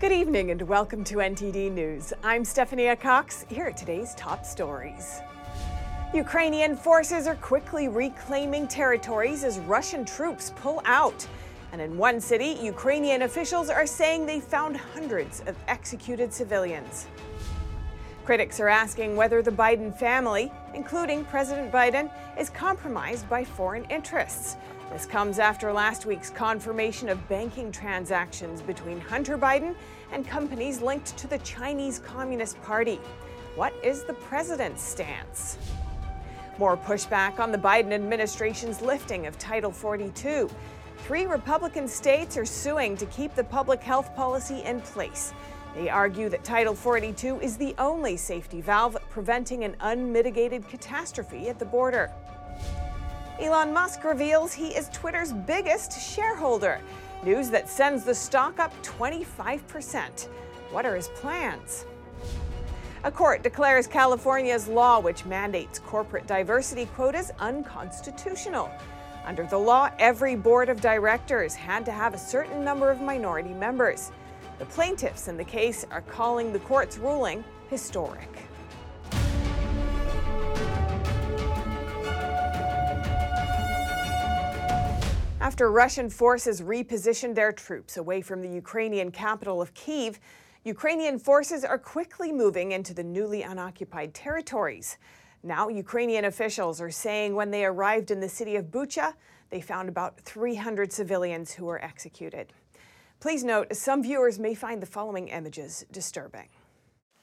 Good 0.00 0.12
evening 0.12 0.50
and 0.50 0.62
welcome 0.62 1.04
to 1.04 1.16
NTD 1.16 1.72
News. 1.72 2.14
I'm 2.24 2.42
Stephanie 2.42 2.96
Cox. 2.96 3.44
Here 3.50 3.66
are 3.66 3.72
today's 3.72 4.14
top 4.14 4.46
stories. 4.46 5.20
Ukrainian 6.14 6.74
forces 6.74 7.26
are 7.26 7.34
quickly 7.34 7.86
reclaiming 7.88 8.66
territories 8.66 9.44
as 9.44 9.58
Russian 9.58 10.06
troops 10.06 10.54
pull 10.56 10.80
out. 10.86 11.26
And 11.72 11.82
in 11.82 11.98
one 11.98 12.18
city, 12.18 12.56
Ukrainian 12.62 13.20
officials 13.20 13.68
are 13.68 13.86
saying 13.86 14.24
they 14.24 14.40
found 14.40 14.78
hundreds 14.78 15.40
of 15.40 15.54
executed 15.68 16.32
civilians. 16.32 17.06
Critics 18.24 18.58
are 18.58 18.68
asking 18.68 19.16
whether 19.16 19.42
the 19.42 19.50
Biden 19.50 19.94
family, 19.94 20.50
including 20.72 21.26
President 21.26 21.70
Biden, 21.70 22.10
is 22.38 22.48
compromised 22.48 23.28
by 23.28 23.44
foreign 23.44 23.84
interests. 23.90 24.56
This 24.92 25.06
comes 25.06 25.38
after 25.38 25.72
last 25.72 26.04
week's 26.04 26.30
confirmation 26.30 27.08
of 27.08 27.28
banking 27.28 27.70
transactions 27.70 28.60
between 28.60 29.00
Hunter 29.00 29.38
Biden 29.38 29.76
and 30.10 30.26
companies 30.26 30.82
linked 30.82 31.16
to 31.16 31.28
the 31.28 31.38
Chinese 31.38 32.00
Communist 32.00 32.60
Party. 32.62 32.98
What 33.54 33.72
is 33.84 34.02
the 34.02 34.14
president's 34.14 34.82
stance? 34.82 35.58
More 36.58 36.76
pushback 36.76 37.38
on 37.38 37.52
the 37.52 37.58
Biden 37.58 37.92
administration's 37.92 38.82
lifting 38.82 39.28
of 39.28 39.38
Title 39.38 39.70
42. 39.70 40.50
Three 41.06 41.26
Republican 41.26 41.86
states 41.86 42.36
are 42.36 42.44
suing 42.44 42.96
to 42.96 43.06
keep 43.06 43.36
the 43.36 43.44
public 43.44 43.80
health 43.80 44.14
policy 44.16 44.62
in 44.64 44.80
place. 44.80 45.32
They 45.76 45.88
argue 45.88 46.28
that 46.30 46.42
Title 46.42 46.74
42 46.74 47.38
is 47.40 47.56
the 47.56 47.76
only 47.78 48.16
safety 48.16 48.60
valve 48.60 48.96
preventing 49.08 49.62
an 49.62 49.76
unmitigated 49.78 50.66
catastrophe 50.66 51.48
at 51.48 51.60
the 51.60 51.64
border. 51.64 52.10
Elon 53.40 53.72
Musk 53.72 54.04
reveals 54.04 54.52
he 54.52 54.68
is 54.68 54.90
Twitter's 54.90 55.32
biggest 55.32 55.98
shareholder. 55.98 56.78
News 57.24 57.48
that 57.48 57.70
sends 57.70 58.04
the 58.04 58.14
stock 58.14 58.58
up 58.58 58.70
25%. 58.82 60.28
What 60.70 60.84
are 60.84 60.94
his 60.94 61.08
plans? 61.08 61.86
A 63.02 63.10
court 63.10 63.42
declares 63.42 63.86
California's 63.86 64.68
law, 64.68 65.00
which 65.00 65.24
mandates 65.24 65.78
corporate 65.78 66.26
diversity 66.26 66.84
quotas, 66.94 67.30
unconstitutional. 67.38 68.70
Under 69.24 69.46
the 69.46 69.58
law, 69.58 69.88
every 69.98 70.36
board 70.36 70.68
of 70.68 70.82
directors 70.82 71.54
had 71.54 71.86
to 71.86 71.92
have 71.92 72.12
a 72.12 72.18
certain 72.18 72.62
number 72.62 72.90
of 72.90 73.00
minority 73.00 73.54
members. 73.54 74.12
The 74.58 74.66
plaintiffs 74.66 75.28
in 75.28 75.38
the 75.38 75.44
case 75.44 75.86
are 75.90 76.02
calling 76.02 76.52
the 76.52 76.58
court's 76.58 76.98
ruling 76.98 77.42
historic. 77.70 78.49
After 85.50 85.72
Russian 85.72 86.08
forces 86.10 86.60
repositioned 86.60 87.34
their 87.34 87.50
troops 87.50 87.96
away 87.96 88.22
from 88.22 88.40
the 88.40 88.48
Ukrainian 88.48 89.10
capital 89.10 89.60
of 89.60 89.74
Kiev, 89.74 90.20
Ukrainian 90.62 91.18
forces 91.18 91.64
are 91.64 91.76
quickly 91.76 92.30
moving 92.30 92.70
into 92.70 92.94
the 92.94 93.02
newly 93.02 93.42
unoccupied 93.42 94.14
territories. 94.14 94.96
Now, 95.42 95.66
Ukrainian 95.66 96.26
officials 96.26 96.80
are 96.80 96.92
saying 96.92 97.34
when 97.34 97.50
they 97.50 97.64
arrived 97.64 98.12
in 98.12 98.20
the 98.20 98.28
city 98.28 98.54
of 98.54 98.66
Bucha, 98.66 99.14
they 99.50 99.60
found 99.60 99.88
about 99.88 100.20
300 100.20 100.92
civilians 100.92 101.50
who 101.50 101.64
were 101.64 101.84
executed. 101.84 102.52
Please 103.18 103.42
note, 103.42 103.74
some 103.74 104.04
viewers 104.04 104.38
may 104.38 104.54
find 104.54 104.80
the 104.80 104.86
following 104.86 105.26
images 105.26 105.84
disturbing. 105.90 106.48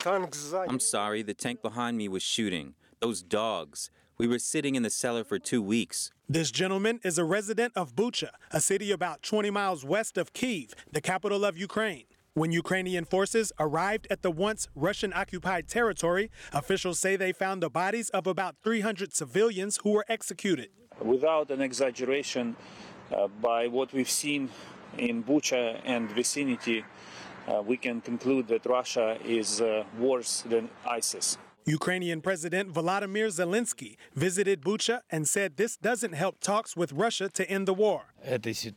I'm 0.06 0.82
sorry, 0.82 1.22
the 1.22 1.34
tank 1.34 1.62
behind 1.62 1.96
me 1.96 2.10
was 2.10 2.24
shooting. 2.24 2.74
Those 3.00 3.22
dogs. 3.22 3.90
We 4.20 4.28
were 4.28 4.40
sitting 4.40 4.74
in 4.74 4.82
the 4.82 4.90
cellar 4.90 5.24
for 5.24 5.38
two 5.38 5.62
weeks. 5.62 6.10
This 6.28 6.50
gentleman 6.50 7.00
is 7.04 7.20
a 7.20 7.24
resident 7.24 7.74
of 7.76 7.96
Bucha, 7.96 8.30
a 8.50 8.60
city 8.60 8.92
about 8.92 9.22
20 9.22 9.52
miles 9.52 9.86
west 9.86 10.18
of 10.18 10.34
Kiev, 10.34 10.74
the 10.92 11.02
capital 11.02 11.46
of 11.46 11.56
Ukraine. 11.56 12.06
When 12.34 12.52
Ukrainian 12.52 13.06
forces 13.06 13.54
arrived 13.60 14.08
at 14.10 14.24
the 14.24 14.32
once 14.32 14.70
Russian 14.74 15.14
occupied 15.14 15.68
territory, 15.68 16.32
officials 16.52 16.98
say 16.98 17.16
they 17.16 17.32
found 17.32 17.62
the 17.62 17.70
bodies 17.70 18.10
of 18.10 18.26
about 18.26 18.56
300 18.64 19.14
civilians 19.14 19.78
who 19.84 19.92
were 19.92 20.06
executed. 20.10 20.70
Without 21.00 21.52
an 21.52 21.62
exaggeration, 21.62 22.56
uh, 23.12 23.28
by 23.28 23.68
what 23.68 23.94
we've 23.94 24.10
seen 24.10 24.50
in 24.98 25.24
Bucha 25.24 25.80
and 25.86 26.10
vicinity, 26.10 26.84
uh, 27.48 27.62
we 27.62 27.78
can 27.78 28.02
conclude 28.02 28.48
that 28.48 28.66
Russia 28.66 29.20
is 29.24 29.62
uh, 29.62 29.84
worse 30.00 30.42
than 30.42 30.70
ISIS. 30.90 31.38
Ukrainian 31.68 32.22
President 32.22 32.72
Volodymyr 32.72 33.28
Zelensky 33.28 33.98
visited 34.16 34.62
Bucha 34.62 35.02
and 35.12 35.28
said 35.28 35.58
this 35.58 35.76
doesn't 35.76 36.14
help 36.14 36.40
talks 36.40 36.78
with 36.78 36.94
Russia 36.94 37.28
to 37.28 37.50
end 37.50 37.68
the 37.68 37.74
war. 37.74 38.04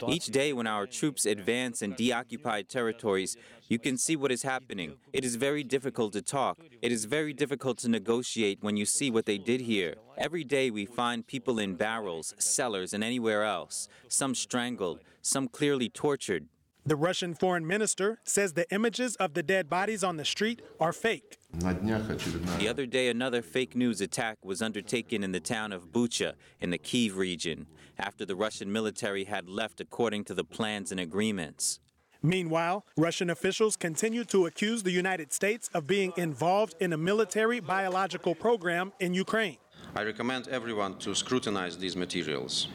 Each 0.09 0.27
day, 0.27 0.53
when 0.53 0.67
our 0.67 0.89
troops 0.89 1.25
advance 1.25 1.83
in 1.83 1.93
deoccupied 1.93 2.69
territories, 2.69 3.37
you 3.69 3.79
can 3.79 3.97
see 3.97 4.17
what 4.17 4.33
is 4.33 4.43
happening. 4.43 4.97
It 5.13 5.25
is 5.25 5.37
very 5.37 5.63
difficult 5.63 6.15
to 6.15 6.23
talk. 6.23 6.59
It 6.83 6.91
is 6.91 7.05
very 7.05 7.33
difficult 7.33 7.79
to 7.79 7.89
negotiate 7.89 8.59
when 8.61 8.77
you 8.77 8.87
see 8.87 9.09
what 9.09 9.25
they 9.25 9.39
did 9.39 9.61
here. 9.61 9.95
Every 10.19 10.43
day, 10.43 10.73
we 10.73 10.85
find 10.85 11.25
people 11.25 11.61
in 11.61 11.77
barrels, 11.77 12.35
cellars, 12.39 12.93
and 12.93 13.05
anywhere 13.05 13.45
else, 13.45 13.87
some 14.09 14.35
strangled, 14.35 14.99
some 15.23 15.47
clearly 15.47 15.89
tortured. 15.89 16.49
The 16.87 16.97
Russian 16.97 17.35
foreign 17.35 17.67
minister 17.67 18.21
says 18.25 18.55
the 18.55 18.73
images 18.73 19.15
of 19.17 19.35
the 19.35 19.43
dead 19.43 19.69
bodies 19.69 20.03
on 20.03 20.17
the 20.17 20.25
street 20.25 20.63
are 20.81 20.95
fake. 20.95 21.39
The 21.53 22.69
other 22.69 22.87
day, 22.87 23.09
another 23.09 23.43
fake 23.43 23.77
news 23.77 24.01
attack 24.01 24.39
was 24.43 24.63
undertaken 24.63 25.23
in 25.23 25.33
the 25.33 25.41
town 25.41 25.73
of 25.73 25.93
Bucha 25.93 26.35
in 26.59 26.71
the 26.71 26.79
Kiev 26.79 27.19
region 27.19 27.67
after 27.99 28.25
the 28.25 28.35
Russian 28.35 28.73
military 28.73 29.25
had 29.25 29.49
left 29.49 29.81
according 29.81 30.25
to 30.25 30.35
the 30.35 30.45
plans 30.45 30.91
and 30.91 30.99
agreements. 30.99 31.81
Meanwhile, 32.23 32.87
Russian 32.97 33.29
officials 33.29 33.77
continue 33.77 34.25
to 34.25 34.47
accuse 34.47 34.83
the 34.83 34.91
United 34.91 35.33
States 35.33 35.69
of 35.75 35.87
being 35.87 36.13
involved 36.17 36.75
in 36.81 36.93
a 36.93 36.97
military 36.99 37.61
biological 37.61 38.35
program 38.35 38.93
in 39.01 39.13
Ukraine. 39.13 39.59
I 39.95 40.03
recommend 40.05 40.49
everyone 40.49 40.99
to 40.99 41.15
scrutinize 41.15 41.77
these 41.79 41.97
materials. 41.97 42.69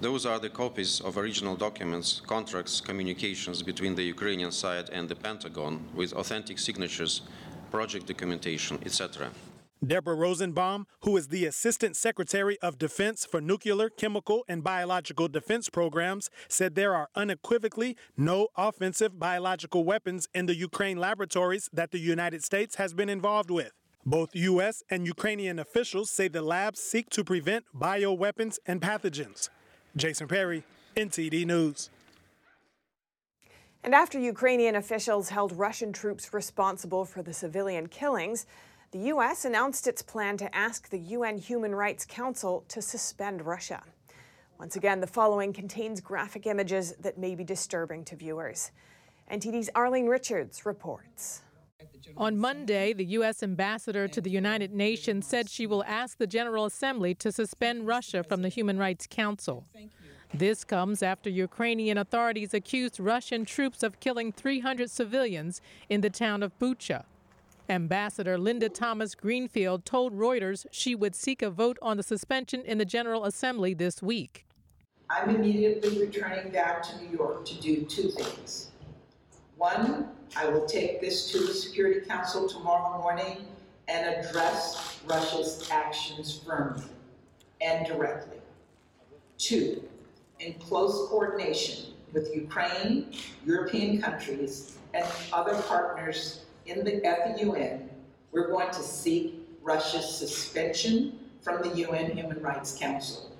Those 0.00 0.26
are 0.26 0.38
the 0.38 0.50
copies 0.50 1.00
of 1.00 1.16
original 1.16 1.56
documents, 1.56 2.20
contracts, 2.26 2.80
communications 2.80 3.62
between 3.62 3.94
the 3.94 4.02
Ukrainian 4.02 4.52
side 4.52 4.90
and 4.90 5.08
the 5.08 5.14
Pentagon 5.14 5.80
with 5.94 6.12
authentic 6.12 6.58
signatures, 6.58 7.22
project 7.70 8.06
documentation, 8.06 8.78
etc. 8.84 9.30
Deborah 9.86 10.16
Rosenblum, 10.16 10.84
who 11.00 11.16
is 11.16 11.28
the 11.28 11.44
Assistant 11.46 11.96
Secretary 11.96 12.58
of 12.60 12.78
Defense 12.78 13.24
for 13.24 13.40
Nuclear, 13.40 13.90
Chemical, 13.90 14.44
and 14.48 14.64
Biological 14.64 15.28
Defense 15.28 15.68
Programs, 15.68 16.30
said 16.48 16.74
there 16.74 16.94
are 16.94 17.08
unequivocally 17.14 17.96
no 18.16 18.48
offensive 18.56 19.18
biological 19.18 19.84
weapons 19.84 20.28
in 20.34 20.46
the 20.46 20.56
Ukraine 20.56 20.96
laboratories 20.96 21.68
that 21.72 21.90
the 21.90 21.98
United 21.98 22.42
States 22.42 22.76
has 22.76 22.94
been 22.94 23.08
involved 23.08 23.50
with. 23.50 23.72
Both 24.06 24.34
U.S. 24.34 24.82
and 24.90 25.06
Ukrainian 25.06 25.58
officials 25.58 26.10
say 26.10 26.28
the 26.28 26.42
labs 26.42 26.80
seek 26.80 27.10
to 27.10 27.24
prevent 27.24 27.64
bioweapons 27.74 28.58
and 28.66 28.80
pathogens. 28.80 29.48
Jason 29.96 30.26
Perry, 30.26 30.64
NTD 30.96 31.46
News. 31.46 31.90
And 33.84 33.94
after 33.94 34.18
Ukrainian 34.18 34.76
officials 34.76 35.28
held 35.28 35.52
Russian 35.52 35.92
troops 35.92 36.32
responsible 36.32 37.04
for 37.04 37.22
the 37.22 37.32
civilian 37.32 37.86
killings, 37.86 38.46
the 38.90 38.98
U.S. 39.10 39.44
announced 39.44 39.86
its 39.86 40.02
plan 40.02 40.36
to 40.38 40.54
ask 40.54 40.88
the 40.88 40.98
UN 40.98 41.38
Human 41.38 41.74
Rights 41.74 42.04
Council 42.04 42.64
to 42.68 42.80
suspend 42.80 43.44
Russia. 43.44 43.82
Once 44.58 44.76
again, 44.76 45.00
the 45.00 45.06
following 45.06 45.52
contains 45.52 46.00
graphic 46.00 46.46
images 46.46 46.94
that 47.00 47.18
may 47.18 47.34
be 47.34 47.44
disturbing 47.44 48.04
to 48.04 48.16
viewers. 48.16 48.70
NTD's 49.30 49.70
Arlene 49.74 50.06
Richards 50.06 50.64
reports. 50.64 51.42
On 52.16 52.38
Monday, 52.38 52.92
the 52.92 53.04
U.S. 53.06 53.42
ambassador 53.42 54.06
to 54.06 54.20
the 54.20 54.30
United 54.30 54.72
Nations 54.72 55.26
said 55.26 55.48
she 55.48 55.66
will 55.66 55.82
ask 55.84 56.18
the 56.18 56.26
General 56.26 56.64
Assembly 56.66 57.14
to 57.16 57.32
suspend 57.32 57.86
Russia 57.86 58.22
from 58.22 58.42
the 58.42 58.48
Human 58.48 58.78
Rights 58.78 59.06
Council. 59.08 59.64
This 60.32 60.64
comes 60.64 61.02
after 61.02 61.30
Ukrainian 61.30 61.98
authorities 61.98 62.54
accused 62.54 63.00
Russian 63.00 63.44
troops 63.44 63.82
of 63.82 64.00
killing 64.00 64.32
300 64.32 64.90
civilians 64.90 65.60
in 65.88 66.00
the 66.00 66.10
town 66.10 66.42
of 66.42 66.56
Bucha. 66.58 67.04
Ambassador 67.68 68.36
Linda 68.36 68.68
Thomas 68.68 69.14
Greenfield 69.14 69.84
told 69.84 70.12
Reuters 70.12 70.66
she 70.70 70.94
would 70.94 71.14
seek 71.14 71.40
a 71.40 71.50
vote 71.50 71.78
on 71.80 71.96
the 71.96 72.02
suspension 72.02 72.62
in 72.62 72.78
the 72.78 72.84
General 72.84 73.24
Assembly 73.24 73.74
this 73.74 74.02
week. 74.02 74.44
I'm 75.08 75.30
immediately 75.30 75.98
returning 76.00 76.50
back 76.52 76.82
to 76.84 77.02
New 77.02 77.16
York 77.16 77.44
to 77.46 77.54
do 77.60 77.82
two 77.82 78.10
things. 78.10 78.70
One, 79.56 80.08
I 80.36 80.48
will 80.48 80.66
take 80.66 81.00
this 81.00 81.30
to 81.30 81.38
the 81.38 81.54
Security 81.54 82.00
Council 82.00 82.48
tomorrow 82.48 82.98
morning 82.98 83.46
and 83.86 84.06
address 84.16 85.00
Russia's 85.06 85.68
actions 85.70 86.40
firmly 86.44 86.84
and 87.60 87.86
directly. 87.86 88.38
Two, 89.38 89.82
in 90.40 90.54
close 90.54 91.08
coordination 91.08 91.94
with 92.12 92.34
Ukraine, 92.34 93.12
European 93.44 94.02
countries, 94.02 94.76
and 94.92 95.06
other 95.32 95.54
partners 95.62 96.44
in 96.66 96.84
the, 96.84 97.04
at 97.04 97.36
the 97.36 97.44
UN, 97.44 97.88
we're 98.32 98.48
going 98.48 98.70
to 98.70 98.82
seek 98.82 99.34
Russia's 99.62 100.16
suspension 100.16 101.18
from 101.42 101.62
the 101.62 101.76
UN 101.78 102.16
Human 102.16 102.40
Rights 102.42 102.76
Council. 102.76 103.33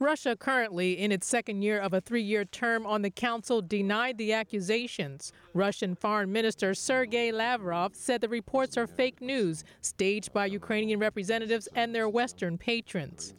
Russia, 0.00 0.36
currently 0.36 0.96
in 0.96 1.10
its 1.10 1.26
second 1.26 1.62
year 1.62 1.80
of 1.80 1.92
a 1.92 2.00
three 2.00 2.22
year 2.22 2.44
term 2.44 2.86
on 2.86 3.02
the 3.02 3.10
council, 3.10 3.60
denied 3.60 4.16
the 4.16 4.32
accusations. 4.32 5.32
Russian 5.54 5.96
Foreign 5.96 6.30
Minister 6.30 6.72
Sergei 6.72 7.32
Lavrov 7.32 7.96
said 7.96 8.20
the 8.20 8.28
reports 8.28 8.76
are 8.76 8.86
fake 8.86 9.20
news 9.20 9.64
staged 9.80 10.32
by 10.32 10.46
Ukrainian 10.46 11.00
representatives 11.00 11.68
and 11.74 11.92
their 11.92 12.08
Western 12.08 12.56
patrons. 12.58 13.34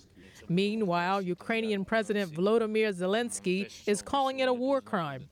Meanwhile, 0.50 1.22
Ukrainian 1.22 1.86
President 1.86 2.34
Volodymyr 2.34 2.94
Zelensky 2.94 3.72
is 3.88 4.02
calling 4.02 4.40
it 4.40 4.50
a 4.50 4.54
war 4.54 4.82
crime. 4.82 5.30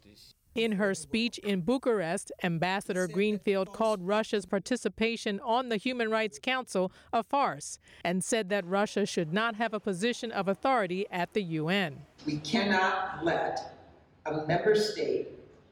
In 0.57 0.71
her 0.71 0.95
speech 0.95 1.38
in 1.38 1.62
Bucharest, 1.62 2.31
Ambassador 2.42 3.07
Greenfield 3.07 3.74
called 3.74 4.01
Russia's 4.01 4.48
participation 4.48 5.39
on 5.42 5.69
the 5.69 5.77
Human 5.77 6.09
Rights 6.09 6.39
Council 6.42 6.92
a 7.13 7.21
farce 7.21 7.77
and 8.04 8.24
said 8.24 8.50
that 8.50 8.65
Russia 8.65 9.06
should 9.06 9.31
not 9.31 9.54
have 9.57 9.75
a 9.75 9.80
position 9.80 10.31
of 10.31 10.48
authority 10.48 11.06
at 11.12 11.31
the 11.33 11.44
UN. 11.44 12.01
We 12.25 12.38
cannot 12.39 13.24
let 13.24 13.75
a 14.25 14.48
member 14.48 14.74
state 14.74 15.27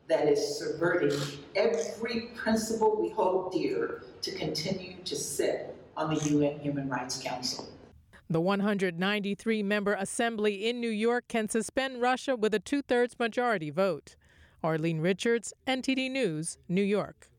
that 0.07 0.27
is 0.27 0.59
subverting 0.59 1.19
every 1.55 2.29
principle 2.35 3.01
we 3.01 3.09
hold 3.09 3.53
dear 3.53 4.03
to 4.21 4.31
continue 4.35 4.97
to 5.03 5.15
sit 5.15 5.75
on 5.97 6.13
the 6.13 6.29
UN 6.29 6.59
Human 6.59 6.88
Rights 6.88 7.19
Council. 7.19 7.67
The 8.29 8.39
193 8.39 9.63
member 9.63 9.95
assembly 9.95 10.69
in 10.69 10.79
New 10.79 10.89
York 10.89 11.27
can 11.27 11.49
suspend 11.49 12.03
Russia 12.03 12.35
with 12.35 12.53
a 12.53 12.59
two 12.59 12.83
thirds 12.83 13.17
majority 13.17 13.71
vote. 13.71 14.15
Arlene 14.65 15.00
Richards, 15.00 15.53
NTD 15.67 16.09
News, 16.09 16.57
New 16.67 16.81
York. 16.81 17.29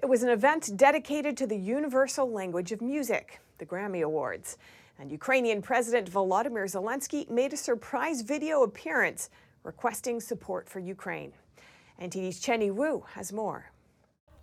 It 0.00 0.08
was 0.08 0.22
an 0.22 0.28
event 0.28 0.76
dedicated 0.76 1.36
to 1.38 1.48
the 1.48 1.56
universal 1.56 2.30
language 2.30 2.70
of 2.70 2.80
music, 2.80 3.40
the 3.58 3.66
Grammy 3.66 4.02
Awards. 4.02 4.56
And 5.00 5.10
Ukrainian 5.10 5.60
President 5.60 6.08
Volodymyr 6.08 6.70
Zelensky 6.70 7.28
made 7.28 7.52
a 7.52 7.56
surprise 7.56 8.22
video 8.22 8.62
appearance 8.62 9.30
requesting 9.64 10.20
support 10.20 10.68
for 10.68 10.78
Ukraine. 10.78 11.32
NTD's 12.00 12.40
Chenny 12.40 12.72
Wu 12.72 13.02
has 13.14 13.32
more. 13.32 13.72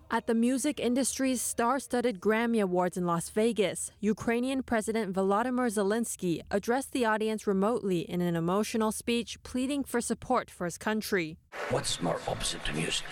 At 0.10 0.26
the 0.26 0.34
music 0.34 0.80
industry's 0.80 1.42
star 1.42 1.80
studded 1.80 2.22
Grammy 2.22 2.62
Awards 2.62 2.96
in 2.96 3.06
Las 3.06 3.30
Vegas, 3.30 3.92
Ukrainian 4.00 4.64
President 4.64 5.14
Volodymyr 5.14 5.70
Zelensky 5.70 6.40
addressed 6.50 6.94
the 6.94 7.04
audience 7.04 7.46
remotely 7.46 8.00
in 8.10 8.22
an 8.22 8.38
emotional 8.38 8.94
speech 8.94 9.38
pleading 9.44 9.84
for 9.84 10.00
support 10.00 10.50
for 10.50 10.64
his 10.64 10.78
country. 10.78 11.38
What's 11.72 12.02
more 12.02 12.22
opposite 12.26 12.64
to 12.66 12.74
music? 12.74 13.06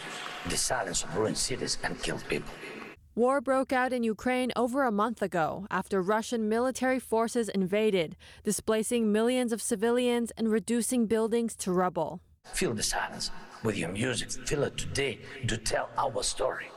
The 0.48 0.56
silence 0.56 1.04
of 1.04 1.14
ruined 1.18 1.38
cities 1.38 1.78
and 1.84 2.02
killed 2.02 2.24
people. 2.30 2.54
War 3.14 3.42
broke 3.42 3.74
out 3.74 3.92
in 3.92 4.04
Ukraine 4.04 4.54
over 4.56 4.86
a 4.86 4.92
month 4.92 5.22
ago 5.22 5.68
after 5.70 6.02
Russian 6.02 6.48
military 6.48 7.00
forces 7.00 7.50
invaded, 7.50 8.16
displacing 8.46 9.12
millions 9.12 9.52
of 9.52 9.62
civilians 9.62 10.32
and 10.38 10.50
reducing 10.50 11.08
buildings 11.08 11.58
to 11.58 11.74
rubble. 11.74 12.22
Feel 12.54 12.74
the 12.74 12.84
silence 12.84 13.32
with 13.64 13.78
your 13.78 13.90
music. 13.90 14.32
Feel 14.48 14.64
it 14.64 14.78
today 14.78 15.20
to 15.48 15.58
tell 15.58 15.90
our 15.98 16.24
story. 16.24 16.68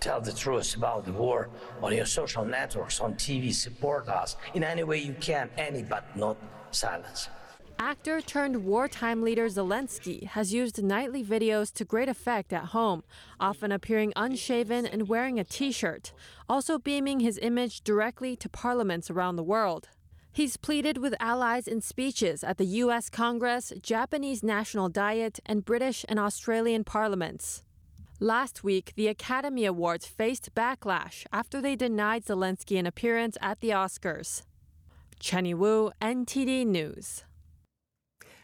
Tell 0.00 0.20
the 0.20 0.32
truth 0.32 0.76
about 0.76 1.04
the 1.04 1.12
war 1.12 1.50
on 1.82 1.94
your 1.94 2.06
social 2.06 2.44
networks, 2.44 3.00
on 3.00 3.14
TV. 3.14 3.52
Support 3.52 4.08
us 4.08 4.36
in 4.54 4.64
any 4.64 4.82
way 4.82 4.98
you 4.98 5.14
can, 5.20 5.50
any 5.58 5.82
but 5.82 6.16
not 6.16 6.38
silence. 6.70 7.28
Actor 7.78 8.22
turned 8.22 8.64
wartime 8.64 9.22
leader 9.22 9.46
Zelensky 9.46 10.24
has 10.24 10.54
used 10.54 10.82
nightly 10.82 11.24
videos 11.24 11.72
to 11.72 11.84
great 11.84 12.08
effect 12.08 12.52
at 12.52 12.66
home, 12.66 13.02
often 13.38 13.72
appearing 13.72 14.12
unshaven 14.16 14.86
and 14.86 15.08
wearing 15.08 15.38
a 15.38 15.44
t 15.44 15.70
shirt, 15.70 16.12
also 16.48 16.78
beaming 16.78 17.20
his 17.20 17.38
image 17.42 17.82
directly 17.82 18.36
to 18.36 18.48
parliaments 18.48 19.10
around 19.10 19.36
the 19.36 19.42
world. 19.42 19.88
He's 20.32 20.56
pleaded 20.56 20.96
with 20.98 21.14
allies 21.20 21.66
in 21.66 21.80
speeches 21.80 22.44
at 22.44 22.56
the 22.56 22.66
U.S. 22.84 23.10
Congress, 23.10 23.72
Japanese 23.82 24.42
National 24.42 24.88
Diet, 24.88 25.40
and 25.44 25.64
British 25.64 26.06
and 26.08 26.18
Australian 26.18 26.84
parliaments. 26.84 27.64
Last 28.22 28.62
week, 28.62 28.92
the 28.96 29.08
Academy 29.08 29.64
Awards 29.64 30.04
faced 30.04 30.54
backlash 30.54 31.24
after 31.32 31.62
they 31.62 31.74
denied 31.74 32.26
Zelensky 32.26 32.78
an 32.78 32.84
appearance 32.84 33.38
at 33.40 33.60
the 33.60 33.70
Oscars. 33.70 34.42
Chenny 35.18 35.54
Wu, 35.54 35.90
NTD 36.02 36.66
News. 36.66 37.24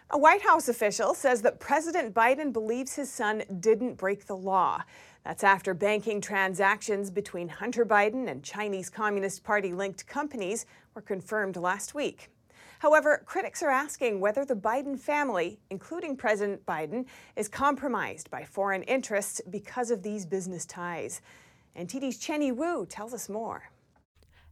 A 0.09 0.17
White 0.17 0.41
House 0.41 0.71
official 0.71 1.13
says 1.13 1.43
that 1.43 1.61
President 1.61 2.15
Biden 2.15 2.55
believes 2.55 2.95
his 2.95 3.13
son 3.13 3.43
didn't 3.61 3.99
break 3.99 4.25
the 4.25 4.37
law. 4.37 4.83
That's 5.25 5.45
after 5.45 5.75
banking 5.75 6.23
transactions 6.23 7.11
between 7.11 7.49
Hunter 7.49 7.85
Biden 7.85 8.31
and 8.31 8.43
Chinese 8.43 8.89
Communist 8.89 9.45
Party 9.45 9.75
linked 9.75 10.07
companies 10.07 10.65
were 10.95 11.03
confirmed 11.03 11.59
last 11.59 11.95
week. 11.95 12.31
However, 12.79 13.23
critics 13.27 13.63
are 13.63 13.71
asking 13.71 14.21
whether 14.21 14.45
the 14.45 14.55
Biden 14.55 14.99
family, 14.99 15.59
including 15.71 16.17
President 16.17 16.65
Biden, 16.67 17.07
is 17.37 17.49
compromised 17.49 18.31
by 18.31 18.45
foreign 18.45 18.83
interests 18.83 19.41
because 19.51 19.91
of 19.91 20.03
these 20.03 20.27
business 20.27 20.67
ties. 20.67 21.21
And 21.75 21.89
NTD's 21.89 22.19
Chenny 22.19 22.55
Wu 22.55 22.87
tells 22.87 23.13
us 23.13 23.29
more. 23.29 23.71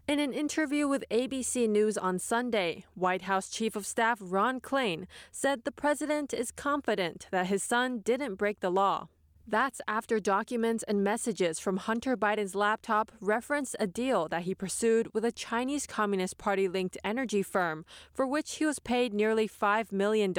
In 0.07 0.19
an 0.19 0.35
interview 0.35 0.87
with 0.87 1.05
ABC 1.11 1.67
News 1.67 1.97
on 1.97 2.19
Sunday, 2.19 2.85
White 2.95 3.23
House 3.23 3.49
Chief 3.49 3.75
of 3.75 3.87
Staff 3.87 4.19
Ron 4.21 4.61
Klain 4.61 5.07
said 5.33 5.65
the 5.65 5.73
president 5.73 6.35
is 6.35 6.51
confident 6.51 7.27
that 7.31 7.47
his 7.47 7.63
son 7.63 8.01
didn't 8.01 8.35
break 8.35 8.61
the 8.61 8.71
law. 8.71 9.09
That's 9.47 9.83
after 9.87 10.21
documents 10.21 10.85
and 10.85 11.05
messages 11.05 11.59
from 11.59 11.77
Hunter 11.77 12.17
Biden's 12.17 12.55
laptop 12.55 13.13
referenced 13.21 13.77
a 13.79 13.87
deal 13.87 14.27
that 14.29 14.45
he 14.45 14.55
pursued 14.55 15.13
with 15.13 15.23
a 15.23 15.33
Chinese 15.33 15.87
Communist 15.87 16.39
Party 16.39 16.67
linked 16.67 16.97
energy 17.05 17.43
firm, 17.43 17.85
for 18.15 18.27
which 18.27 18.55
he 18.57 18.65
was 18.65 18.79
paid 18.79 19.13
nearly 19.13 19.47
$5 19.47 19.93
million. 19.93 20.33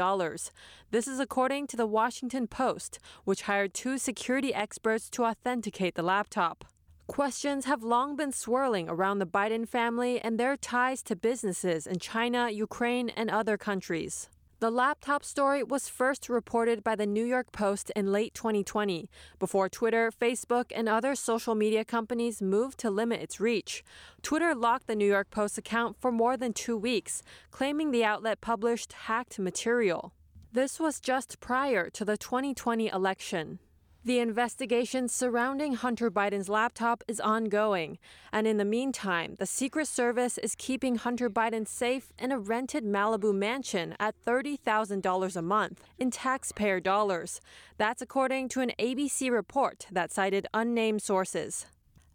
This 0.89 1.07
is 1.07 1.19
according 1.19 1.67
to 1.67 1.77
the 1.77 1.85
Washington 1.85 2.47
Post, 2.47 2.97
which 3.25 3.43
hired 3.43 3.75
two 3.75 3.99
security 3.99 4.51
experts 4.51 5.07
to 5.11 5.25
authenticate 5.25 5.93
the 5.93 6.01
laptop. 6.01 6.65
Questions 7.05 7.65
have 7.65 7.83
long 7.83 8.15
been 8.15 8.31
swirling 8.31 8.89
around 8.89 9.19
the 9.19 9.27
Biden 9.27 9.67
family 9.67 10.19
and 10.19 10.39
their 10.39 10.57
ties 10.57 11.03
to 11.03 11.15
businesses 11.15 11.85
in 11.85 11.99
China, 11.99 12.49
Ukraine, 12.49 13.09
and 13.09 13.29
other 13.29 13.55
countries. 13.55 14.29
The 14.61 14.71
laptop 14.71 15.25
story 15.25 15.63
was 15.63 15.89
first 15.89 16.29
reported 16.29 16.81
by 16.81 16.95
the 16.95 17.05
New 17.05 17.25
York 17.25 17.51
Post 17.51 17.91
in 17.93 18.13
late 18.13 18.33
2020, 18.33 19.09
before 19.37 19.67
Twitter, 19.67 20.11
Facebook, 20.11 20.71
and 20.73 20.87
other 20.87 21.13
social 21.13 21.55
media 21.55 21.83
companies 21.83 22.41
moved 22.41 22.79
to 22.79 22.89
limit 22.89 23.21
its 23.21 23.41
reach. 23.41 23.83
Twitter 24.21 24.55
locked 24.55 24.87
the 24.87 24.95
New 24.95 25.07
York 25.09 25.29
Post 25.29 25.57
account 25.57 25.97
for 25.99 26.09
more 26.09 26.37
than 26.37 26.53
two 26.53 26.77
weeks, 26.77 27.21
claiming 27.51 27.91
the 27.91 28.05
outlet 28.05 28.39
published 28.39 28.93
hacked 28.93 29.37
material. 29.39 30.13
This 30.53 30.79
was 30.79 31.01
just 31.01 31.41
prior 31.41 31.89
to 31.89 32.05
the 32.05 32.15
2020 32.15 32.87
election. 32.87 33.59
The 34.05 34.19
investigation 34.19 35.07
surrounding 35.07 35.73
Hunter 35.73 36.11
Biden's 36.11 36.47
laptop 36.47 37.03
is 37.07 37.19
ongoing, 37.19 37.97
and 38.31 38.45
in 38.45 38.57
the 38.57 38.63
meantime, 38.63 39.33
the 39.39 39.47
Secret 39.47 39.87
Service 39.87 40.37
is 40.37 40.53
keeping 40.59 40.97
Hunter 40.97 41.27
Biden 41.27 41.67
safe 41.67 42.13
in 42.19 42.31
a 42.31 42.37
rented 42.37 42.83
Malibu 42.83 43.33
mansion 43.33 43.95
at 43.99 44.13
$30,000 44.23 45.35
a 45.35 45.41
month 45.41 45.81
in 45.97 46.11
taxpayer 46.11 46.79
dollars. 46.79 47.41
That's 47.79 48.03
according 48.03 48.49
to 48.49 48.61
an 48.61 48.73
ABC 48.77 49.31
report 49.31 49.87
that 49.91 50.11
cited 50.11 50.45
unnamed 50.53 51.01
sources. 51.01 51.65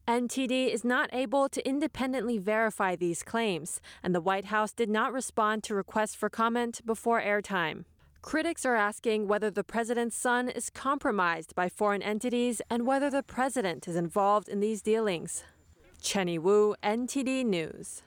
NTD 0.07 0.73
is 0.73 0.85
not 0.85 1.11
able 1.13 1.49
to 1.49 1.69
independently 1.69 2.39
verify 2.39 2.95
these 2.95 3.25
claims, 3.25 3.81
and 4.01 4.15
the 4.15 4.21
White 4.21 4.45
House 4.45 4.73
did 4.73 4.91
not 4.91 5.13
respond 5.13 5.65
to 5.65 5.75
requests 5.75 6.15
for 6.15 6.31
comment 6.31 6.87
before 6.87 7.21
airtime. 7.21 7.85
Critics 8.23 8.67
are 8.67 8.77
asking 8.77 9.29
whether 9.29 9.51
the 9.51 9.65
president's 9.65 10.15
son 10.17 10.51
is 10.51 10.69
compromised 10.69 11.55
by 11.55 11.71
foreign 11.71 12.03
entities 12.03 12.61
and 12.69 12.87
whether 12.87 13.09
the 13.09 13.23
president 13.23 13.89
is 13.89 13.97
involved 13.97 14.47
in 14.47 14.61
these 14.61 14.83
dealings. 14.83 15.43
Chenny 16.03 16.39
Wu, 16.39 16.75
NTD 16.83 17.47
News. 17.47 18.03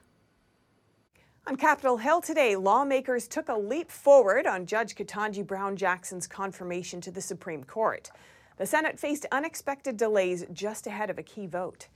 On 1.48 1.56
Capitol 1.56 1.96
Hill 1.96 2.20
today, 2.20 2.54
lawmakers 2.54 3.26
took 3.26 3.48
a 3.48 3.58
leap 3.58 3.90
forward 3.90 4.46
on 4.46 4.66
Judge 4.66 4.94
Ketanji 4.94 5.44
Brown 5.44 5.76
Jackson's 5.76 6.28
confirmation 6.28 7.00
to 7.00 7.10
the 7.10 7.20
Supreme 7.20 7.64
Court. 7.64 8.10
The 8.56 8.66
Senate 8.66 9.00
faced 9.00 9.26
unexpected 9.32 9.96
delays 9.96 10.46
just 10.52 10.86
ahead 10.86 11.10
of 11.10 11.18
a 11.18 11.24
key 11.24 11.48
vote. 11.48 11.88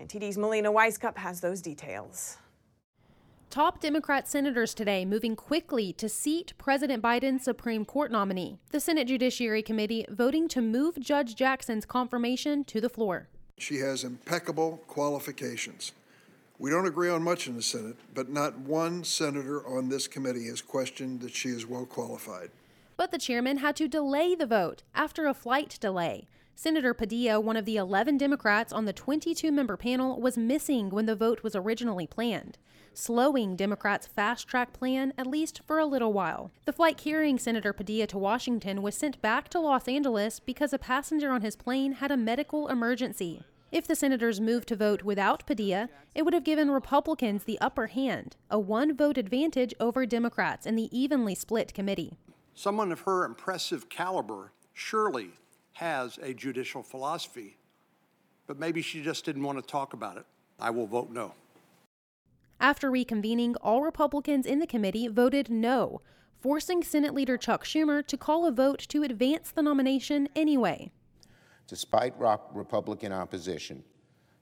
NTD's 0.00 0.38
Melina 0.38 0.72
Wisecup 0.72 1.16
has 1.16 1.40
those 1.40 1.60
details. 1.60 2.38
Top 3.54 3.78
Democrat 3.78 4.26
senators 4.26 4.74
today 4.74 5.04
moving 5.04 5.36
quickly 5.36 5.92
to 5.92 6.08
seat 6.08 6.54
President 6.58 7.00
Biden's 7.00 7.44
Supreme 7.44 7.84
Court 7.84 8.10
nominee. 8.10 8.58
The 8.72 8.80
Senate 8.80 9.06
Judiciary 9.06 9.62
Committee 9.62 10.04
voting 10.08 10.48
to 10.48 10.60
move 10.60 10.98
Judge 10.98 11.36
Jackson's 11.36 11.86
confirmation 11.86 12.64
to 12.64 12.80
the 12.80 12.88
floor. 12.88 13.28
She 13.56 13.76
has 13.76 14.02
impeccable 14.02 14.82
qualifications. 14.88 15.92
We 16.58 16.68
don't 16.68 16.88
agree 16.88 17.08
on 17.08 17.22
much 17.22 17.46
in 17.46 17.54
the 17.54 17.62
Senate, 17.62 17.94
but 18.12 18.28
not 18.28 18.58
one 18.58 19.04
senator 19.04 19.64
on 19.64 19.88
this 19.88 20.08
committee 20.08 20.48
has 20.48 20.60
questioned 20.60 21.20
that 21.20 21.32
she 21.32 21.50
is 21.50 21.64
well 21.64 21.86
qualified. 21.86 22.50
But 22.96 23.12
the 23.12 23.18
chairman 23.18 23.58
had 23.58 23.76
to 23.76 23.86
delay 23.86 24.34
the 24.34 24.46
vote 24.46 24.82
after 24.96 25.28
a 25.28 25.34
flight 25.34 25.78
delay. 25.80 26.26
Senator 26.56 26.94
Padilla, 26.94 27.40
one 27.40 27.56
of 27.56 27.64
the 27.64 27.76
11 27.76 28.16
Democrats 28.16 28.72
on 28.72 28.84
the 28.84 28.92
22 28.92 29.50
member 29.50 29.76
panel, 29.76 30.20
was 30.20 30.38
missing 30.38 30.88
when 30.90 31.06
the 31.06 31.16
vote 31.16 31.42
was 31.42 31.56
originally 31.56 32.06
planned, 32.06 32.58
slowing 32.92 33.56
Democrats' 33.56 34.06
fast 34.06 34.46
track 34.46 34.72
plan 34.72 35.12
at 35.18 35.26
least 35.26 35.60
for 35.66 35.78
a 35.78 35.86
little 35.86 36.12
while. 36.12 36.52
The 36.64 36.72
flight 36.72 36.96
carrying 36.96 37.38
Senator 37.38 37.72
Padilla 37.72 38.06
to 38.06 38.18
Washington 38.18 38.82
was 38.82 38.94
sent 38.94 39.20
back 39.20 39.48
to 39.48 39.60
Los 39.60 39.88
Angeles 39.88 40.38
because 40.38 40.72
a 40.72 40.78
passenger 40.78 41.32
on 41.32 41.42
his 41.42 41.56
plane 41.56 41.94
had 41.94 42.12
a 42.12 42.16
medical 42.16 42.68
emergency. 42.68 43.42
If 43.72 43.88
the 43.88 43.96
senators 43.96 44.40
moved 44.40 44.68
to 44.68 44.76
vote 44.76 45.02
without 45.02 45.44
Padilla, 45.46 45.88
it 46.14 46.22
would 46.22 46.34
have 46.34 46.44
given 46.44 46.70
Republicans 46.70 47.42
the 47.42 47.60
upper 47.60 47.88
hand, 47.88 48.36
a 48.48 48.60
one 48.60 48.96
vote 48.96 49.18
advantage 49.18 49.74
over 49.80 50.06
Democrats 50.06 50.66
in 50.66 50.76
the 50.76 50.96
evenly 50.96 51.34
split 51.34 51.74
committee. 51.74 52.16
Someone 52.54 52.92
of 52.92 53.00
her 53.00 53.24
impressive 53.24 53.88
caliber 53.88 54.52
surely 54.72 55.32
has 55.74 56.18
a 56.22 56.32
judicial 56.32 56.82
philosophy, 56.82 57.56
but 58.46 58.58
maybe 58.58 58.80
she 58.80 59.02
just 59.02 59.24
didn't 59.24 59.42
want 59.42 59.58
to 59.58 59.62
talk 59.62 59.92
about 59.92 60.16
it. 60.16 60.24
I 60.58 60.70
will 60.70 60.86
vote 60.86 61.10
no. 61.10 61.34
After 62.60 62.90
reconvening, 62.90 63.56
all 63.60 63.82
Republicans 63.82 64.46
in 64.46 64.60
the 64.60 64.66
committee 64.66 65.08
voted 65.08 65.50
no, 65.50 66.00
forcing 66.40 66.82
Senate 66.82 67.12
Leader 67.12 67.36
Chuck 67.36 67.64
Schumer 67.64 68.06
to 68.06 68.16
call 68.16 68.46
a 68.46 68.52
vote 68.52 68.78
to 68.88 69.02
advance 69.02 69.50
the 69.50 69.62
nomination 69.62 70.28
anyway. 70.36 70.92
Despite 71.66 72.14
Republican 72.18 73.12
opposition, 73.12 73.82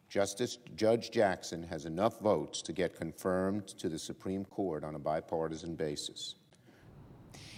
Justice 0.08 0.58
Judge 0.76 1.10
Jackson 1.10 1.62
has 1.62 1.86
enough 1.86 2.20
votes 2.20 2.60
to 2.62 2.74
get 2.74 2.94
confirmed 2.94 3.68
to 3.78 3.88
the 3.88 3.98
Supreme 3.98 4.44
Court 4.44 4.84
on 4.84 4.94
a 4.94 4.98
bipartisan 4.98 5.74
basis. 5.74 6.34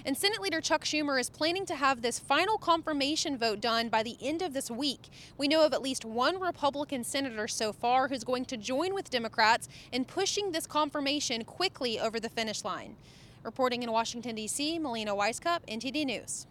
And 0.07 0.19
Senate 0.19 0.43
Leader 0.43 0.61
Chuck 0.61 0.85
Schumer 0.85 1.19
is 1.19 1.31
planning 1.31 1.65
to 1.65 1.75
have 1.75 2.03
this 2.03 2.19
final 2.19 2.59
confirmation 2.59 3.39
vote 3.39 3.63
done 3.63 3.89
by 3.89 4.03
the 4.03 4.19
end 4.21 4.43
of 4.43 4.53
this 4.53 4.71
week. 4.71 5.09
We 5.39 5.49
know 5.49 5.65
of 5.65 5.73
at 5.73 5.81
least 5.81 6.05
one 6.05 6.39
Republican 6.39 7.05
senator 7.05 7.49
so 7.49 7.73
far 7.73 8.09
who's 8.09 8.23
going 8.23 8.45
to 8.47 8.59
join 8.59 8.93
with 8.93 9.09
Democrats 9.09 9.67
in 9.93 10.05
pushing 10.05 10.53
this 10.53 10.67
confirmation 10.67 11.43
quickly 11.45 11.99
over 11.99 12.21
the 12.21 12.29
finish 12.29 12.65
line. 12.65 12.97
Reporting 13.45 13.83
in 13.83 13.91
Washington, 13.91 14.35
D.C., 14.35 14.79
Melina 14.79 15.15
Wisecup, 15.15 15.61
NTD 15.67 16.05
News. 16.05 16.47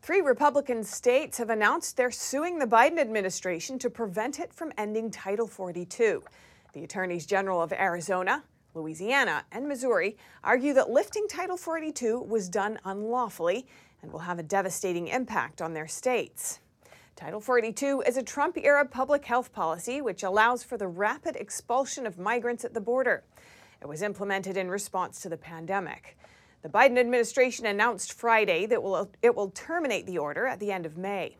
Three 0.00 0.22
Republican 0.22 0.84
states 0.84 1.36
have 1.36 1.50
announced 1.50 1.98
they're 1.98 2.10
suing 2.10 2.58
the 2.58 2.66
Biden 2.66 2.98
administration 2.98 3.78
to 3.80 3.90
prevent 3.90 4.40
it 4.40 4.54
from 4.54 4.72
ending 4.78 5.10
Title 5.10 5.46
42. 5.46 6.24
The 6.72 6.84
attorneys 6.84 7.26
general 7.26 7.60
of 7.60 7.74
Arizona, 7.74 8.42
Louisiana, 8.74 9.44
and 9.50 9.66
Missouri 9.66 10.16
argue 10.44 10.72
that 10.74 10.90
lifting 10.90 11.26
Title 11.28 11.56
42 11.56 12.20
was 12.20 12.48
done 12.48 12.78
unlawfully 12.84 13.66
and 14.02 14.12
will 14.12 14.20
have 14.20 14.38
a 14.38 14.42
devastating 14.42 15.08
impact 15.08 15.60
on 15.60 15.74
their 15.74 15.88
states. 15.88 16.60
Title 17.16 17.40
42 17.40 18.04
is 18.06 18.16
a 18.16 18.22
Trump 18.22 18.56
era 18.56 18.84
public 18.84 19.24
health 19.24 19.52
policy 19.52 20.00
which 20.00 20.22
allows 20.22 20.62
for 20.62 20.78
the 20.78 20.86
rapid 20.86 21.34
expulsion 21.34 22.06
of 22.06 22.18
migrants 22.18 22.64
at 22.64 22.74
the 22.74 22.80
border. 22.80 23.24
It 23.80 23.88
was 23.88 24.02
implemented 24.02 24.56
in 24.56 24.70
response 24.70 25.20
to 25.20 25.28
the 25.28 25.36
pandemic. 25.36 26.16
The 26.62 26.68
Biden 26.68 26.98
administration 26.98 27.66
announced 27.66 28.12
Friday 28.12 28.66
that 28.66 29.08
it 29.22 29.34
will 29.34 29.50
terminate 29.50 30.06
the 30.06 30.18
order 30.18 30.46
at 30.46 30.60
the 30.60 30.70
end 30.70 30.86
of 30.86 30.96
May. 30.96 31.36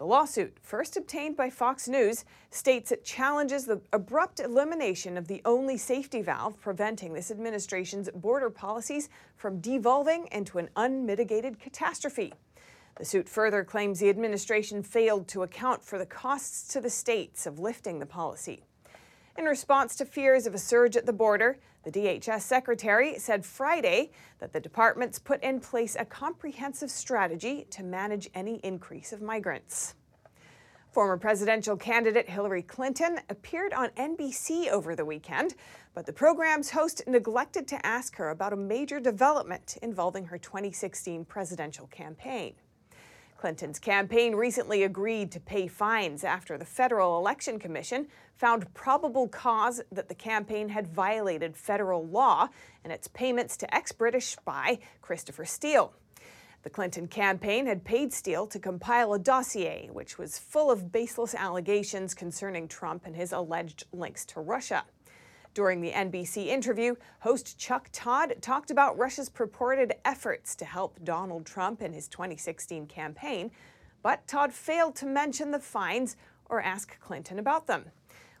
The 0.00 0.06
lawsuit, 0.06 0.56
first 0.62 0.96
obtained 0.96 1.36
by 1.36 1.50
Fox 1.50 1.86
News, 1.86 2.24
states 2.48 2.90
it 2.90 3.04
challenges 3.04 3.66
the 3.66 3.82
abrupt 3.92 4.40
elimination 4.40 5.18
of 5.18 5.28
the 5.28 5.42
only 5.44 5.76
safety 5.76 6.22
valve 6.22 6.58
preventing 6.58 7.12
this 7.12 7.30
administration's 7.30 8.08
border 8.14 8.48
policies 8.48 9.10
from 9.36 9.60
devolving 9.60 10.26
into 10.32 10.56
an 10.56 10.70
unmitigated 10.74 11.60
catastrophe. 11.60 12.32
The 12.96 13.04
suit 13.04 13.28
further 13.28 13.62
claims 13.62 14.00
the 14.00 14.08
administration 14.08 14.82
failed 14.82 15.28
to 15.28 15.42
account 15.42 15.84
for 15.84 15.98
the 15.98 16.06
costs 16.06 16.72
to 16.72 16.80
the 16.80 16.88
states 16.88 17.44
of 17.44 17.58
lifting 17.58 17.98
the 17.98 18.06
policy. 18.06 18.64
In 19.36 19.44
response 19.44 19.96
to 19.96 20.06
fears 20.06 20.46
of 20.46 20.54
a 20.54 20.58
surge 20.58 20.96
at 20.96 21.04
the 21.04 21.12
border, 21.12 21.58
the 21.82 21.90
DHS 21.90 22.42
secretary 22.42 23.18
said 23.18 23.44
Friday 23.44 24.10
that 24.38 24.52
the 24.52 24.60
department's 24.60 25.18
put 25.18 25.42
in 25.42 25.60
place 25.60 25.96
a 25.98 26.04
comprehensive 26.04 26.90
strategy 26.90 27.66
to 27.70 27.82
manage 27.82 28.28
any 28.34 28.56
increase 28.62 29.12
of 29.12 29.22
migrants. 29.22 29.94
Former 30.90 31.16
presidential 31.16 31.76
candidate 31.76 32.28
Hillary 32.28 32.62
Clinton 32.62 33.20
appeared 33.28 33.72
on 33.72 33.90
NBC 33.90 34.68
over 34.68 34.96
the 34.96 35.04
weekend, 35.04 35.54
but 35.94 36.04
the 36.04 36.12
program's 36.12 36.70
host 36.70 37.02
neglected 37.06 37.68
to 37.68 37.86
ask 37.86 38.16
her 38.16 38.30
about 38.30 38.52
a 38.52 38.56
major 38.56 38.98
development 38.98 39.78
involving 39.82 40.24
her 40.26 40.36
2016 40.36 41.24
presidential 41.26 41.86
campaign. 41.86 42.54
Clinton's 43.40 43.78
campaign 43.78 44.34
recently 44.34 44.82
agreed 44.82 45.32
to 45.32 45.40
pay 45.40 45.66
fines 45.66 46.24
after 46.24 46.58
the 46.58 46.66
Federal 46.66 47.16
Election 47.16 47.58
Commission 47.58 48.06
found 48.36 48.72
probable 48.74 49.28
cause 49.28 49.80
that 49.90 50.10
the 50.10 50.14
campaign 50.14 50.68
had 50.68 50.86
violated 50.86 51.56
federal 51.56 52.06
law 52.06 52.50
in 52.84 52.90
its 52.90 53.08
payments 53.08 53.56
to 53.56 53.74
ex 53.74 53.92
British 53.92 54.26
spy 54.26 54.78
Christopher 55.00 55.46
Steele. 55.46 55.94
The 56.64 56.68
Clinton 56.68 57.08
campaign 57.08 57.64
had 57.64 57.82
paid 57.82 58.12
Steele 58.12 58.46
to 58.46 58.58
compile 58.58 59.14
a 59.14 59.18
dossier 59.18 59.88
which 59.90 60.18
was 60.18 60.38
full 60.38 60.70
of 60.70 60.92
baseless 60.92 61.34
allegations 61.34 62.12
concerning 62.12 62.68
Trump 62.68 63.06
and 63.06 63.16
his 63.16 63.32
alleged 63.32 63.86
links 63.90 64.26
to 64.26 64.40
Russia. 64.40 64.84
During 65.52 65.80
the 65.80 65.90
NBC 65.90 66.46
interview, 66.46 66.94
host 67.20 67.58
Chuck 67.58 67.88
Todd 67.92 68.36
talked 68.40 68.70
about 68.70 68.96
Russia's 68.96 69.28
purported 69.28 69.94
efforts 70.04 70.54
to 70.56 70.64
help 70.64 71.02
Donald 71.02 71.44
Trump 71.44 71.82
in 71.82 71.92
his 71.92 72.06
2016 72.06 72.86
campaign, 72.86 73.50
but 74.02 74.26
Todd 74.28 74.52
failed 74.52 74.94
to 74.96 75.06
mention 75.06 75.50
the 75.50 75.58
fines 75.58 76.16
or 76.48 76.60
ask 76.62 76.98
Clinton 77.00 77.40
about 77.40 77.66
them. 77.66 77.86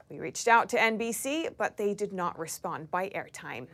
We 0.08 0.20
reached 0.20 0.46
out 0.46 0.68
to 0.70 0.76
NBC, 0.76 1.50
but 1.58 1.76
they 1.76 1.94
did 1.94 2.12
not 2.12 2.38
respond 2.38 2.90
by 2.92 3.08
airtime. 3.08 3.66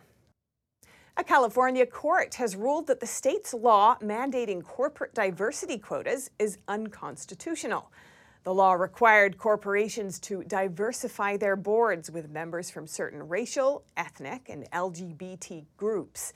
A 1.19 1.25
California 1.25 1.87
court 1.87 2.35
has 2.35 2.57
ruled 2.57 2.87
that 2.87 3.00
the 3.00 3.07
state's 3.07 3.52
law 3.52 3.97
mandating 4.02 4.62
corporate 4.62 5.14
diversity 5.14 5.78
quotas 5.78 6.31
is 6.38 6.59
unconstitutional. 6.69 7.90
The 8.47 8.55
law 8.55 8.75
required 8.75 9.38
corporations 9.38 10.21
to 10.21 10.45
diversify 10.45 11.37
their 11.37 11.57
boards 11.57 12.12
with 12.12 12.31
members 12.31 12.71
from 12.71 12.87
certain 12.87 13.29
racial, 13.29 13.83
ethnic, 13.97 14.49
and 14.49 14.71
LGBT 14.71 15.65
groups. 15.76 16.33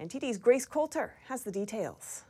NTD's 0.00 0.38
Grace 0.38 0.64
Coulter 0.64 1.12
has 1.28 1.42
the 1.42 1.52
details. 1.52 2.24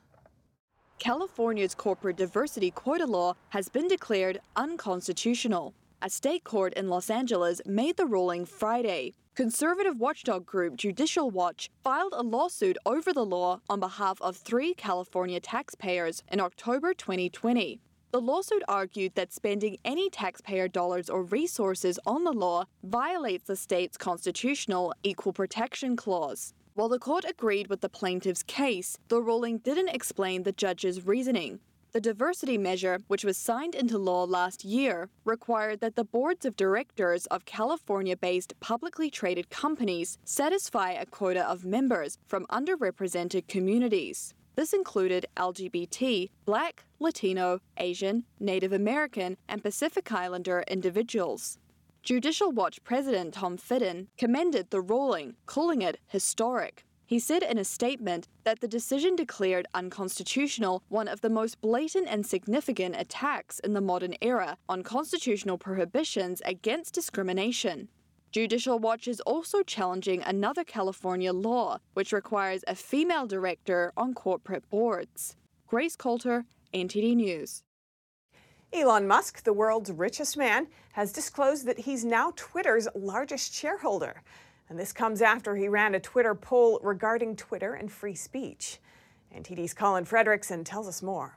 California's 0.98 1.72
corporate 1.72 2.16
diversity 2.16 2.72
quota 2.72 3.06
law 3.06 3.34
has 3.50 3.68
been 3.68 3.86
declared 3.86 4.40
unconstitutional. 4.56 5.72
A 6.02 6.10
state 6.10 6.42
court 6.42 6.74
in 6.74 6.88
Los 6.88 7.08
Angeles 7.08 7.60
made 7.64 7.96
the 7.98 8.06
ruling 8.06 8.44
Friday. 8.44 9.14
Conservative 9.36 10.00
watchdog 10.00 10.44
group 10.44 10.74
Judicial 10.74 11.30
Watch 11.30 11.70
filed 11.84 12.12
a 12.16 12.24
lawsuit 12.24 12.76
over 12.84 13.12
the 13.12 13.24
law 13.24 13.60
on 13.70 13.78
behalf 13.78 14.20
of 14.20 14.36
three 14.36 14.74
California 14.74 15.38
taxpayers 15.38 16.24
in 16.32 16.40
October 16.40 16.92
2020. 16.92 17.78
The 18.12 18.20
lawsuit 18.20 18.62
argued 18.68 19.14
that 19.14 19.32
spending 19.32 19.78
any 19.86 20.10
taxpayer 20.10 20.68
dollars 20.68 21.08
or 21.08 21.22
resources 21.22 21.98
on 22.04 22.24
the 22.24 22.32
law 22.32 22.66
violates 22.84 23.44
the 23.44 23.56
state's 23.56 23.96
constitutional 23.96 24.92
Equal 25.02 25.32
Protection 25.32 25.96
Clause. 25.96 26.52
While 26.74 26.90
the 26.90 26.98
court 26.98 27.24
agreed 27.26 27.68
with 27.68 27.80
the 27.80 27.88
plaintiff's 27.88 28.42
case, 28.42 28.98
the 29.08 29.22
ruling 29.22 29.58
didn't 29.58 29.88
explain 29.88 30.42
the 30.42 30.52
judge's 30.52 31.06
reasoning. 31.06 31.60
The 31.92 32.02
diversity 32.02 32.58
measure, 32.58 32.98
which 33.08 33.24
was 33.24 33.38
signed 33.38 33.74
into 33.74 33.96
law 33.96 34.24
last 34.24 34.62
year, 34.62 35.08
required 35.24 35.80
that 35.80 35.96
the 35.96 36.04
boards 36.04 36.44
of 36.44 36.54
directors 36.54 37.24
of 37.26 37.46
California 37.46 38.14
based 38.14 38.52
publicly 38.60 39.08
traded 39.08 39.48
companies 39.48 40.18
satisfy 40.22 40.90
a 40.90 41.06
quota 41.06 41.48
of 41.48 41.64
members 41.64 42.18
from 42.26 42.44
underrepresented 42.48 43.48
communities. 43.48 44.34
This 44.54 44.74
included 44.74 45.26
LGBT, 45.36 46.28
Black, 46.44 46.84
Latino, 46.98 47.60
Asian, 47.78 48.24
Native 48.38 48.72
American, 48.72 49.38
and 49.48 49.62
Pacific 49.62 50.12
Islander 50.12 50.62
individuals. 50.68 51.58
Judicial 52.02 52.52
Watch 52.52 52.82
President 52.84 53.32
Tom 53.32 53.56
Fitton 53.56 54.08
commended 54.18 54.68
the 54.70 54.80
ruling, 54.80 55.36
calling 55.46 55.80
it 55.80 56.00
historic. 56.06 56.84
He 57.06 57.18
said 57.18 57.42
in 57.42 57.58
a 57.58 57.64
statement 57.64 58.28
that 58.44 58.60
the 58.60 58.68
decision 58.68 59.16
declared 59.16 59.66
unconstitutional 59.72 60.82
one 60.88 61.08
of 61.08 61.20
the 61.20 61.30
most 61.30 61.60
blatant 61.60 62.08
and 62.08 62.26
significant 62.26 62.96
attacks 62.98 63.58
in 63.60 63.72
the 63.72 63.80
modern 63.80 64.14
era 64.20 64.56
on 64.68 64.82
constitutional 64.82 65.58
prohibitions 65.58 66.42
against 66.44 66.94
discrimination. 66.94 67.88
Judicial 68.32 68.78
Watch 68.78 69.08
is 69.08 69.20
also 69.20 69.62
challenging 69.62 70.22
another 70.22 70.64
California 70.64 71.34
law, 71.34 71.80
which 71.92 72.12
requires 72.12 72.64
a 72.66 72.74
female 72.74 73.26
director 73.26 73.92
on 73.94 74.14
corporate 74.14 74.68
boards. 74.70 75.36
Grace 75.66 75.96
Coulter, 75.96 76.46
NTD 76.72 77.14
News. 77.14 77.62
Elon 78.72 79.06
Musk, 79.06 79.44
the 79.44 79.52
world's 79.52 79.92
richest 79.92 80.38
man, 80.38 80.66
has 80.92 81.12
disclosed 81.12 81.66
that 81.66 81.80
he's 81.80 82.06
now 82.06 82.32
Twitter's 82.34 82.88
largest 82.94 83.52
shareholder. 83.52 84.22
And 84.70 84.78
this 84.78 84.94
comes 84.94 85.20
after 85.20 85.54
he 85.54 85.68
ran 85.68 85.94
a 85.94 86.00
Twitter 86.00 86.34
poll 86.34 86.80
regarding 86.82 87.36
Twitter 87.36 87.74
and 87.74 87.92
free 87.92 88.14
speech. 88.14 88.78
NTD's 89.36 89.74
Colin 89.74 90.06
Frederickson 90.06 90.64
tells 90.64 90.88
us 90.88 91.02
more. 91.02 91.36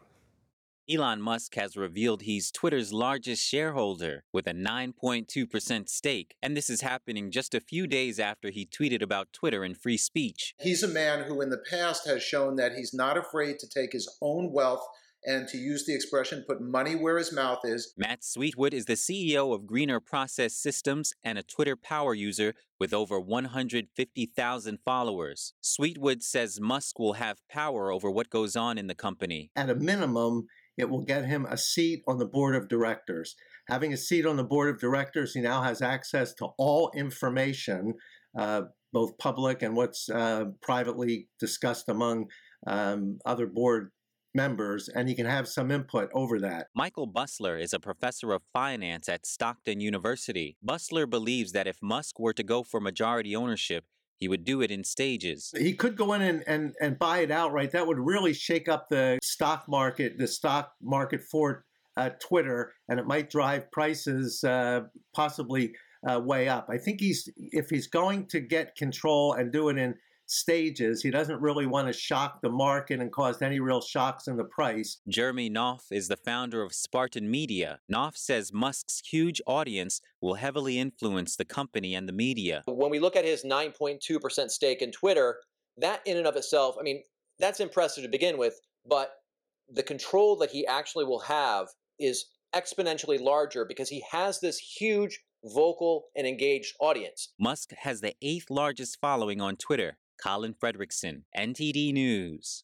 Elon 0.88 1.20
Musk 1.20 1.56
has 1.56 1.76
revealed 1.76 2.22
he's 2.22 2.52
Twitter's 2.52 2.94
largest 2.94 3.44
shareholder 3.44 4.24
with 4.32 4.46
a 4.46 4.54
9.2% 4.54 5.90
stake, 5.90 6.36
and 6.44 6.56
this 6.56 6.70
is 6.70 6.82
happening 6.82 7.32
just 7.32 7.56
a 7.56 7.60
few 7.60 7.88
days 7.88 8.20
after 8.20 8.52
he 8.52 8.68
tweeted 8.68 9.02
about 9.02 9.34
Twitter 9.34 9.64
and 9.64 9.76
free 9.76 9.98
speech. 9.98 10.54
He's 10.60 10.84
a 10.84 10.88
man 10.88 11.24
who 11.24 11.42
in 11.42 11.50
the 11.50 11.64
past 11.70 12.08
has 12.08 12.22
shown 12.22 12.56
that 12.58 12.74
he's 12.74 12.94
not 12.94 13.18
afraid 13.18 13.58
to 13.60 13.68
take 13.68 13.94
his 13.94 14.08
own 14.22 14.52
wealth 14.54 14.86
and 15.26 15.48
to 15.48 15.58
use 15.58 15.88
the 15.88 15.96
expression, 15.96 16.46
put 16.48 16.62
money 16.62 16.94
where 16.94 17.18
his 17.18 17.34
mouth 17.34 17.62
is. 17.64 17.96
Matt 17.98 18.24
Sweetwood 18.24 18.76
is 18.76 18.86
the 18.86 18.94
CEO 18.94 19.56
of 19.56 19.66
Greener 19.66 20.00
Process 20.00 20.54
Systems 20.54 21.14
and 21.24 21.40
a 21.40 21.44
Twitter 21.44 21.76
power 21.76 22.14
user 22.14 22.54
with 22.80 22.94
over 22.94 23.20
150,000 23.20 24.80
followers. 24.86 25.54
Sweetwood 25.62 26.22
says 26.22 26.62
Musk 26.62 27.00
will 27.00 27.14
have 27.14 27.40
power 27.50 27.92
over 27.92 28.12
what 28.12 28.30
goes 28.30 28.56
on 28.56 28.78
in 28.78 28.86
the 28.86 28.94
company. 28.94 29.50
At 29.56 29.72
a 29.72 29.76
minimum, 29.76 30.46
it 30.78 30.90
will 30.90 31.04
get 31.04 31.26
him 31.26 31.46
a 31.50 31.58
seat 31.58 32.04
on 32.08 32.18
the 32.18 32.26
board 32.26 32.56
of 32.56 32.68
directors. 32.68 33.36
Having 33.70 33.94
a 33.94 33.98
seat 33.98 34.26
on 34.26 34.36
the 34.36 34.44
board 34.44 34.74
of 34.74 34.80
directors, 34.80 35.34
he 35.34 35.42
now 35.42 35.62
has 35.62 35.82
access 35.82 36.34
to 36.36 36.48
all 36.58 36.92
information, 36.96 37.94
uh, 38.38 38.64
both 38.94 39.18
public 39.18 39.62
and 39.62 39.76
what's 39.76 40.10
uh, 40.10 40.46
privately 40.62 41.28
discussed 41.40 41.90
among 41.90 42.26
um, 42.68 43.20
other 43.26 43.48
board 43.48 43.92
members, 44.36 44.90
and 44.90 45.08
he 45.08 45.16
can 45.16 45.26
have 45.26 45.48
some 45.48 45.72
input 45.72 46.10
over 46.14 46.40
that. 46.42 46.68
Michael 46.76 47.08
Busler 47.08 47.60
is 47.60 47.74
a 47.74 47.80
professor 47.80 48.34
of 48.34 48.44
finance 48.54 49.08
at 49.08 49.26
Stockton 49.26 49.80
University. 49.80 50.58
Busler 50.64 51.10
believes 51.10 51.54
that 51.54 51.68
if 51.68 51.78
Musk 51.82 52.20
were 52.20 52.34
to 52.34 52.44
go 52.44 52.62
for 52.62 52.80
majority 52.80 53.36
ownership, 53.36 53.86
he 54.18 54.28
would 54.28 54.46
do 54.46 54.62
it 54.62 54.72
in 54.72 54.84
stages. 54.84 55.52
He 55.58 55.74
could 55.74 55.98
go 55.98 56.14
in 56.14 56.22
and, 56.22 56.44
and, 56.48 56.74
and 56.82 56.98
buy 56.98 57.20
it 57.20 57.32
outright. 57.32 57.72
That 57.72 57.88
would 57.88 58.00
really 58.00 58.34
shake 58.34 58.70
up 58.70 58.90
the 58.90 59.20
stock 59.22 59.68
market, 59.68 60.18
the 60.18 60.28
stock 60.28 60.74
market 60.82 61.22
for 61.22 61.66
uh, 61.98 62.10
Twitter, 62.20 62.74
and 62.90 63.00
it 63.00 63.08
might 63.08 63.30
drive 63.30 63.72
prices 63.72 64.44
uh, 64.44 64.82
possibly 65.14 65.74
uh, 66.10 66.20
way 66.20 66.48
up. 66.48 66.68
I 66.70 66.78
think 66.78 67.00
he's 67.00 67.30
if 67.38 67.70
he's 67.70 67.88
going 67.88 68.28
to 68.28 68.40
get 68.40 68.76
control 68.76 69.34
and 69.34 69.52
do 69.52 69.70
it 69.70 69.78
in 69.78 69.96
stages. 70.28 71.02
He 71.02 71.12
doesn't 71.12 71.42
really 71.42 71.66
want 71.66 71.88
to 71.88 71.94
shock 71.94 72.42
the 72.42 72.50
market 72.50 73.00
and 73.00 73.12
cause 73.12 73.42
any 73.42 73.60
real 73.60 73.82
shocks 73.82 74.28
in 74.28 74.38
the 74.38 74.44
price. 74.46 75.00
Jeremy 75.08 75.50
Knauff 75.50 75.92
is 75.92 76.08
the 76.08 76.18
founder 76.18 76.62
of 76.62 76.74
Spartan 76.74 77.30
Media. 77.30 77.80
Knauff 77.92 78.18
says 78.18 78.54
Musk's 78.54 79.02
huge 79.06 79.42
audience 79.46 80.02
will 80.22 80.36
heavily 80.36 80.80
influence 80.80 81.36
the 81.36 81.46
company 81.46 81.96
and 81.96 82.08
the 82.08 82.14
media. 82.14 82.64
When 82.66 82.92
we 82.92 83.00
look 83.00 83.16
at 83.16 83.26
his 83.26 83.44
9.2% 83.44 84.50
stake 84.50 84.82
in 84.82 84.92
Twitter, 84.92 85.40
that 85.78 86.02
in 86.06 86.18
and 86.18 86.28
of 86.28 86.36
itself, 86.36 86.76
I 86.80 86.84
mean, 86.84 87.04
that's 87.40 87.60
impressive 87.60 88.04
to 88.04 88.10
begin 88.10 88.38
with, 88.38 88.60
but 88.88 89.12
the 89.70 89.84
control 89.84 90.36
that 90.38 90.52
he 90.52 90.66
actually 90.66 91.06
will 91.06 91.20
have 91.20 91.68
is 92.00 92.26
exponentially 92.56 93.20
larger 93.20 93.66
because 93.66 93.90
he 93.90 94.04
has 94.10 94.40
this 94.40 94.58
huge 94.58 95.20
vocal 95.44 96.06
and 96.16 96.26
engaged 96.26 96.76
audience. 96.80 97.34
Musk 97.40 97.72
has 97.78 98.02
the 98.02 98.16
eighth 98.22 98.50
largest 98.50 99.00
following 99.00 99.42
on 99.42 99.56
Twitter. 99.56 99.98
Colin 100.22 100.54
Fredrickson, 100.54 101.24
NTD 101.38 101.94
News. 101.94 102.64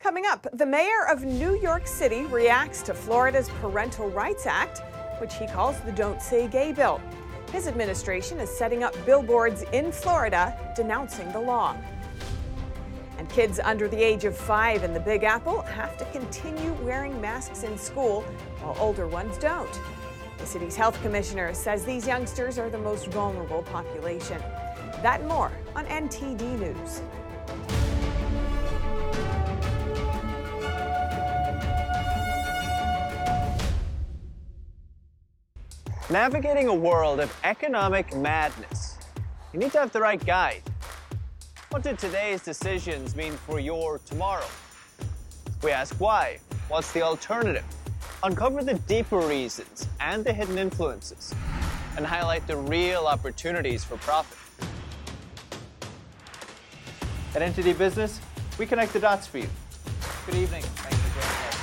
Coming 0.00 0.24
up, 0.26 0.46
the 0.52 0.66
mayor 0.66 1.06
of 1.10 1.24
New 1.24 1.58
York 1.60 1.86
City 1.86 2.26
reacts 2.26 2.82
to 2.82 2.94
Florida's 2.94 3.48
Parental 3.60 4.10
Rights 4.10 4.46
Act, 4.46 4.82
which 5.20 5.34
he 5.34 5.46
calls 5.46 5.80
the 5.80 5.92
Don't 5.92 6.20
Say 6.20 6.46
Gay 6.46 6.72
bill. 6.72 7.00
His 7.52 7.66
administration 7.66 8.38
is 8.38 8.50
setting 8.50 8.82
up 8.82 8.94
billboards 9.06 9.62
in 9.72 9.92
Florida 9.92 10.72
denouncing 10.76 11.30
the 11.32 11.40
law. 11.40 11.76
And 13.16 13.28
kids 13.30 13.60
under 13.60 13.88
the 13.88 13.96
age 13.96 14.24
of 14.24 14.36
five 14.36 14.82
in 14.82 14.92
the 14.92 15.00
Big 15.00 15.22
Apple 15.22 15.62
have 15.62 15.96
to 15.98 16.04
continue 16.06 16.72
wearing 16.82 17.18
masks 17.20 17.62
in 17.62 17.78
school, 17.78 18.22
while 18.60 18.76
older 18.78 19.06
ones 19.06 19.38
don't. 19.38 19.80
The 20.36 20.46
city's 20.46 20.76
health 20.76 21.00
commissioner 21.00 21.54
says 21.54 21.84
these 21.84 22.06
youngsters 22.06 22.58
are 22.58 22.68
the 22.68 22.76
most 22.76 23.06
vulnerable 23.06 23.62
population. 23.62 24.42
That 25.04 25.20
and 25.20 25.28
more 25.28 25.52
on 25.76 25.84
NTD 25.84 26.58
News. 26.60 27.02
Navigating 36.08 36.68
a 36.68 36.74
world 36.74 37.20
of 37.20 37.30
economic 37.44 38.16
madness, 38.16 38.96
you 39.52 39.58
need 39.58 39.72
to 39.72 39.78
have 39.80 39.92
the 39.92 40.00
right 40.00 40.24
guide. 40.24 40.62
What 41.68 41.82
do 41.82 41.94
today's 41.94 42.42
decisions 42.42 43.14
mean 43.14 43.34
for 43.34 43.60
your 43.60 43.98
tomorrow? 44.06 44.48
We 45.62 45.70
ask 45.70 45.94
why. 45.96 46.38
What's 46.68 46.92
the 46.92 47.02
alternative? 47.02 47.66
Uncover 48.22 48.64
the 48.64 48.78
deeper 48.88 49.18
reasons 49.18 49.86
and 50.00 50.24
the 50.24 50.32
hidden 50.32 50.56
influences, 50.56 51.34
and 51.98 52.06
highlight 52.06 52.46
the 52.46 52.56
real 52.56 53.04
opportunities 53.04 53.84
for 53.84 53.98
profit. 53.98 54.38
At 57.34 57.42
NTD 57.42 57.76
Business, 57.76 58.20
we 58.60 58.66
connect 58.66 58.92
the 58.92 59.00
dots 59.00 59.26
for 59.26 59.38
you. 59.38 59.48
Good 60.26 60.36
evening. 60.36 60.62
Thanks 60.62 60.98
for 60.98 61.20
joining 61.20 61.48
us. 61.48 61.54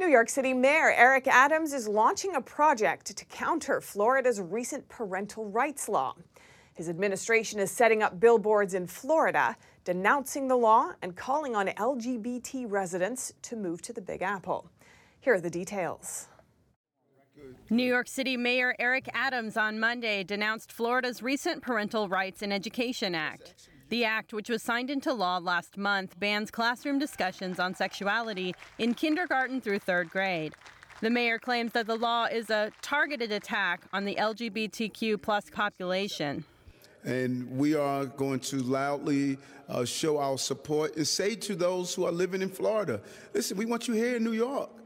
New 0.00 0.08
York 0.08 0.28
City 0.28 0.52
Mayor 0.52 0.90
Eric 0.90 1.28
Adams 1.28 1.72
is 1.72 1.86
launching 1.86 2.34
a 2.34 2.40
project 2.40 3.16
to 3.16 3.24
counter 3.26 3.80
Florida's 3.80 4.40
recent 4.40 4.88
parental 4.88 5.48
rights 5.48 5.88
law. 5.88 6.16
His 6.74 6.88
administration 6.88 7.60
is 7.60 7.70
setting 7.70 8.02
up 8.02 8.18
billboards 8.18 8.74
in 8.74 8.88
Florida 8.88 9.56
denouncing 9.88 10.48
the 10.48 10.54
law 10.54 10.92
and 11.00 11.16
calling 11.16 11.56
on 11.56 11.66
LGBT 11.66 12.70
residents 12.70 13.32
to 13.40 13.56
move 13.56 13.80
to 13.80 13.90
the 13.90 14.02
Big 14.02 14.20
Apple. 14.20 14.70
Here 15.18 15.32
are 15.32 15.40
the 15.40 15.48
details. 15.48 16.28
New 17.70 17.86
York 17.86 18.06
City 18.06 18.36
Mayor 18.36 18.76
Eric 18.78 19.08
Adams 19.14 19.56
on 19.56 19.80
Monday 19.80 20.24
denounced 20.24 20.72
Florida's 20.72 21.22
recent 21.22 21.62
Parental 21.62 22.06
Rights 22.06 22.42
in 22.42 22.52
Education 22.52 23.14
Act. 23.14 23.70
The 23.88 24.04
act, 24.04 24.34
which 24.34 24.50
was 24.50 24.62
signed 24.62 24.90
into 24.90 25.14
law 25.14 25.38
last 25.38 25.78
month, 25.78 26.20
bans 26.20 26.50
classroom 26.50 26.98
discussions 26.98 27.58
on 27.58 27.74
sexuality 27.74 28.54
in 28.78 28.92
kindergarten 28.92 29.62
through 29.62 29.78
third 29.78 30.10
grade. 30.10 30.52
The 31.00 31.08
mayor 31.08 31.38
claims 31.38 31.72
that 31.72 31.86
the 31.86 31.96
law 31.96 32.26
is 32.26 32.50
a 32.50 32.72
targeted 32.82 33.32
attack 33.32 33.80
on 33.94 34.04
the 34.04 34.16
LGBTQ 34.16 35.22
plus 35.22 35.48
population. 35.48 36.44
And 37.04 37.50
we 37.56 37.74
are 37.74 38.06
going 38.06 38.40
to 38.40 38.56
loudly 38.58 39.38
uh, 39.68 39.84
show 39.84 40.18
our 40.18 40.38
support 40.38 40.96
and 40.96 41.06
say 41.06 41.34
to 41.36 41.54
those 41.54 41.94
who 41.94 42.04
are 42.04 42.12
living 42.12 42.42
in 42.42 42.48
Florida, 42.48 43.00
listen, 43.34 43.56
we 43.56 43.66
want 43.66 43.88
you 43.88 43.94
here 43.94 44.16
in 44.16 44.24
New 44.24 44.32
York. 44.32 44.70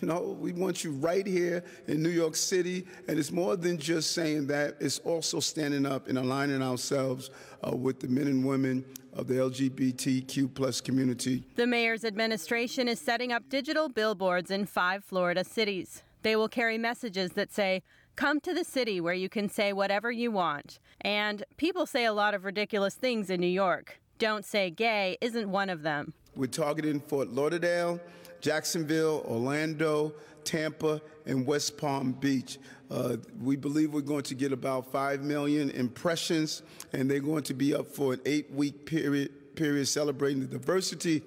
You 0.00 0.08
know, 0.08 0.36
we 0.38 0.52
want 0.52 0.84
you 0.84 0.92
right 0.92 1.26
here 1.26 1.64
in 1.86 2.02
New 2.02 2.10
York 2.10 2.36
City. 2.36 2.86
And 3.08 3.18
it's 3.18 3.32
more 3.32 3.56
than 3.56 3.78
just 3.78 4.12
saying 4.12 4.46
that, 4.48 4.76
it's 4.78 4.98
also 4.98 5.40
standing 5.40 5.86
up 5.86 6.06
and 6.06 6.18
aligning 6.18 6.62
ourselves 6.62 7.30
uh, 7.66 7.74
with 7.74 7.98
the 7.98 8.08
men 8.08 8.26
and 8.26 8.44
women 8.44 8.84
of 9.14 9.26
the 9.26 9.34
LGBTQ 9.34 10.54
plus 10.54 10.80
community. 10.80 11.44
The 11.56 11.66
mayor's 11.66 12.04
administration 12.04 12.88
is 12.88 13.00
setting 13.00 13.32
up 13.32 13.48
digital 13.48 13.88
billboards 13.88 14.50
in 14.50 14.66
five 14.66 15.02
Florida 15.02 15.44
cities. 15.44 16.02
They 16.22 16.36
will 16.36 16.48
carry 16.48 16.76
messages 16.76 17.32
that 17.32 17.52
say, 17.52 17.82
Come 18.20 18.38
to 18.40 18.52
the 18.52 18.64
city 18.64 19.00
where 19.00 19.14
you 19.14 19.30
can 19.30 19.48
say 19.48 19.72
whatever 19.72 20.12
you 20.12 20.30
want. 20.30 20.78
And 21.00 21.42
people 21.56 21.86
say 21.86 22.04
a 22.04 22.12
lot 22.12 22.34
of 22.34 22.44
ridiculous 22.44 22.94
things 22.94 23.30
in 23.30 23.40
New 23.40 23.46
York. 23.46 23.98
Don't 24.18 24.44
say 24.44 24.68
gay 24.68 25.16
isn't 25.22 25.50
one 25.50 25.70
of 25.70 25.80
them. 25.80 26.12
We're 26.36 26.48
targeting 26.48 27.00
Fort 27.00 27.30
Lauderdale, 27.30 27.98
Jacksonville, 28.42 29.24
Orlando, 29.26 30.12
Tampa, 30.44 31.00
and 31.24 31.46
West 31.46 31.78
Palm 31.78 32.12
Beach. 32.12 32.58
Uh, 32.90 33.16
we 33.40 33.56
believe 33.56 33.94
we're 33.94 34.02
going 34.02 34.24
to 34.24 34.34
get 34.34 34.52
about 34.52 34.92
5 34.92 35.22
million 35.22 35.70
impressions, 35.70 36.60
and 36.92 37.10
they're 37.10 37.20
going 37.20 37.44
to 37.44 37.54
be 37.54 37.74
up 37.74 37.86
for 37.86 38.12
an 38.12 38.20
eight 38.26 38.50
week 38.52 38.84
period, 38.84 39.56
period 39.56 39.88
celebrating 39.88 40.40
the 40.40 40.46
diversity 40.46 41.22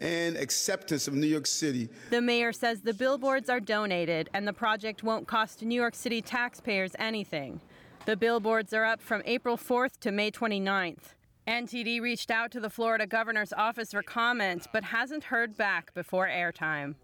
and 0.00 0.36
acceptance 0.36 1.08
of 1.08 1.14
New 1.14 1.26
York 1.26 1.46
City. 1.46 1.88
The 2.10 2.20
mayor 2.20 2.52
says 2.52 2.82
the 2.82 2.94
billboards 2.94 3.48
are 3.48 3.60
donated 3.60 4.30
and 4.34 4.46
the 4.46 4.52
project 4.52 5.02
won't 5.02 5.26
cost 5.26 5.62
New 5.62 5.74
York 5.74 5.94
City 5.94 6.20
taxpayers 6.20 6.92
anything. 6.98 7.60
The 8.04 8.16
billboards 8.16 8.72
are 8.72 8.84
up 8.84 9.00
from 9.00 9.22
April 9.24 9.56
4th 9.56 9.98
to 10.00 10.12
May 10.12 10.30
29th. 10.30 11.14
NTD 11.48 12.00
reached 12.00 12.30
out 12.30 12.50
to 12.52 12.60
the 12.60 12.70
Florida 12.70 13.06
governor's 13.06 13.52
office 13.52 13.92
for 13.92 14.02
comment, 14.02 14.66
but 14.72 14.84
hasn't 14.84 15.24
heard 15.24 15.56
back 15.56 15.94
before 15.94 16.26
airtime. 16.26 16.96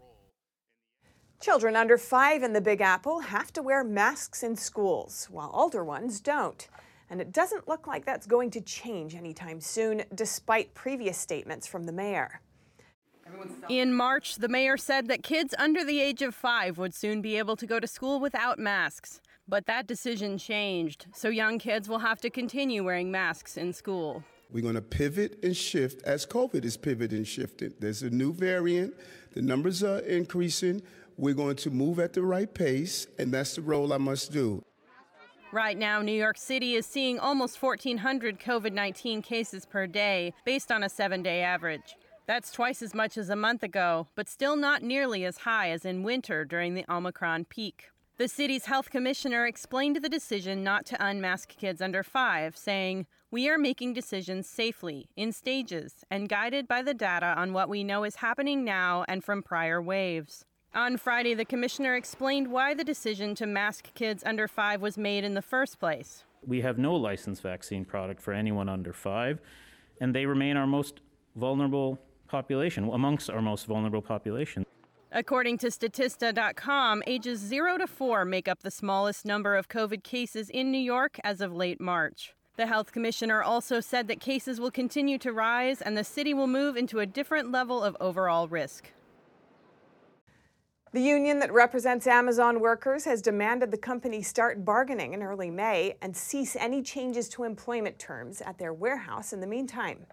Children 1.39 1.75
under 1.75 1.97
five 1.97 2.41
in 2.41 2.53
the 2.53 2.61
Big 2.61 2.79
Apple 2.79 3.19
have 3.19 3.51
to 3.53 3.61
wear 3.61 3.83
masks 3.83 4.43
in 4.43 4.55
schools, 4.55 5.27
while 5.29 5.51
older 5.53 5.83
ones 5.83 6.21
don't. 6.21 6.67
And 7.09 7.19
it 7.19 7.33
doesn't 7.33 7.67
look 7.67 7.85
like 7.85 8.05
that's 8.05 8.25
going 8.25 8.49
to 8.51 8.61
change 8.61 9.13
anytime 9.13 9.59
soon, 9.59 10.03
despite 10.15 10.73
previous 10.73 11.17
statements 11.17 11.67
from 11.67 11.83
the 11.83 11.91
mayor. 11.91 12.39
In 13.69 13.93
March, 13.93 14.35
the 14.35 14.47
mayor 14.47 14.77
said 14.77 15.07
that 15.07 15.23
kids 15.23 15.53
under 15.57 15.83
the 15.83 15.99
age 16.01 16.21
of 16.21 16.35
five 16.35 16.77
would 16.77 16.93
soon 16.93 17.21
be 17.21 17.37
able 17.37 17.55
to 17.55 17.65
go 17.65 17.79
to 17.79 17.87
school 17.87 18.19
without 18.19 18.59
masks. 18.59 19.21
But 19.47 19.65
that 19.65 19.87
decision 19.87 20.37
changed, 20.37 21.07
so 21.13 21.27
young 21.27 21.59
kids 21.59 21.89
will 21.89 21.99
have 21.99 22.21
to 22.21 22.29
continue 22.29 22.83
wearing 22.83 23.11
masks 23.11 23.57
in 23.57 23.73
school. 23.73 24.23
We're 24.49 24.63
going 24.63 24.75
to 24.75 24.81
pivot 24.81 25.43
and 25.43 25.55
shift 25.55 26.03
as 26.03 26.25
COVID 26.25 26.63
is 26.63 26.77
pivoting 26.77 27.17
and 27.19 27.27
shifting. 27.27 27.73
There's 27.79 28.03
a 28.03 28.09
new 28.09 28.33
variant, 28.33 28.93
the 29.33 29.41
numbers 29.41 29.83
are 29.83 29.99
increasing. 29.99 30.81
We're 31.17 31.33
going 31.33 31.57
to 31.57 31.69
move 31.69 31.99
at 31.99 32.13
the 32.13 32.21
right 32.21 32.51
pace, 32.51 33.07
and 33.19 33.33
that's 33.33 33.55
the 33.55 33.61
role 33.61 33.93
I 33.93 33.97
must 33.97 34.31
do. 34.31 34.63
Right 35.51 35.77
now, 35.77 36.01
New 36.01 36.13
York 36.13 36.37
City 36.37 36.73
is 36.73 36.85
seeing 36.85 37.19
almost 37.19 37.61
1,400 37.61 38.39
COVID 38.39 38.73
19 38.73 39.21
cases 39.21 39.65
per 39.65 39.85
day, 39.85 40.33
based 40.45 40.71
on 40.71 40.83
a 40.83 40.89
seven 40.89 41.21
day 41.21 41.41
average. 41.41 41.95
That's 42.25 42.51
twice 42.51 42.81
as 42.81 42.93
much 42.93 43.17
as 43.17 43.29
a 43.29 43.35
month 43.35 43.63
ago, 43.63 44.07
but 44.15 44.29
still 44.29 44.55
not 44.55 44.81
nearly 44.81 45.25
as 45.25 45.39
high 45.39 45.71
as 45.71 45.83
in 45.83 46.03
winter 46.03 46.45
during 46.45 46.73
the 46.73 46.85
Omicron 46.89 47.45
peak. 47.45 47.89
The 48.17 48.29
city's 48.29 48.65
health 48.65 48.89
commissioner 48.89 49.45
explained 49.45 49.97
the 49.97 50.07
decision 50.07 50.63
not 50.63 50.85
to 50.85 51.05
unmask 51.05 51.49
kids 51.49 51.81
under 51.81 52.01
five, 52.01 52.55
saying, 52.55 53.07
We 53.29 53.49
are 53.49 53.57
making 53.57 53.93
decisions 53.93 54.47
safely, 54.47 55.09
in 55.17 55.33
stages, 55.33 56.05
and 56.09 56.29
guided 56.29 56.65
by 56.65 56.81
the 56.81 56.93
data 56.93 57.33
on 57.35 57.51
what 57.51 57.67
we 57.67 57.83
know 57.83 58.05
is 58.05 58.17
happening 58.17 58.63
now 58.63 59.03
and 59.09 59.21
from 59.21 59.43
prior 59.43 59.81
waves. 59.81 60.45
On 60.73 60.95
Friday, 60.95 61.33
the 61.33 61.43
commissioner 61.43 61.95
explained 61.95 62.47
why 62.47 62.73
the 62.73 62.85
decision 62.85 63.35
to 63.35 63.45
mask 63.45 63.93
kids 63.95 64.23
under 64.25 64.47
five 64.47 64.81
was 64.81 64.97
made 64.97 65.25
in 65.25 65.33
the 65.33 65.41
first 65.41 65.77
place. 65.77 66.23
We 66.45 66.61
have 66.61 66.77
no 66.77 66.95
licensed 66.95 67.41
vaccine 67.41 67.83
product 67.83 68.21
for 68.21 68.31
anyone 68.31 68.69
under 68.69 68.93
five, 68.93 69.41
and 69.99 70.15
they 70.15 70.25
remain 70.25 70.55
our 70.55 70.67
most 70.67 71.01
vulnerable 71.35 71.99
population, 72.33 72.89
amongst 72.91 73.29
our 73.29 73.43
most 73.43 73.67
vulnerable 73.67 74.01
population. 74.01 74.65
According 75.11 75.59
to 75.59 75.67
Statista.com, 75.67 77.03
ages 77.05 77.39
0 77.39 77.77
to 77.77 77.85
4 77.85 78.25
make 78.25 78.47
up 78.47 78.63
the 78.63 78.71
smallest 78.71 79.23
number 79.23 79.55
of 79.55 79.69
COVID 79.69 80.03
cases 80.03 80.49
in 80.49 80.71
New 80.71 80.85
York 80.95 81.19
as 81.23 81.39
of 81.39 81.53
late 81.53 81.79
March. 81.79 82.33
The 82.55 82.65
health 82.65 82.91
commissioner 82.91 83.43
also 83.43 83.79
said 83.79 84.07
that 84.07 84.19
cases 84.19 84.59
will 84.59 84.71
continue 84.71 85.19
to 85.19 85.31
rise 85.31 85.79
and 85.83 85.95
the 85.95 86.03
city 86.03 86.33
will 86.33 86.47
move 86.47 86.75
into 86.75 86.99
a 86.99 87.05
different 87.05 87.51
level 87.51 87.83
of 87.83 87.95
overall 87.99 88.47
risk. 88.47 88.91
The 90.91 91.01
union 91.01 91.37
that 91.39 91.53
represents 91.53 92.07
Amazon 92.07 92.59
workers 92.59 93.05
has 93.05 93.21
demanded 93.21 93.69
the 93.69 93.77
company 93.77 94.23
start 94.23 94.65
bargaining 94.65 95.13
in 95.13 95.21
early 95.21 95.51
May 95.51 95.97
and 96.01 96.17
cease 96.17 96.55
any 96.55 96.81
changes 96.81 97.29
to 97.29 97.43
employment 97.43 97.99
terms 97.99 98.41
at 98.41 98.57
their 98.57 98.73
warehouse 98.73 99.33
in 99.33 99.41
the 99.41 99.47
meantime. 99.47 100.07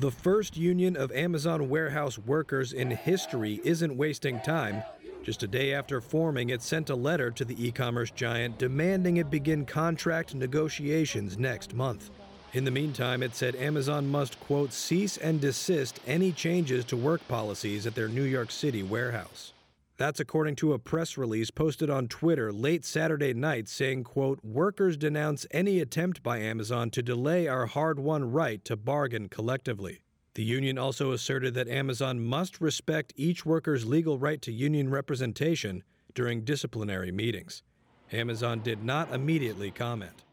The 0.00 0.10
first 0.10 0.56
union 0.56 0.96
of 0.96 1.12
Amazon 1.12 1.68
warehouse 1.68 2.18
workers 2.18 2.72
in 2.72 2.90
history 2.90 3.60
isn't 3.62 3.96
wasting 3.96 4.40
time. 4.40 4.82
Just 5.22 5.44
a 5.44 5.46
day 5.46 5.72
after 5.72 6.00
forming, 6.00 6.50
it 6.50 6.62
sent 6.62 6.90
a 6.90 6.96
letter 6.96 7.30
to 7.30 7.44
the 7.44 7.64
e 7.64 7.70
commerce 7.70 8.10
giant 8.10 8.58
demanding 8.58 9.18
it 9.18 9.30
begin 9.30 9.64
contract 9.64 10.34
negotiations 10.34 11.38
next 11.38 11.74
month. 11.74 12.10
In 12.54 12.64
the 12.64 12.72
meantime, 12.72 13.22
it 13.22 13.36
said 13.36 13.54
Amazon 13.54 14.08
must, 14.08 14.38
quote, 14.40 14.72
cease 14.72 15.16
and 15.16 15.40
desist 15.40 16.00
any 16.08 16.32
changes 16.32 16.84
to 16.86 16.96
work 16.96 17.26
policies 17.28 17.86
at 17.86 17.94
their 17.94 18.08
New 18.08 18.24
York 18.24 18.50
City 18.50 18.82
warehouse. 18.82 19.52
That's 19.96 20.18
according 20.18 20.56
to 20.56 20.72
a 20.72 20.78
press 20.80 21.16
release 21.16 21.52
posted 21.52 21.88
on 21.88 22.08
Twitter 22.08 22.52
late 22.52 22.84
Saturday 22.84 23.32
night 23.32 23.68
saying, 23.68 24.02
quote, 24.02 24.40
workers 24.42 24.96
denounce 24.96 25.46
any 25.52 25.78
attempt 25.78 26.20
by 26.20 26.38
Amazon 26.38 26.90
to 26.90 27.02
delay 27.02 27.46
our 27.46 27.66
hard-won 27.66 28.32
right 28.32 28.64
to 28.64 28.76
bargain 28.76 29.28
collectively. 29.28 30.02
The 30.34 30.42
union 30.42 30.78
also 30.78 31.12
asserted 31.12 31.54
that 31.54 31.68
Amazon 31.68 32.18
must 32.18 32.60
respect 32.60 33.12
each 33.14 33.46
worker's 33.46 33.86
legal 33.86 34.18
right 34.18 34.42
to 34.42 34.50
union 34.52 34.90
representation 34.90 35.84
during 36.12 36.42
disciplinary 36.42 37.12
meetings. 37.12 37.62
Amazon 38.10 38.60
did 38.62 38.82
not 38.82 39.12
immediately 39.12 39.70
comment. 39.70 40.24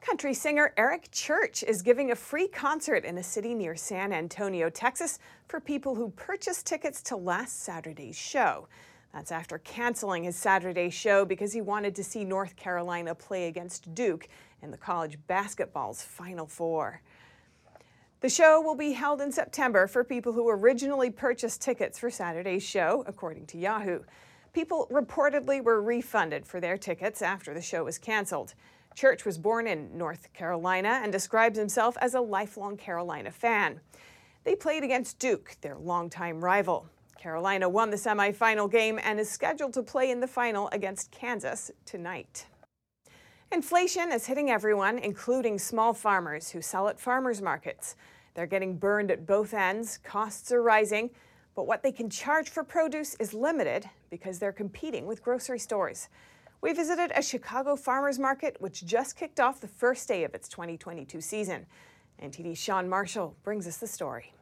Country 0.00 0.32
singer 0.32 0.72
Eric 0.76 1.10
Church 1.10 1.62
is 1.62 1.82
giving 1.82 2.10
a 2.10 2.16
free 2.16 2.48
concert 2.48 3.04
in 3.04 3.18
a 3.18 3.22
city 3.22 3.52
near 3.52 3.74
San 3.74 4.12
Antonio, 4.12 4.70
Texas, 4.70 5.18
for 5.48 5.60
people 5.60 5.94
who 5.94 6.10
purchased 6.10 6.66
tickets 6.66 7.02
to 7.02 7.16
last 7.16 7.62
Saturday's 7.62 8.16
show. 8.16 8.68
That's 9.12 9.32
after 9.32 9.58
canceling 9.58 10.24
his 10.24 10.36
Saturday 10.36 10.90
show 10.90 11.24
because 11.24 11.52
he 11.52 11.60
wanted 11.60 11.94
to 11.96 12.04
see 12.04 12.24
North 12.24 12.54
Carolina 12.56 13.14
play 13.14 13.48
against 13.48 13.94
Duke 13.94 14.28
in 14.62 14.70
the 14.70 14.76
college 14.76 15.18
basketball's 15.26 16.02
Final 16.02 16.46
Four. 16.46 17.02
The 18.20 18.28
show 18.28 18.60
will 18.60 18.76
be 18.76 18.92
held 18.92 19.20
in 19.20 19.32
September 19.32 19.86
for 19.86 20.04
people 20.04 20.32
who 20.32 20.48
originally 20.48 21.10
purchased 21.10 21.60
tickets 21.60 21.98
for 21.98 22.10
Saturday's 22.10 22.62
show, 22.62 23.04
according 23.06 23.46
to 23.46 23.58
Yahoo. 23.58 24.00
People 24.52 24.88
reportedly 24.90 25.62
were 25.62 25.82
refunded 25.82 26.46
for 26.46 26.60
their 26.60 26.78
tickets 26.78 27.20
after 27.20 27.52
the 27.52 27.62
show 27.62 27.84
was 27.84 27.98
canceled. 27.98 28.54
Church 28.98 29.24
was 29.24 29.38
born 29.38 29.68
in 29.68 29.96
North 29.96 30.32
Carolina 30.32 30.98
and 31.04 31.12
describes 31.12 31.56
himself 31.56 31.96
as 32.00 32.14
a 32.14 32.20
lifelong 32.20 32.76
Carolina 32.76 33.30
fan. 33.30 33.78
They 34.42 34.56
played 34.56 34.82
against 34.82 35.20
Duke, 35.20 35.54
their 35.60 35.76
longtime 35.76 36.44
rival. 36.44 36.88
Carolina 37.16 37.68
won 37.68 37.90
the 37.90 37.96
semifinal 37.96 38.68
game 38.68 38.98
and 39.00 39.20
is 39.20 39.30
scheduled 39.30 39.72
to 39.74 39.84
play 39.84 40.10
in 40.10 40.18
the 40.18 40.26
final 40.26 40.68
against 40.72 41.12
Kansas 41.12 41.70
tonight. 41.84 42.46
Inflation 43.52 44.10
is 44.10 44.26
hitting 44.26 44.50
everyone, 44.50 44.98
including 44.98 45.60
small 45.60 45.94
farmers 45.94 46.50
who 46.50 46.60
sell 46.60 46.88
at 46.88 46.98
farmers 46.98 47.40
markets. 47.40 47.94
They're 48.34 48.46
getting 48.46 48.78
burned 48.78 49.12
at 49.12 49.28
both 49.28 49.54
ends, 49.54 49.98
costs 49.98 50.50
are 50.50 50.60
rising, 50.60 51.10
but 51.54 51.68
what 51.68 51.84
they 51.84 51.92
can 51.92 52.10
charge 52.10 52.48
for 52.50 52.64
produce 52.64 53.14
is 53.20 53.32
limited 53.32 53.88
because 54.10 54.40
they're 54.40 54.50
competing 54.50 55.06
with 55.06 55.22
grocery 55.22 55.60
stores. 55.60 56.08
We 56.60 56.72
visited 56.72 57.12
a 57.14 57.22
Chicago 57.22 57.76
farmers 57.76 58.18
market 58.18 58.56
which 58.58 58.84
just 58.84 59.16
kicked 59.16 59.38
off 59.38 59.60
the 59.60 59.68
first 59.68 60.08
day 60.08 60.24
of 60.24 60.34
its 60.34 60.48
2022 60.48 61.20
season. 61.20 61.66
NTD's 62.20 62.58
Sean 62.58 62.88
Marshall 62.88 63.36
brings 63.44 63.68
us 63.68 63.76
the 63.76 63.86
story. 63.86 64.32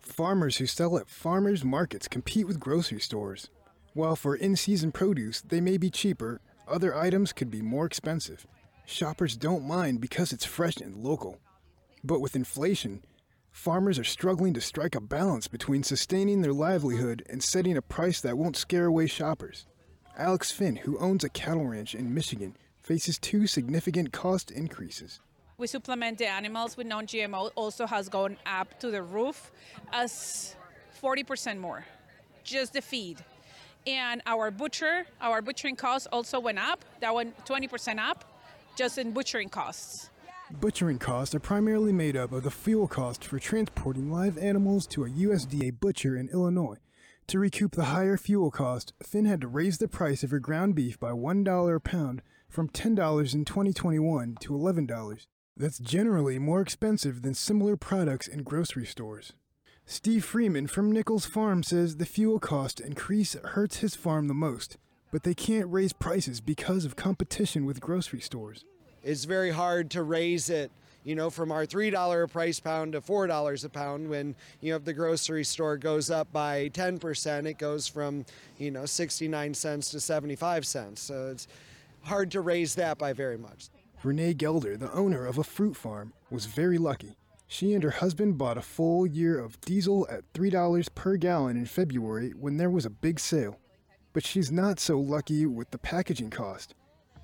Farmers 0.00 0.56
who 0.56 0.66
sell 0.66 0.98
at 0.98 1.08
farmers 1.08 1.64
markets 1.64 2.08
compete 2.08 2.48
with 2.48 2.58
grocery 2.58 2.98
stores. 2.98 3.48
While 3.94 4.16
for 4.16 4.34
in 4.34 4.56
season 4.56 4.90
produce 4.90 5.40
they 5.40 5.60
may 5.60 5.76
be 5.76 5.88
cheaper, 5.88 6.40
other 6.66 6.96
items 6.96 7.32
could 7.32 7.50
be 7.50 7.62
more 7.62 7.86
expensive. 7.86 8.44
Shoppers 8.84 9.36
don't 9.36 9.66
mind 9.66 10.00
because 10.00 10.32
it's 10.32 10.44
fresh 10.44 10.78
and 10.78 10.96
local. 10.96 11.38
But 12.02 12.20
with 12.20 12.34
inflation, 12.34 13.04
farmers 13.52 14.00
are 14.00 14.04
struggling 14.04 14.52
to 14.54 14.60
strike 14.60 14.96
a 14.96 15.00
balance 15.00 15.46
between 15.46 15.84
sustaining 15.84 16.42
their 16.42 16.52
livelihood 16.52 17.24
and 17.30 17.40
setting 17.40 17.76
a 17.76 17.82
price 17.82 18.20
that 18.20 18.36
won't 18.36 18.56
scare 18.56 18.86
away 18.86 19.06
shoppers. 19.06 19.66
Alex 20.18 20.50
Finn, 20.50 20.76
who 20.76 20.98
owns 20.98 21.24
a 21.24 21.28
cattle 21.28 21.66
ranch 21.66 21.94
in 21.94 22.14
Michigan, 22.14 22.56
faces 22.82 23.18
two 23.18 23.46
significant 23.46 24.12
cost 24.12 24.50
increases. 24.50 25.20
We 25.58 25.66
supplement 25.66 26.18
the 26.18 26.26
animals 26.26 26.76
with 26.76 26.86
non 26.86 27.06
GMO, 27.06 27.50
also 27.54 27.86
has 27.86 28.08
gone 28.08 28.38
up 28.46 28.78
to 28.80 28.90
the 28.90 29.02
roof 29.02 29.50
as 29.92 30.56
40% 31.02 31.58
more, 31.58 31.84
just 32.44 32.72
the 32.72 32.80
feed. 32.80 33.22
And 33.86 34.22
our 34.26 34.50
butcher, 34.50 35.06
our 35.20 35.42
butchering 35.42 35.76
costs 35.76 36.08
also 36.10 36.40
went 36.40 36.58
up. 36.58 36.84
That 37.00 37.14
went 37.14 37.44
20% 37.44 37.98
up 37.98 38.24
just 38.76 38.98
in 38.98 39.12
butchering 39.12 39.48
costs. 39.48 40.10
Butchering 40.50 40.98
costs 40.98 41.34
are 41.34 41.40
primarily 41.40 41.92
made 41.92 42.16
up 42.16 42.32
of 42.32 42.42
the 42.42 42.50
fuel 42.50 42.88
cost 42.88 43.24
for 43.24 43.38
transporting 43.38 44.10
live 44.10 44.38
animals 44.38 44.86
to 44.88 45.04
a 45.04 45.10
USDA 45.10 45.78
butcher 45.78 46.16
in 46.16 46.28
Illinois 46.30 46.76
to 47.28 47.38
recoup 47.38 47.72
the 47.72 47.86
higher 47.86 48.16
fuel 48.16 48.50
cost, 48.50 48.92
Finn 49.02 49.24
had 49.24 49.40
to 49.40 49.48
raise 49.48 49.78
the 49.78 49.88
price 49.88 50.22
of 50.22 50.30
her 50.30 50.38
ground 50.38 50.74
beef 50.74 50.98
by 50.98 51.10
$1 51.10 51.76
a 51.76 51.80
pound 51.80 52.22
from 52.48 52.68
$10 52.68 53.34
in 53.34 53.44
2021 53.44 54.36
to 54.40 54.52
$11. 54.52 55.26
That's 55.56 55.78
generally 55.78 56.38
more 56.38 56.60
expensive 56.60 57.22
than 57.22 57.34
similar 57.34 57.76
products 57.76 58.28
in 58.28 58.42
grocery 58.42 58.86
stores. 58.86 59.32
Steve 59.84 60.24
Freeman 60.24 60.66
from 60.66 60.92
Nichols 60.92 61.26
Farm 61.26 61.62
says 61.62 61.96
the 61.96 62.06
fuel 62.06 62.38
cost 62.38 62.80
increase 62.80 63.34
hurts 63.44 63.78
his 63.78 63.94
farm 63.94 64.28
the 64.28 64.34
most, 64.34 64.76
but 65.10 65.22
they 65.22 65.34
can't 65.34 65.70
raise 65.70 65.92
prices 65.92 66.40
because 66.40 66.84
of 66.84 66.96
competition 66.96 67.64
with 67.64 67.80
grocery 67.80 68.20
stores. 68.20 68.64
It's 69.02 69.24
very 69.24 69.50
hard 69.50 69.90
to 69.92 70.02
raise 70.02 70.50
it 70.50 70.70
you 71.06 71.14
know, 71.14 71.30
from 71.30 71.52
our 71.52 71.64
$3 71.64 72.28
price 72.28 72.58
pound 72.58 72.92
to 72.92 73.00
$4 73.00 73.64
a 73.64 73.68
pound. 73.68 74.10
When, 74.10 74.34
you 74.60 74.72
know, 74.72 74.78
the 74.78 74.92
grocery 74.92 75.44
store 75.44 75.76
goes 75.76 76.10
up 76.10 76.32
by 76.32 76.68
10%, 76.70 77.46
it 77.46 77.58
goes 77.58 77.86
from, 77.86 78.26
you 78.58 78.72
know, 78.72 78.84
69 78.84 79.54
cents 79.54 79.92
to 79.92 80.00
75 80.00 80.66
cents. 80.66 81.00
So 81.00 81.28
it's 81.28 81.46
hard 82.02 82.32
to 82.32 82.40
raise 82.40 82.74
that 82.74 82.98
by 82.98 83.12
very 83.12 83.38
much. 83.38 83.68
Renee 84.02 84.34
Gelder, 84.34 84.76
the 84.76 84.92
owner 84.92 85.24
of 85.26 85.38
a 85.38 85.44
fruit 85.44 85.76
farm, 85.76 86.12
was 86.28 86.46
very 86.46 86.76
lucky. 86.76 87.16
She 87.46 87.72
and 87.72 87.84
her 87.84 87.90
husband 87.90 88.36
bought 88.36 88.58
a 88.58 88.62
full 88.62 89.06
year 89.06 89.38
of 89.38 89.60
diesel 89.60 90.08
at 90.10 90.32
$3 90.32 90.92
per 90.96 91.16
gallon 91.16 91.56
in 91.56 91.66
February 91.66 92.30
when 92.30 92.56
there 92.56 92.70
was 92.70 92.84
a 92.84 92.90
big 92.90 93.20
sale. 93.20 93.60
But 94.12 94.26
she's 94.26 94.50
not 94.50 94.80
so 94.80 94.98
lucky 94.98 95.46
with 95.46 95.70
the 95.70 95.78
packaging 95.78 96.30
cost. 96.30 96.74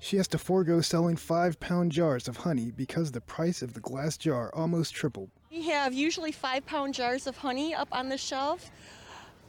She 0.03 0.17
has 0.17 0.27
to 0.27 0.37
forego 0.37 0.81
selling 0.81 1.15
five 1.15 1.61
pound 1.61 1.93
jars 1.93 2.27
of 2.27 2.35
honey 2.35 2.71
because 2.71 3.13
the 3.13 3.21
price 3.21 3.61
of 3.61 3.73
the 3.73 3.79
glass 3.79 4.17
jar 4.17 4.53
almost 4.53 4.93
tripled. 4.93 5.29
We 5.49 5.61
have 5.69 5.93
usually 5.93 6.33
five 6.33 6.65
pound 6.65 6.93
jars 6.93 7.25
of 7.25 7.37
honey 7.37 7.73
up 7.73 7.87
on 7.89 8.09
the 8.09 8.17
shelf. 8.17 8.69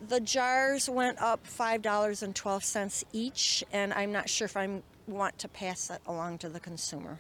The 0.07 0.21
jars 0.21 0.89
went 0.89 1.21
up 1.21 1.45
$5.12 1.45 3.05
each, 3.13 3.65
and 3.73 3.93
I'm 3.95 4.13
not 4.13 4.29
sure 4.29 4.45
if 4.45 4.57
I 4.57 4.81
want 5.09 5.41
to 5.41 5.49
pass 5.49 5.89
that 5.89 6.03
along 6.07 6.39
to 6.39 6.49
the 6.49 6.61
consumer. 6.61 7.19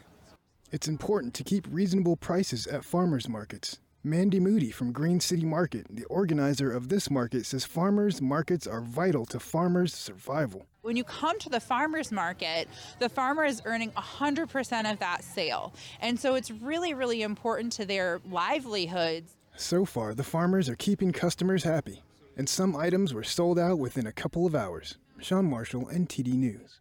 It's 0.71 0.87
important 0.87 1.35
to 1.35 1.43
keep 1.43 1.67
reasonable 1.69 2.15
prices 2.15 2.69
at 2.69 2.85
farmers 2.85 3.29
markets. 3.29 3.81
Mandy 4.07 4.39
Moody 4.39 4.71
from 4.71 4.93
Green 4.93 5.19
City 5.19 5.47
Market, 5.47 5.87
the 5.89 6.05
organizer 6.05 6.71
of 6.71 6.91
this 6.91 7.11
market, 7.11 7.47
says 7.47 7.65
farmers 7.65 8.21
markets 8.21 8.67
are 8.67 8.83
vital 8.83 9.25
to 9.25 9.41
farmers' 9.41 9.95
survival. 9.95 10.67
When 10.83 10.95
you 10.95 11.05
come 11.05 11.39
to 11.39 11.49
the 11.49 11.59
farmers 11.59 12.13
market, 12.13 12.69
the 12.99 13.09
farmer 13.09 13.47
is 13.47 13.63
earning 13.65 13.93
100% 13.93 14.93
of 14.93 14.99
that 14.99 15.25
sale. 15.25 15.73
And 16.03 16.21
so 16.21 16.35
it's 16.35 16.51
really, 16.51 16.93
really 16.93 17.23
important 17.23 17.73
to 17.75 17.87
their 17.87 18.21
livelihoods. 18.31 19.37
So 19.57 19.87
far, 19.87 20.13
the 20.13 20.23
farmers 20.23 20.69
are 20.69 20.77
keeping 20.77 21.11
customers 21.11 21.65
happy, 21.65 22.03
and 22.37 22.47
some 22.47 22.77
items 22.77 23.15
were 23.15 23.25
sold 23.25 23.59
out 23.59 23.79
within 23.79 24.07
a 24.07 24.13
couple 24.13 24.45
of 24.45 24.55
hours. 24.55 24.99
Sean 25.19 25.47
Marshall, 25.47 25.87
NTD 25.87 26.35
News. 26.35 26.81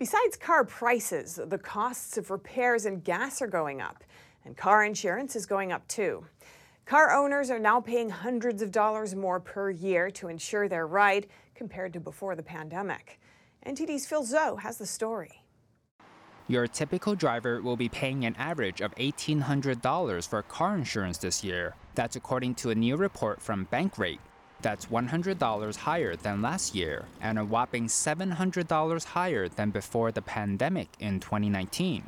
Besides 0.00 0.34
car 0.38 0.64
prices, 0.64 1.38
the 1.46 1.58
costs 1.58 2.16
of 2.16 2.30
repairs 2.30 2.86
and 2.86 3.04
gas 3.04 3.42
are 3.42 3.46
going 3.46 3.82
up, 3.82 4.02
and 4.50 4.56
car 4.56 4.82
insurance 4.82 5.36
is 5.36 5.46
going 5.46 5.70
up 5.70 5.86
too. 5.86 6.26
Car 6.84 7.12
owners 7.12 7.50
are 7.50 7.58
now 7.60 7.80
paying 7.80 8.10
hundreds 8.10 8.62
of 8.62 8.72
dollars 8.72 9.14
more 9.14 9.38
per 9.38 9.70
year 9.70 10.10
to 10.10 10.26
insure 10.26 10.66
their 10.66 10.88
ride 10.88 11.28
compared 11.54 11.92
to 11.92 12.00
before 12.00 12.34
the 12.34 12.42
pandemic. 12.42 13.20
NTD's 13.64 14.06
Phil 14.06 14.24
Zoe 14.24 14.60
has 14.60 14.76
the 14.76 14.86
story. 14.86 15.44
Your 16.48 16.66
typical 16.66 17.14
driver 17.14 17.62
will 17.62 17.76
be 17.76 17.88
paying 17.88 18.24
an 18.24 18.34
average 18.34 18.80
of 18.80 18.92
$1,800 18.96 20.28
for 20.28 20.42
car 20.42 20.74
insurance 20.74 21.18
this 21.18 21.44
year. 21.44 21.76
That's 21.94 22.16
according 22.16 22.56
to 22.56 22.70
a 22.70 22.74
new 22.74 22.96
report 22.96 23.40
from 23.40 23.68
Bankrate. 23.72 24.18
That's 24.62 24.86
$100 24.86 25.76
higher 25.76 26.16
than 26.16 26.42
last 26.42 26.74
year 26.74 27.04
and 27.20 27.38
a 27.38 27.44
whopping 27.44 27.86
$700 27.86 29.04
higher 29.04 29.48
than 29.48 29.70
before 29.70 30.10
the 30.10 30.22
pandemic 30.22 30.88
in 30.98 31.20
2019. 31.20 32.02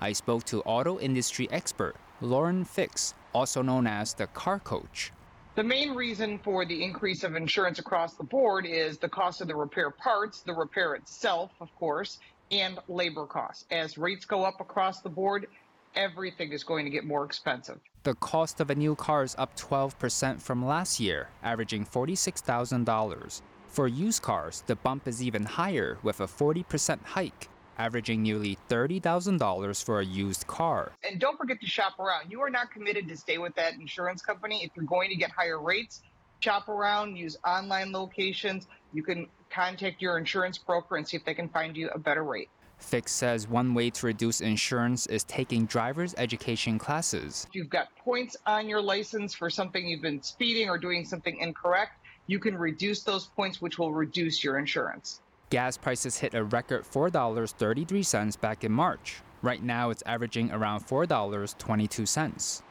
I 0.00 0.12
spoke 0.12 0.44
to 0.44 0.62
auto 0.62 0.98
industry 1.00 1.48
expert 1.50 1.96
Lauren 2.20 2.64
Fix, 2.64 3.14
also 3.32 3.62
known 3.62 3.86
as 3.86 4.14
the 4.14 4.26
car 4.28 4.58
coach. 4.58 5.12
The 5.54 5.64
main 5.64 5.94
reason 5.94 6.38
for 6.38 6.64
the 6.64 6.84
increase 6.84 7.24
of 7.24 7.34
insurance 7.34 7.78
across 7.78 8.14
the 8.14 8.24
board 8.24 8.64
is 8.64 8.98
the 8.98 9.08
cost 9.08 9.40
of 9.40 9.48
the 9.48 9.56
repair 9.56 9.90
parts, 9.90 10.40
the 10.40 10.54
repair 10.54 10.94
itself, 10.94 11.50
of 11.60 11.74
course, 11.76 12.18
and 12.52 12.78
labor 12.88 13.26
costs. 13.26 13.64
As 13.70 13.98
rates 13.98 14.24
go 14.24 14.44
up 14.44 14.60
across 14.60 15.00
the 15.00 15.08
board, 15.08 15.48
everything 15.96 16.52
is 16.52 16.62
going 16.62 16.84
to 16.84 16.90
get 16.90 17.04
more 17.04 17.24
expensive. 17.24 17.80
The 18.04 18.14
cost 18.14 18.60
of 18.60 18.70
a 18.70 18.74
new 18.74 18.94
car 18.94 19.24
is 19.24 19.34
up 19.36 19.56
12% 19.56 20.40
from 20.40 20.64
last 20.64 21.00
year, 21.00 21.28
averaging 21.42 21.84
$46,000. 21.86 23.42
For 23.66 23.88
used 23.88 24.22
cars, 24.22 24.62
the 24.66 24.76
bump 24.76 25.06
is 25.08 25.22
even 25.22 25.44
higher 25.44 25.98
with 26.02 26.20
a 26.20 26.26
40% 26.26 27.04
hike, 27.04 27.48
averaging 27.78 28.22
nearly 28.22 28.58
$30,000 28.68 29.84
for 29.84 30.00
a 30.00 30.04
used 30.04 30.46
car. 30.46 30.92
And 31.08 31.20
don't 31.20 31.36
forget 31.36 31.60
to 31.60 31.66
shop 31.66 31.98
around. 31.98 32.30
You 32.30 32.40
are 32.42 32.50
not 32.50 32.70
committed 32.70 33.08
to 33.08 33.16
stay 33.16 33.38
with 33.38 33.54
that 33.54 33.74
insurance 33.74 34.22
company. 34.22 34.64
If 34.64 34.72
you're 34.74 34.84
going 34.84 35.10
to 35.10 35.16
get 35.16 35.30
higher 35.30 35.60
rates, 35.60 36.02
shop 36.40 36.68
around, 36.68 37.16
use 37.16 37.36
online 37.46 37.92
locations. 37.92 38.66
You 38.92 39.02
can 39.02 39.28
contact 39.50 40.02
your 40.02 40.18
insurance 40.18 40.58
broker 40.58 40.96
and 40.96 41.06
see 41.06 41.16
if 41.16 41.24
they 41.24 41.34
can 41.34 41.48
find 41.48 41.76
you 41.76 41.88
a 41.94 41.98
better 41.98 42.24
rate. 42.24 42.48
Fix 42.78 43.12
says 43.12 43.48
one 43.48 43.74
way 43.74 43.90
to 43.90 44.06
reduce 44.06 44.40
insurance 44.40 45.06
is 45.06 45.24
taking 45.24 45.66
driver's 45.66 46.14
education 46.16 46.78
classes. 46.78 47.44
If 47.48 47.56
you've 47.56 47.70
got 47.70 47.88
points 47.96 48.36
on 48.46 48.68
your 48.68 48.80
license 48.80 49.34
for 49.34 49.50
something 49.50 49.86
you've 49.86 50.02
been 50.02 50.22
speeding 50.22 50.68
or 50.70 50.78
doing 50.78 51.04
something 51.04 51.36
incorrect, 51.38 51.98
you 52.28 52.38
can 52.38 52.56
reduce 52.56 53.02
those 53.02 53.26
points, 53.26 53.60
which 53.60 53.78
will 53.78 53.92
reduce 53.92 54.44
your 54.44 54.58
insurance. 54.58 55.20
Gas 55.50 55.78
prices 55.78 56.18
hit 56.18 56.34
a 56.34 56.44
record 56.44 56.84
$4.33 56.84 58.40
back 58.40 58.64
in 58.64 58.72
March. 58.72 59.22
Right 59.40 59.62
now, 59.62 59.88
it's 59.88 60.02
averaging 60.04 60.50
around 60.50 60.86
$4.22. 60.86 62.62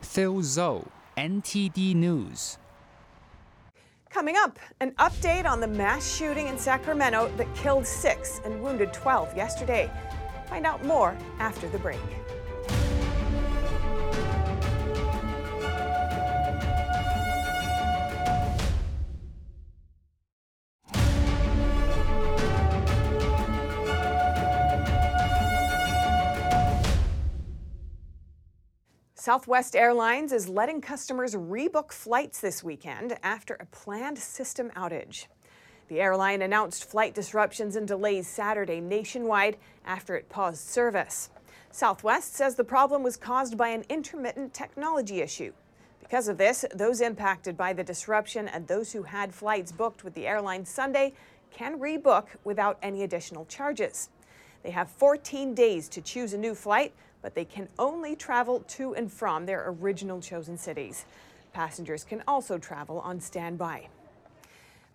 Phil 0.00 0.42
Zoe, 0.42 0.84
NTD 1.18 1.94
News. 1.94 2.58
Coming 4.08 4.36
up, 4.38 4.58
an 4.80 4.92
update 4.92 5.44
on 5.44 5.60
the 5.60 5.66
mass 5.66 6.16
shooting 6.16 6.46
in 6.46 6.56
Sacramento 6.56 7.30
that 7.36 7.54
killed 7.54 7.86
six 7.86 8.40
and 8.46 8.62
wounded 8.62 8.94
12 8.94 9.36
yesterday. 9.36 9.90
Find 10.48 10.64
out 10.64 10.82
more 10.86 11.14
after 11.38 11.68
the 11.68 11.78
break. 11.78 12.00
Southwest 29.26 29.74
Airlines 29.74 30.30
is 30.30 30.48
letting 30.48 30.80
customers 30.80 31.34
rebook 31.34 31.90
flights 31.90 32.40
this 32.40 32.62
weekend 32.62 33.18
after 33.24 33.54
a 33.54 33.66
planned 33.66 34.16
system 34.16 34.70
outage. 34.76 35.26
The 35.88 36.00
airline 36.00 36.42
announced 36.42 36.88
flight 36.88 37.12
disruptions 37.12 37.74
and 37.74 37.88
delays 37.88 38.28
Saturday 38.28 38.80
nationwide 38.80 39.56
after 39.84 40.14
it 40.14 40.28
paused 40.28 40.68
service. 40.68 41.30
Southwest 41.72 42.36
says 42.36 42.54
the 42.54 42.62
problem 42.62 43.02
was 43.02 43.16
caused 43.16 43.58
by 43.58 43.70
an 43.70 43.84
intermittent 43.88 44.54
technology 44.54 45.22
issue. 45.22 45.52
Because 45.98 46.28
of 46.28 46.38
this, 46.38 46.64
those 46.72 47.00
impacted 47.00 47.56
by 47.56 47.72
the 47.72 47.82
disruption 47.82 48.46
and 48.46 48.68
those 48.68 48.92
who 48.92 49.02
had 49.02 49.34
flights 49.34 49.72
booked 49.72 50.04
with 50.04 50.14
the 50.14 50.28
airline 50.28 50.64
Sunday 50.64 51.14
can 51.50 51.80
rebook 51.80 52.26
without 52.44 52.78
any 52.80 53.02
additional 53.02 53.44
charges. 53.46 54.08
They 54.62 54.70
have 54.70 54.88
14 54.88 55.52
days 55.52 55.88
to 55.88 56.00
choose 56.00 56.32
a 56.32 56.38
new 56.38 56.54
flight, 56.54 56.92
but 57.26 57.34
they 57.34 57.44
can 57.44 57.68
only 57.76 58.14
travel 58.14 58.60
to 58.68 58.94
and 58.94 59.12
from 59.12 59.46
their 59.46 59.64
original 59.66 60.20
chosen 60.20 60.56
cities. 60.56 61.06
Passengers 61.52 62.04
can 62.04 62.22
also 62.28 62.56
travel 62.56 63.00
on 63.00 63.18
standby. 63.20 63.88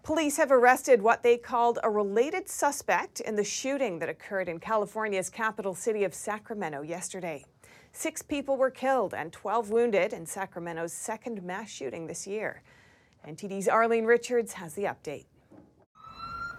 Police 0.01 0.37
have 0.37 0.49
arrested 0.49 1.01
what 1.01 1.23
they 1.23 1.35
called 1.35 1.77
a 1.83 1.89
related 1.89 2.47
suspect 2.47 3.19
in 3.19 3.35
the 3.35 3.43
shooting 3.43 3.99
that 3.99 4.07
occurred 4.07 4.47
in 4.47 4.61
California's 4.61 5.29
capital 5.29 5.75
city 5.75 6.05
of 6.05 6.13
Sacramento 6.13 6.83
yesterday. 6.83 7.43
Six 7.91 8.21
people 8.21 8.55
were 8.55 8.71
killed 8.71 9.13
and 9.13 9.33
12 9.33 9.69
wounded 9.69 10.13
in 10.13 10.25
Sacramento's 10.25 10.93
second 10.93 11.43
mass 11.43 11.69
shooting 11.69 12.07
this 12.07 12.25
year. 12.25 12.63
NTD's 13.27 13.67
Arlene 13.67 14.05
Richards 14.05 14.53
has 14.53 14.73
the 14.73 14.83
update. 14.83 15.25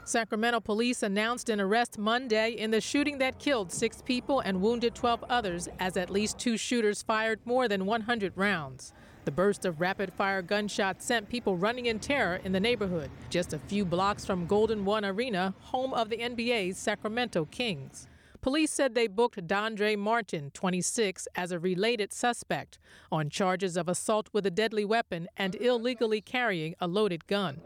Sacramento 0.05 0.59
police 0.59 1.05
announced 1.05 1.49
an 1.49 1.61
arrest 1.61 1.97
Monday 1.97 2.51
in 2.51 2.73
the 2.73 2.81
shooting 2.81 3.19
that 3.19 3.39
killed 3.39 3.71
six 3.71 4.03
people 4.03 4.41
and 4.41 4.61
wounded 4.61 4.97
12 4.97 5.25
others 5.29 5.69
as 5.79 5.97
at 5.97 6.11
least 6.11 6.39
two 6.39 6.57
shooters 6.57 7.03
fired 7.03 7.39
more 7.45 7.69
than 7.69 7.87
100 7.87 8.33
rounds. 8.35 8.93
The 9.25 9.31
burst 9.31 9.65
of 9.65 9.81
rapid 9.81 10.13
fire 10.13 10.43
gunshots 10.43 11.05
sent 11.05 11.29
people 11.29 11.57
running 11.57 11.87
in 11.87 12.01
terror 12.01 12.41
in 12.43 12.51
the 12.51 12.59
neighborhood, 12.59 13.11
just 13.31 13.53
a 13.53 13.61
few 13.61 13.85
blocks 13.85 14.25
from 14.25 14.47
Golden 14.47 14.85
One 14.85 15.05
Arena, 15.05 15.55
home 15.61 15.95
of 15.95 16.11
the 16.11 16.17
NBA's 16.19 16.79
Sacramento 16.79 17.45
Kings. 17.53 18.09
Police 18.41 18.73
said 18.73 18.97
they 18.97 19.07
booked 19.07 19.47
Dandrae 19.47 19.97
Martin, 19.97 20.51
26, 20.51 21.29
as 21.37 21.53
a 21.53 21.61
related 21.61 22.13
suspect 22.13 22.81
on 23.13 23.31
charges 23.31 23.77
of 23.77 23.89
assault 23.89 24.29
with 24.33 24.45
a 24.47 24.51
deadly 24.51 24.85
weapon 24.85 25.29
and 25.37 25.55
illegally 25.55 26.21
carrying 26.21 26.75
a 26.81 26.89
loaded 26.89 27.29
gun. 27.29 27.61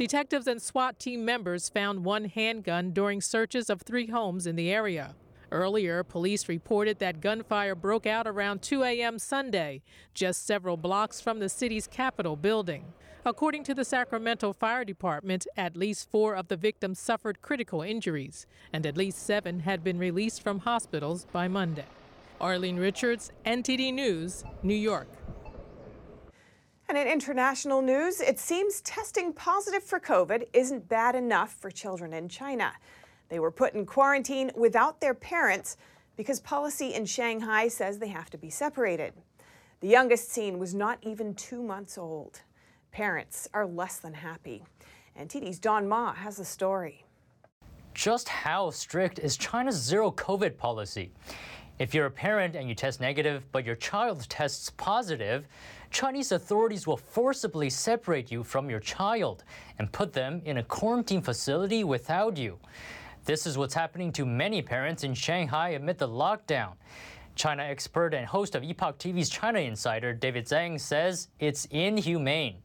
Detectives 0.00 0.46
and 0.46 0.62
SWAT 0.62 0.98
team 0.98 1.26
members 1.26 1.68
found 1.68 2.06
one 2.06 2.24
handgun 2.24 2.92
during 2.92 3.20
searches 3.20 3.68
of 3.68 3.82
three 3.82 4.06
homes 4.06 4.46
in 4.46 4.56
the 4.56 4.72
area. 4.72 5.14
Earlier, 5.52 6.02
police 6.04 6.48
reported 6.48 6.98
that 7.00 7.20
gunfire 7.20 7.74
broke 7.74 8.06
out 8.06 8.26
around 8.26 8.62
2 8.62 8.82
a.m. 8.82 9.18
Sunday, 9.18 9.82
just 10.14 10.46
several 10.46 10.78
blocks 10.78 11.20
from 11.20 11.38
the 11.38 11.50
city's 11.50 11.86
Capitol 11.86 12.34
building. 12.34 12.94
According 13.26 13.64
to 13.64 13.74
the 13.74 13.84
Sacramento 13.84 14.54
Fire 14.54 14.86
Department, 14.86 15.46
at 15.54 15.76
least 15.76 16.10
four 16.10 16.34
of 16.34 16.48
the 16.48 16.56
victims 16.56 16.98
suffered 16.98 17.42
critical 17.42 17.82
injuries, 17.82 18.46
and 18.72 18.86
at 18.86 18.96
least 18.96 19.18
seven 19.18 19.60
had 19.60 19.84
been 19.84 19.98
released 19.98 20.42
from 20.42 20.60
hospitals 20.60 21.26
by 21.30 21.46
Monday. 21.46 21.84
Arlene 22.40 22.78
Richards, 22.78 23.32
NTD 23.44 23.92
News, 23.92 24.44
New 24.62 24.72
York. 24.72 25.08
And 26.90 26.98
in 26.98 27.06
international 27.06 27.82
news, 27.82 28.20
it 28.20 28.40
seems 28.40 28.80
testing 28.80 29.32
positive 29.32 29.84
for 29.84 30.00
COVID 30.00 30.48
isn't 30.52 30.88
bad 30.88 31.14
enough 31.14 31.52
for 31.52 31.70
children 31.70 32.12
in 32.12 32.28
China. 32.28 32.72
They 33.28 33.38
were 33.38 33.52
put 33.52 33.74
in 33.74 33.86
quarantine 33.86 34.50
without 34.56 35.00
their 35.00 35.14
parents 35.14 35.76
because 36.16 36.40
policy 36.40 36.94
in 36.94 37.06
Shanghai 37.06 37.68
says 37.68 37.98
they 37.98 38.08
have 38.08 38.28
to 38.30 38.38
be 38.38 38.50
separated. 38.50 39.12
The 39.78 39.86
youngest 39.86 40.30
seen 40.32 40.58
was 40.58 40.74
not 40.74 40.98
even 41.02 41.34
two 41.34 41.62
months 41.62 41.96
old. 41.96 42.40
Parents 42.90 43.46
are 43.54 43.66
less 43.66 43.98
than 43.98 44.14
happy. 44.14 44.64
NTD's 45.16 45.60
Don 45.60 45.88
Ma 45.88 46.12
has 46.14 46.38
the 46.38 46.44
story. 46.44 47.04
Just 47.94 48.28
how 48.28 48.70
strict 48.70 49.20
is 49.20 49.36
China's 49.36 49.76
zero 49.76 50.10
COVID 50.10 50.56
policy? 50.56 51.12
If 51.78 51.94
you're 51.94 52.06
a 52.06 52.10
parent 52.10 52.56
and 52.56 52.68
you 52.68 52.74
test 52.74 53.00
negative, 53.00 53.46
but 53.52 53.64
your 53.64 53.76
child 53.76 54.28
tests 54.28 54.70
positive, 54.76 55.46
Chinese 55.90 56.32
authorities 56.32 56.86
will 56.86 56.96
forcibly 56.96 57.68
separate 57.68 58.30
you 58.30 58.44
from 58.44 58.70
your 58.70 58.80
child 58.80 59.44
and 59.78 59.90
put 59.90 60.12
them 60.12 60.40
in 60.44 60.58
a 60.58 60.62
quarantine 60.62 61.20
facility 61.20 61.82
without 61.84 62.36
you. 62.36 62.58
This 63.24 63.46
is 63.46 63.58
what's 63.58 63.74
happening 63.74 64.12
to 64.12 64.24
many 64.24 64.62
parents 64.62 65.04
in 65.04 65.14
Shanghai 65.14 65.70
amid 65.70 65.98
the 65.98 66.08
lockdown. 66.08 66.72
China 67.34 67.62
expert 67.62 68.14
and 68.14 68.26
host 68.26 68.54
of 68.54 68.62
Epoch 68.62 68.98
TV's 68.98 69.28
China 69.28 69.58
Insider, 69.58 70.12
David 70.12 70.46
Zhang, 70.46 70.78
says 70.78 71.28
it's 71.38 71.66
inhumane. 71.66 72.56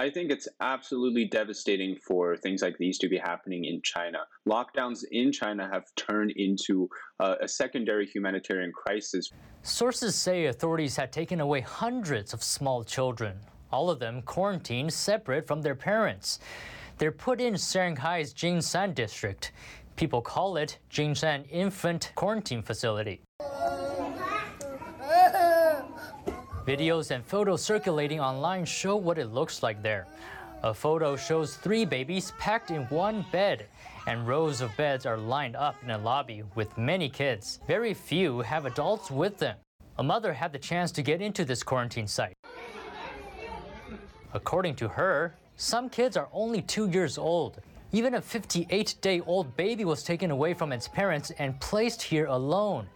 I 0.00 0.08
think 0.08 0.30
it's 0.30 0.48
absolutely 0.62 1.26
devastating 1.26 1.94
for 1.94 2.34
things 2.34 2.62
like 2.62 2.78
these 2.78 2.96
to 3.00 3.08
be 3.08 3.18
happening 3.18 3.66
in 3.66 3.82
China. 3.82 4.20
Lockdowns 4.48 5.04
in 5.10 5.30
China 5.30 5.68
have 5.70 5.94
turned 5.94 6.30
into 6.36 6.88
uh, 7.18 7.34
a 7.42 7.46
secondary 7.46 8.06
humanitarian 8.06 8.72
crisis. 8.72 9.30
Sources 9.62 10.14
say 10.14 10.46
authorities 10.46 10.96
had 10.96 11.12
taken 11.12 11.38
away 11.38 11.60
hundreds 11.60 12.32
of 12.32 12.42
small 12.42 12.82
children, 12.82 13.40
all 13.70 13.90
of 13.90 13.98
them 13.98 14.22
quarantined 14.22 14.90
separate 14.90 15.46
from 15.46 15.60
their 15.60 15.74
parents. 15.74 16.38
They're 16.96 17.12
put 17.12 17.38
in 17.38 17.58
Shanghai's 17.58 18.32
Jinshan 18.32 18.94
district. 18.94 19.52
People 19.96 20.22
call 20.22 20.56
it 20.56 20.78
Jinshan 20.90 21.44
Infant 21.50 22.12
Quarantine 22.14 22.62
Facility. 22.62 23.20
Videos 26.66 27.10
and 27.10 27.24
photos 27.24 27.62
circulating 27.62 28.20
online 28.20 28.66
show 28.66 28.94
what 28.94 29.18
it 29.18 29.32
looks 29.32 29.62
like 29.62 29.82
there. 29.82 30.06
A 30.62 30.74
photo 30.74 31.16
shows 31.16 31.56
three 31.56 31.86
babies 31.86 32.32
packed 32.38 32.70
in 32.70 32.82
one 32.84 33.24
bed, 33.32 33.66
and 34.06 34.28
rows 34.28 34.60
of 34.60 34.76
beds 34.76 35.06
are 35.06 35.16
lined 35.16 35.56
up 35.56 35.74
in 35.82 35.90
a 35.90 35.96
lobby 35.96 36.42
with 36.54 36.76
many 36.76 37.08
kids. 37.08 37.60
Very 37.66 37.94
few 37.94 38.40
have 38.40 38.66
adults 38.66 39.10
with 39.10 39.38
them. 39.38 39.56
A 39.98 40.02
mother 40.02 40.34
had 40.34 40.52
the 40.52 40.58
chance 40.58 40.92
to 40.92 41.02
get 41.02 41.22
into 41.22 41.46
this 41.46 41.62
quarantine 41.62 42.06
site. 42.06 42.34
According 44.34 44.76
to 44.76 44.88
her, 44.88 45.34
some 45.56 45.88
kids 45.88 46.16
are 46.16 46.28
only 46.30 46.60
two 46.60 46.88
years 46.90 47.16
old. 47.16 47.60
Even 47.92 48.14
a 48.14 48.20
58 48.20 48.96
day 49.00 49.20
old 49.22 49.56
baby 49.56 49.86
was 49.86 50.02
taken 50.02 50.30
away 50.30 50.52
from 50.52 50.72
its 50.72 50.86
parents 50.86 51.32
and 51.38 51.58
placed 51.58 52.02
here 52.02 52.26
alone. 52.26 52.86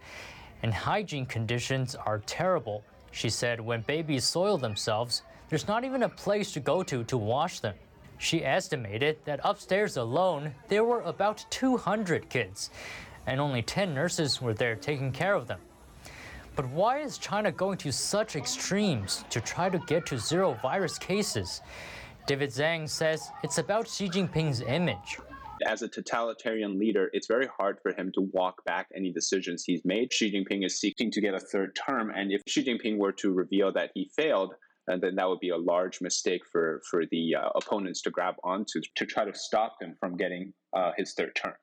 And 0.61 0.71
hygiene 0.71 1.25
conditions 1.25 1.95
are 1.95 2.19
terrible. 2.19 2.83
She 3.15 3.29
said 3.29 3.61
when 3.61 3.79
babies 3.79 4.25
soil 4.25 4.57
themselves, 4.57 5.21
there's 5.47 5.69
not 5.69 5.85
even 5.85 6.03
a 6.03 6.09
place 6.09 6.51
to 6.51 6.59
go 6.59 6.83
to 6.83 7.05
to 7.05 7.17
wash 7.17 7.61
them. 7.61 7.75
She 8.17 8.43
estimated 8.43 9.19
that 9.23 9.39
upstairs 9.41 9.95
alone, 9.95 10.53
there 10.67 10.83
were 10.83 10.99
about 10.99 11.45
200 11.49 12.27
kids, 12.27 12.71
and 13.25 13.39
only 13.39 13.61
10 13.61 13.93
nurses 13.93 14.41
were 14.41 14.53
there 14.53 14.75
taking 14.75 15.13
care 15.13 15.33
of 15.33 15.47
them. 15.47 15.61
But 16.57 16.67
why 16.67 16.99
is 16.99 17.17
China 17.17 17.53
going 17.53 17.77
to 17.77 17.91
such 17.93 18.35
extremes 18.35 19.23
to 19.29 19.39
try 19.39 19.69
to 19.69 19.79
get 19.79 20.05
to 20.07 20.19
zero 20.19 20.59
virus 20.61 20.97
cases? 20.97 21.61
David 22.27 22.49
Zhang 22.49 22.89
says 22.89 23.29
it's 23.43 23.59
about 23.59 23.87
Xi 23.87 24.09
Jinping's 24.09 24.59
image. 24.59 25.19
As 25.63 25.81
a 25.81 25.87
totalitarian 25.87 26.77
leader, 26.77 27.09
it's 27.13 27.27
very 27.27 27.47
hard 27.47 27.79
for 27.81 27.93
him 27.93 28.11
to 28.13 28.29
walk 28.33 28.63
back 28.65 28.87
any 28.93 29.11
decisions 29.11 29.63
he's 29.63 29.85
made. 29.85 30.11
Xi 30.11 30.31
Jinping 30.31 30.65
is 30.65 30.79
seeking 30.79 31.09
to 31.11 31.21
get 31.21 31.33
a 31.33 31.39
third 31.39 31.75
term, 31.75 32.11
and 32.13 32.31
if 32.31 32.41
Xi 32.45 32.63
Jinping 32.65 32.97
were 32.97 33.13
to 33.13 33.31
reveal 33.31 33.71
that 33.71 33.91
he 33.93 34.11
failed, 34.15 34.53
and 34.87 35.01
then 35.01 35.15
that 35.15 35.27
would 35.27 35.39
be 35.39 35.49
a 35.49 35.57
large 35.57 36.01
mistake 36.01 36.41
for, 36.51 36.81
for 36.89 37.05
the 37.07 37.35
uh, 37.35 37.49
opponents 37.55 38.01
to 38.01 38.11
grab 38.11 38.35
onto 38.43 38.81
to 38.95 39.05
try 39.05 39.23
to 39.23 39.33
stop 39.33 39.77
him 39.81 39.95
from 39.99 40.17
getting 40.17 40.53
uh, 40.73 40.91
his 40.97 41.13
third 41.13 41.33
term. 41.35 41.53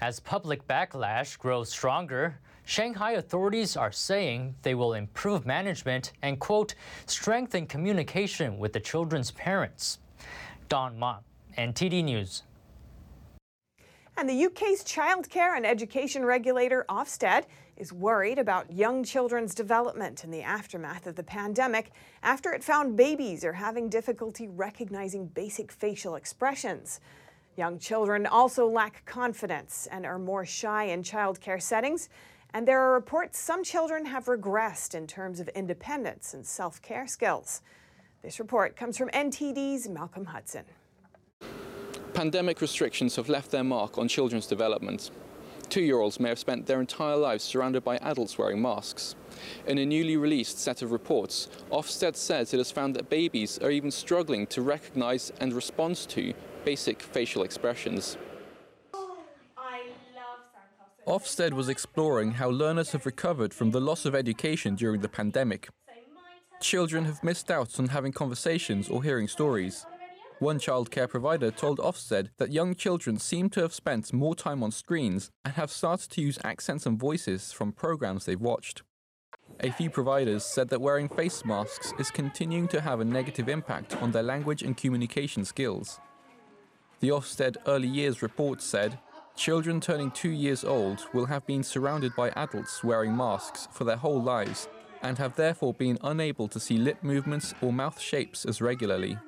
As 0.00 0.20
public 0.20 0.66
backlash 0.66 1.38
grows 1.38 1.70
stronger, 1.70 2.38
Shanghai 2.64 3.12
authorities 3.12 3.76
are 3.76 3.92
saying 3.92 4.56
they 4.62 4.74
will 4.74 4.94
improve 4.94 5.46
management 5.46 6.12
and, 6.22 6.38
quote, 6.38 6.74
strengthen 7.06 7.66
communication 7.66 8.58
with 8.58 8.72
the 8.72 8.80
children's 8.80 9.30
parents. 9.30 9.98
Don 10.68 10.98
Ma, 10.98 11.18
NTD 11.56 12.04
News. 12.04 12.42
And 14.18 14.28
the 14.28 14.46
UK's 14.46 14.82
childcare 14.82 15.56
and 15.56 15.64
education 15.64 16.24
regulator, 16.24 16.84
Ofsted, 16.88 17.44
is 17.76 17.92
worried 17.92 18.40
about 18.40 18.72
young 18.72 19.04
children's 19.04 19.54
development 19.54 20.24
in 20.24 20.32
the 20.32 20.42
aftermath 20.42 21.06
of 21.06 21.14
the 21.14 21.22
pandemic 21.22 21.92
after 22.20 22.52
it 22.52 22.64
found 22.64 22.96
babies 22.96 23.44
are 23.44 23.52
having 23.52 23.88
difficulty 23.88 24.48
recognizing 24.48 25.28
basic 25.28 25.70
facial 25.70 26.16
expressions. 26.16 26.98
Young 27.54 27.78
children 27.78 28.26
also 28.26 28.66
lack 28.66 29.04
confidence 29.06 29.86
and 29.92 30.04
are 30.04 30.18
more 30.18 30.44
shy 30.44 30.86
in 30.86 31.04
childcare 31.04 31.62
settings. 31.62 32.08
And 32.52 32.66
there 32.66 32.80
are 32.80 32.94
reports 32.94 33.38
some 33.38 33.62
children 33.62 34.04
have 34.06 34.24
regressed 34.24 34.96
in 34.96 35.06
terms 35.06 35.38
of 35.38 35.46
independence 35.50 36.34
and 36.34 36.44
self 36.44 36.82
care 36.82 37.06
skills. 37.06 37.62
This 38.22 38.40
report 38.40 38.74
comes 38.74 38.98
from 38.98 39.10
NTD's 39.10 39.88
Malcolm 39.88 40.24
Hudson. 40.24 40.64
Pandemic 42.14 42.60
restrictions 42.60 43.16
have 43.16 43.28
left 43.28 43.50
their 43.50 43.64
mark 43.64 43.98
on 43.98 44.08
children's 44.08 44.46
development. 44.46 45.10
Two 45.68 45.82
year 45.82 46.00
olds 46.00 46.18
may 46.18 46.30
have 46.30 46.38
spent 46.38 46.66
their 46.66 46.80
entire 46.80 47.16
lives 47.16 47.44
surrounded 47.44 47.84
by 47.84 47.98
adults 47.98 48.38
wearing 48.38 48.60
masks. 48.60 49.14
In 49.66 49.78
a 49.78 49.84
newly 49.84 50.16
released 50.16 50.58
set 50.58 50.80
of 50.80 50.92
reports, 50.92 51.48
Ofsted 51.70 52.16
says 52.16 52.54
it 52.54 52.58
has 52.58 52.70
found 52.70 52.96
that 52.96 53.10
babies 53.10 53.58
are 53.58 53.70
even 53.70 53.90
struggling 53.90 54.46
to 54.48 54.62
recognize 54.62 55.30
and 55.40 55.52
respond 55.52 55.96
to 56.08 56.32
basic 56.64 57.02
facial 57.02 57.42
expressions. 57.42 58.16
Ofsted 61.06 61.52
was 61.52 61.68
exploring 61.68 62.32
how 62.32 62.50
learners 62.50 62.92
have 62.92 63.06
recovered 63.06 63.54
from 63.54 63.70
the 63.70 63.80
loss 63.80 64.04
of 64.04 64.14
education 64.14 64.74
during 64.74 65.00
the 65.00 65.08
pandemic. 65.08 65.68
Children 66.60 67.04
have 67.04 67.22
missed 67.22 67.50
out 67.50 67.78
on 67.78 67.88
having 67.88 68.12
conversations 68.12 68.88
or 68.88 69.02
hearing 69.02 69.28
stories. 69.28 69.86
One 70.40 70.60
childcare 70.60 71.08
provider 71.08 71.50
told 71.50 71.78
Ofsted 71.80 72.28
that 72.36 72.52
young 72.52 72.76
children 72.76 73.18
seem 73.18 73.50
to 73.50 73.60
have 73.60 73.74
spent 73.74 74.12
more 74.12 74.36
time 74.36 74.62
on 74.62 74.70
screens 74.70 75.30
and 75.44 75.54
have 75.54 75.68
started 75.68 76.10
to 76.12 76.20
use 76.20 76.38
accents 76.44 76.86
and 76.86 76.96
voices 76.96 77.50
from 77.50 77.72
programs 77.72 78.24
they've 78.24 78.40
watched. 78.40 78.82
A 79.58 79.72
few 79.72 79.90
providers 79.90 80.44
said 80.44 80.68
that 80.68 80.80
wearing 80.80 81.08
face 81.08 81.44
masks 81.44 81.92
is 81.98 82.12
continuing 82.12 82.68
to 82.68 82.80
have 82.80 83.00
a 83.00 83.04
negative 83.04 83.48
impact 83.48 83.96
on 83.96 84.12
their 84.12 84.22
language 84.22 84.62
and 84.62 84.76
communication 84.76 85.44
skills. 85.44 85.98
The 87.00 87.08
Ofsted 87.08 87.56
Early 87.66 87.88
Years 87.88 88.22
report 88.22 88.62
said 88.62 89.00
children 89.34 89.80
turning 89.80 90.12
two 90.12 90.30
years 90.30 90.62
old 90.62 91.04
will 91.12 91.26
have 91.26 91.44
been 91.46 91.64
surrounded 91.64 92.14
by 92.14 92.30
adults 92.30 92.84
wearing 92.84 93.16
masks 93.16 93.66
for 93.72 93.82
their 93.82 93.96
whole 93.96 94.22
lives 94.22 94.68
and 95.02 95.18
have 95.18 95.34
therefore 95.34 95.74
been 95.74 95.98
unable 96.04 96.46
to 96.46 96.60
see 96.60 96.78
lip 96.78 97.02
movements 97.02 97.54
or 97.60 97.72
mouth 97.72 98.00
shapes 98.00 98.44
as 98.44 98.60
regularly. 98.60 99.18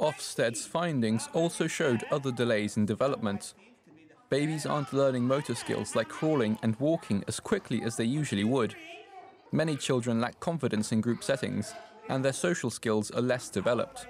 Ofsted's 0.00 0.66
findings 0.66 1.28
also 1.32 1.66
showed 1.66 2.04
other 2.10 2.32
delays 2.32 2.76
in 2.76 2.86
development. 2.86 3.54
Babies 4.30 4.66
aren't 4.66 4.92
learning 4.92 5.26
motor 5.26 5.54
skills 5.54 5.94
like 5.94 6.08
crawling 6.08 6.58
and 6.62 6.74
walking 6.80 7.22
as 7.28 7.38
quickly 7.38 7.82
as 7.82 7.96
they 7.96 8.04
usually 8.04 8.44
would. 8.44 8.74
Many 9.52 9.76
children 9.76 10.20
lack 10.20 10.40
confidence 10.40 10.92
in 10.92 11.02
group 11.02 11.22
settings, 11.22 11.74
and 12.08 12.24
their 12.24 12.32
social 12.32 12.70
skills 12.70 13.10
are 13.10 13.20
less 13.20 13.50
developed. 13.50 14.06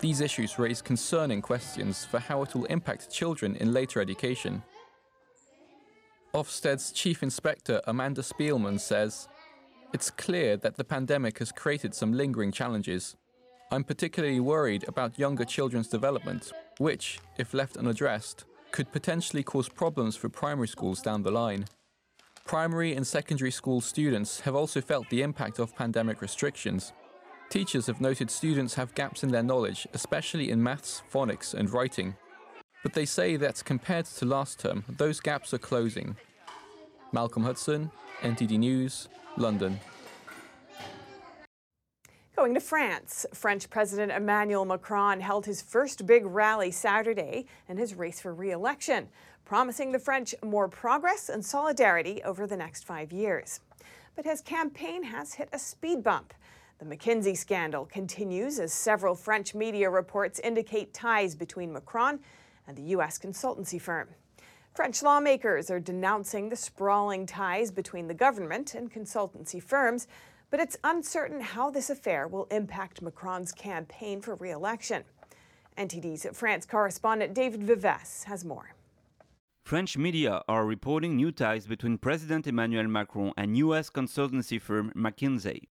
These 0.00 0.20
issues 0.20 0.58
raise 0.58 0.82
concerning 0.82 1.40
questions 1.40 2.04
for 2.04 2.18
how 2.18 2.42
it 2.42 2.54
will 2.54 2.66
impact 2.66 3.10
children 3.10 3.56
in 3.56 3.72
later 3.72 4.00
education. 4.00 4.62
Ofsted's 6.34 6.92
Chief 6.92 7.22
Inspector 7.22 7.80
Amanda 7.86 8.20
Spielman 8.20 8.78
says, 8.78 9.26
It's 9.94 10.10
clear 10.10 10.58
that 10.58 10.76
the 10.76 10.84
pandemic 10.84 11.38
has 11.38 11.50
created 11.50 11.94
some 11.94 12.12
lingering 12.12 12.52
challenges. 12.52 13.16
I'm 13.72 13.82
particularly 13.82 14.38
worried 14.38 14.84
about 14.86 15.18
younger 15.18 15.44
children's 15.44 15.88
development, 15.88 16.52
which, 16.78 17.18
if 17.36 17.52
left 17.52 17.76
unaddressed, 17.76 18.44
could 18.70 18.92
potentially 18.92 19.42
cause 19.42 19.68
problems 19.68 20.14
for 20.14 20.28
primary 20.28 20.68
schools 20.68 21.02
down 21.02 21.22
the 21.22 21.32
line. 21.32 21.64
Primary 22.44 22.94
and 22.94 23.04
secondary 23.04 23.50
school 23.50 23.80
students 23.80 24.38
have 24.40 24.54
also 24.54 24.80
felt 24.80 25.10
the 25.10 25.22
impact 25.22 25.58
of 25.58 25.74
pandemic 25.74 26.22
restrictions. 26.22 26.92
Teachers 27.50 27.88
have 27.88 28.00
noted 28.00 28.30
students 28.30 28.74
have 28.74 28.94
gaps 28.94 29.24
in 29.24 29.32
their 29.32 29.42
knowledge, 29.42 29.88
especially 29.94 30.50
in 30.50 30.62
maths, 30.62 31.02
phonics, 31.12 31.54
and 31.54 31.68
writing. 31.70 32.14
But 32.84 32.92
they 32.92 33.04
say 33.04 33.36
that 33.36 33.64
compared 33.64 34.06
to 34.06 34.26
last 34.26 34.60
term, 34.60 34.84
those 34.88 35.18
gaps 35.18 35.52
are 35.54 35.58
closing. 35.58 36.14
Malcolm 37.10 37.42
Hudson, 37.42 37.90
NTD 38.20 38.58
News, 38.58 39.08
London. 39.36 39.80
Going 42.36 42.52
to 42.52 42.60
France, 42.60 43.24
French 43.32 43.70
President 43.70 44.12
Emmanuel 44.12 44.66
Macron 44.66 45.20
held 45.20 45.46
his 45.46 45.62
first 45.62 46.04
big 46.04 46.26
rally 46.26 46.70
Saturday 46.70 47.46
in 47.66 47.78
his 47.78 47.94
race 47.94 48.20
for 48.20 48.34
re 48.34 48.50
election, 48.50 49.08
promising 49.46 49.90
the 49.90 49.98
French 49.98 50.34
more 50.44 50.68
progress 50.68 51.30
and 51.30 51.42
solidarity 51.42 52.22
over 52.24 52.46
the 52.46 52.56
next 52.56 52.84
five 52.84 53.10
years. 53.10 53.60
But 54.16 54.26
his 54.26 54.42
campaign 54.42 55.04
has 55.04 55.32
hit 55.32 55.48
a 55.54 55.58
speed 55.58 56.04
bump. 56.04 56.34
The 56.78 56.84
McKinsey 56.84 57.38
scandal 57.38 57.86
continues 57.86 58.58
as 58.58 58.74
several 58.74 59.14
French 59.14 59.54
media 59.54 59.88
reports 59.88 60.38
indicate 60.40 60.92
ties 60.92 61.34
between 61.34 61.72
Macron 61.72 62.20
and 62.68 62.76
the 62.76 62.82
U.S. 62.82 63.18
consultancy 63.18 63.80
firm. 63.80 64.08
French 64.74 65.02
lawmakers 65.02 65.70
are 65.70 65.80
denouncing 65.80 66.50
the 66.50 66.56
sprawling 66.56 67.24
ties 67.24 67.70
between 67.70 68.08
the 68.08 68.14
government 68.14 68.74
and 68.74 68.92
consultancy 68.92 69.62
firms, 69.62 70.06
but 70.50 70.60
it's 70.60 70.76
uncertain 70.84 71.40
how 71.40 71.70
this 71.70 71.90
affair 71.90 72.28
will 72.28 72.46
impact 72.50 73.02
Macron's 73.02 73.52
campaign 73.52 74.20
for 74.20 74.34
re 74.34 74.50
election. 74.50 75.04
NTD's 75.76 76.26
France 76.32 76.64
correspondent 76.64 77.34
David 77.34 77.62
Vives 77.62 78.24
has 78.24 78.44
more. 78.44 78.74
French 79.64 79.98
media 79.98 80.42
are 80.48 80.64
reporting 80.64 81.16
new 81.16 81.32
ties 81.32 81.66
between 81.66 81.98
President 81.98 82.46
Emmanuel 82.46 82.86
Macron 82.86 83.32
and 83.36 83.56
US 83.56 83.90
consultancy 83.90 84.60
firm 84.60 84.92
McKinsey. 84.96 85.62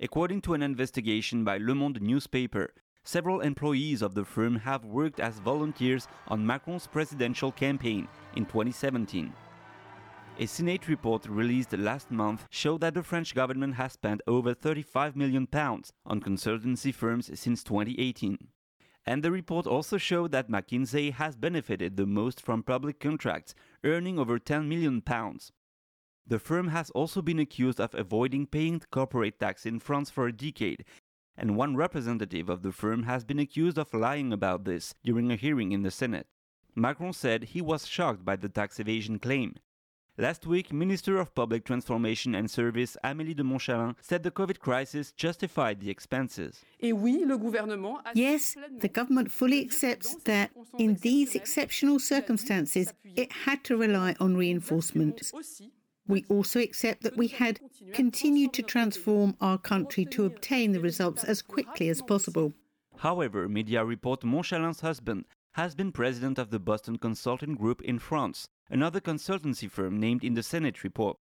According 0.00 0.42
to 0.42 0.54
an 0.54 0.62
investigation 0.62 1.42
by 1.42 1.56
Le 1.56 1.74
Monde 1.74 2.02
newspaper, 2.02 2.74
several 3.04 3.40
employees 3.40 4.02
of 4.02 4.14
the 4.14 4.24
firm 4.24 4.56
have 4.56 4.84
worked 4.84 5.18
as 5.18 5.38
volunteers 5.38 6.06
on 6.28 6.46
Macron's 6.46 6.86
presidential 6.86 7.50
campaign 7.50 8.06
in 8.36 8.44
2017. 8.44 9.32
A 10.38 10.46
Senate 10.46 10.88
report 10.88 11.26
released 11.26 11.72
last 11.72 12.10
month 12.10 12.46
showed 12.50 12.80
that 12.80 12.94
the 12.94 13.02
French 13.02 13.34
government 13.34 13.74
has 13.74 13.92
spent 13.92 14.22
over 14.26 14.54
35 14.54 15.14
million 15.14 15.46
pounds 15.46 15.92
on 16.04 16.20
consultancy 16.20 16.92
firms 16.92 17.30
since 17.38 17.62
2018. 17.62 18.48
And 19.04 19.22
the 19.22 19.30
report 19.30 19.66
also 19.66 19.98
showed 19.98 20.32
that 20.32 20.50
McKinsey 20.50 21.12
has 21.12 21.36
benefited 21.36 21.96
the 21.96 22.06
most 22.06 22.40
from 22.40 22.62
public 22.62 22.98
contracts, 22.98 23.54
earning 23.84 24.18
over 24.18 24.38
10 24.38 24.68
million 24.68 25.00
pounds. 25.00 25.52
The 26.26 26.38
firm 26.38 26.68
has 26.68 26.90
also 26.90 27.20
been 27.20 27.38
accused 27.38 27.80
of 27.80 27.94
avoiding 27.94 28.46
paying 28.46 28.80
corporate 28.90 29.38
tax 29.38 29.66
in 29.66 29.80
France 29.80 30.08
for 30.08 30.26
a 30.26 30.32
decade 30.32 30.84
and 31.36 31.56
one 31.56 31.76
representative 31.76 32.48
of 32.48 32.62
the 32.62 32.72
firm 32.72 33.04
has 33.04 33.24
been 33.24 33.38
accused 33.38 33.78
of 33.78 33.94
lying 33.94 34.32
about 34.32 34.64
this 34.64 34.94
during 35.02 35.30
a 35.30 35.36
hearing 35.36 35.72
in 35.72 35.82
the 35.82 35.90
Senate. 35.90 36.26
Macron 36.74 37.12
said 37.12 37.44
he 37.44 37.60
was 37.60 37.86
shocked 37.86 38.24
by 38.24 38.36
the 38.36 38.48
tax 38.48 38.78
evasion 38.78 39.18
claim. 39.18 39.56
Last 40.18 40.46
week, 40.46 40.74
Minister 40.74 41.16
of 41.16 41.34
Public 41.34 41.64
Transformation 41.64 42.34
and 42.34 42.50
Service 42.50 42.98
Amélie 43.02 43.34
de 43.34 43.42
Montchalin 43.42 43.94
said 44.02 44.22
the 44.22 44.30
COVID 44.30 44.58
crisis 44.58 45.10
justified 45.10 45.80
the 45.80 45.88
expenses. 45.88 46.60
Yes, 46.82 48.54
the 48.78 48.90
government 48.92 49.32
fully 49.32 49.62
accepts 49.62 50.14
that 50.24 50.50
in 50.78 50.96
these 50.96 51.34
exceptional 51.34 51.98
circumstances, 51.98 52.92
it 53.16 53.32
had 53.32 53.64
to 53.64 53.78
rely 53.78 54.14
on 54.20 54.36
reinforcement. 54.36 55.32
We 56.06 56.26
also 56.28 56.60
accept 56.60 57.04
that 57.04 57.16
we 57.16 57.28
had 57.28 57.60
continued 57.94 58.52
to 58.52 58.62
transform 58.62 59.34
our 59.40 59.56
country 59.56 60.04
to 60.06 60.26
obtain 60.26 60.72
the 60.72 60.80
results 60.80 61.24
as 61.24 61.40
quickly 61.40 61.88
as 61.88 62.02
possible. 62.02 62.52
However, 62.98 63.48
media 63.48 63.82
report 63.82 64.20
Montchalin's 64.20 64.80
husband 64.80 65.24
has 65.52 65.74
been 65.74 65.92
president 65.92 66.38
of 66.38 66.50
the 66.50 66.58
Boston 66.58 66.96
Consulting 66.96 67.54
Group 67.54 67.82
in 67.82 67.98
France, 67.98 68.48
another 68.70 69.00
consultancy 69.00 69.70
firm 69.70 70.00
named 70.00 70.24
in 70.24 70.34
the 70.34 70.42
Senate 70.42 70.82
report. 70.82 71.18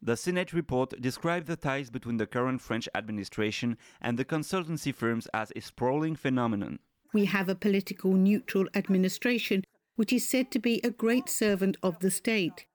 The 0.00 0.16
Senate 0.16 0.52
report 0.52 1.00
described 1.00 1.46
the 1.46 1.56
ties 1.56 1.90
between 1.90 2.16
the 2.16 2.26
current 2.26 2.60
French 2.60 2.88
administration 2.94 3.76
and 4.00 4.18
the 4.18 4.24
consultancy 4.24 4.94
firms 4.94 5.28
as 5.34 5.52
a 5.54 5.60
sprawling 5.60 6.16
phenomenon. 6.16 6.78
We 7.12 7.26
have 7.26 7.48
a 7.48 7.54
political 7.54 8.12
neutral 8.12 8.66
administration 8.74 9.64
which 9.96 10.12
is 10.12 10.28
said 10.28 10.50
to 10.50 10.58
be 10.58 10.80
a 10.82 10.90
great 10.90 11.28
servant 11.28 11.76
of 11.82 11.98
the 12.00 12.10
state. 12.10 12.66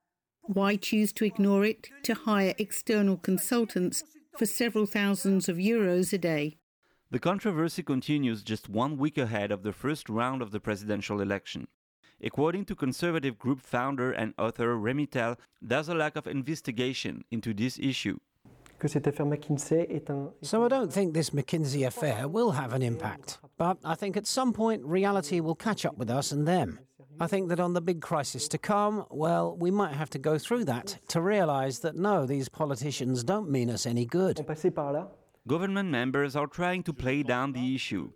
Why 0.44 0.76
choose 0.76 1.12
to 1.14 1.26
ignore 1.26 1.66
it 1.66 1.90
to 2.04 2.14
hire 2.14 2.54
external 2.58 3.18
consultants 3.18 4.04
for 4.38 4.46
several 4.46 4.86
thousands 4.86 5.50
of 5.50 5.58
euros 5.58 6.14
a 6.14 6.18
day? 6.18 6.59
The 7.12 7.18
controversy 7.20 7.82
continues 7.82 8.44
just 8.44 8.70
one 8.70 8.96
week 8.96 9.18
ahead 9.18 9.52
of 9.52 9.64
the 9.64 9.74
first 9.74 10.10
round 10.10 10.44
of 10.44 10.52
the 10.52 10.60
presidential 10.60 11.22
election. 11.22 11.68
According 12.22 12.66
to 12.66 12.76
conservative 12.76 13.40
group 13.40 13.62
founder 13.62 14.12
and 14.12 14.36
author 14.38 14.78
Remy 14.78 15.08
Tell, 15.08 15.36
there's 15.60 15.90
a 15.90 15.96
lack 15.96 16.16
of 16.16 16.28
investigation 16.28 17.24
into 17.32 17.52
this 17.52 17.80
issue. 17.80 18.20
So 20.44 20.64
I 20.64 20.68
don't 20.68 20.94
think 20.94 21.16
this 21.16 21.32
McKinsey 21.32 21.88
affair 21.88 22.28
will 22.28 22.52
have 22.52 22.74
an 22.74 22.84
impact. 22.84 23.40
But 23.58 23.80
I 23.84 23.96
think 23.96 24.16
at 24.16 24.28
some 24.28 24.54
point 24.54 24.86
reality 24.86 25.40
will 25.40 25.56
catch 25.56 25.88
up 25.88 25.98
with 25.98 26.12
us 26.12 26.32
and 26.32 26.48
them. 26.48 26.80
I 27.20 27.26
think 27.26 27.50
that 27.50 27.60
on 27.60 27.74
the 27.74 27.82
big 27.82 28.02
crisis 28.02 28.48
to 28.50 28.60
come, 28.60 29.06
well, 29.10 29.58
we 29.58 29.72
might 29.72 29.94
have 29.94 30.12
to 30.12 30.20
go 30.20 30.38
through 30.38 30.66
that 30.66 31.00
to 31.08 31.22
realize 31.22 31.80
that 31.80 31.96
no, 31.96 32.28
these 32.28 32.50
politicians 32.50 33.24
don't 33.24 33.50
mean 33.50 33.72
us 33.72 33.88
any 33.88 34.06
good. 34.06 34.46
Government 35.48 35.90
members 35.90 36.36
are 36.36 36.48
trying 36.48 36.84
to 36.84 36.94
play 36.94 37.24
down 37.24 37.54
the 37.54 37.74
issue. 37.74 38.12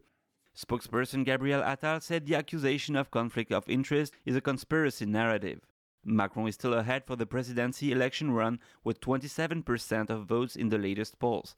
Spokesperson 0.56 1.26
Gabriel 1.26 1.62
Attal 1.62 2.02
said 2.02 2.26
the 2.26 2.36
accusation 2.36 2.96
of 2.96 3.12
conflict 3.12 3.52
of 3.52 3.68
interest 3.68 4.14
is 4.26 4.36
a 4.36 4.42
conspiracy 4.42 5.06
narrative. 5.06 5.62
Macron 6.06 6.48
is 6.48 6.56
still 6.56 6.74
ahead 6.74 7.06
for 7.08 7.16
the 7.16 7.26
presidency 7.26 7.92
election 7.92 8.32
run 8.32 8.60
with 8.84 9.00
27% 9.00 10.10
of 10.10 10.26
votes 10.26 10.56
in 10.56 10.70
the 10.70 10.78
latest 10.78 11.18
polls. 11.18 11.56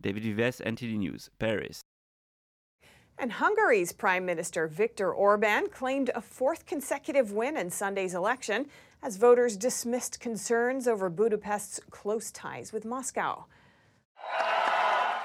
David 0.00 0.24
Vives, 0.24 0.60
NTD 0.60 0.98
News, 0.98 1.30
Paris. 1.38 1.82
And 3.18 3.32
Hungary's 3.32 3.92
Prime 3.92 4.26
Minister 4.26 4.66
Viktor 4.66 5.12
Orban 5.12 5.68
claimed 5.68 6.10
a 6.14 6.20
fourth 6.20 6.66
consecutive 6.66 7.32
win 7.32 7.56
in 7.56 7.70
Sunday's 7.70 8.14
election 8.14 8.66
as 9.02 9.16
voters 9.16 9.56
dismissed 9.56 10.20
concerns 10.20 10.88
over 10.88 11.08
Budapest's 11.08 11.80
close 11.90 12.30
ties 12.30 12.72
with 12.72 12.84
Moscow. 12.84 13.46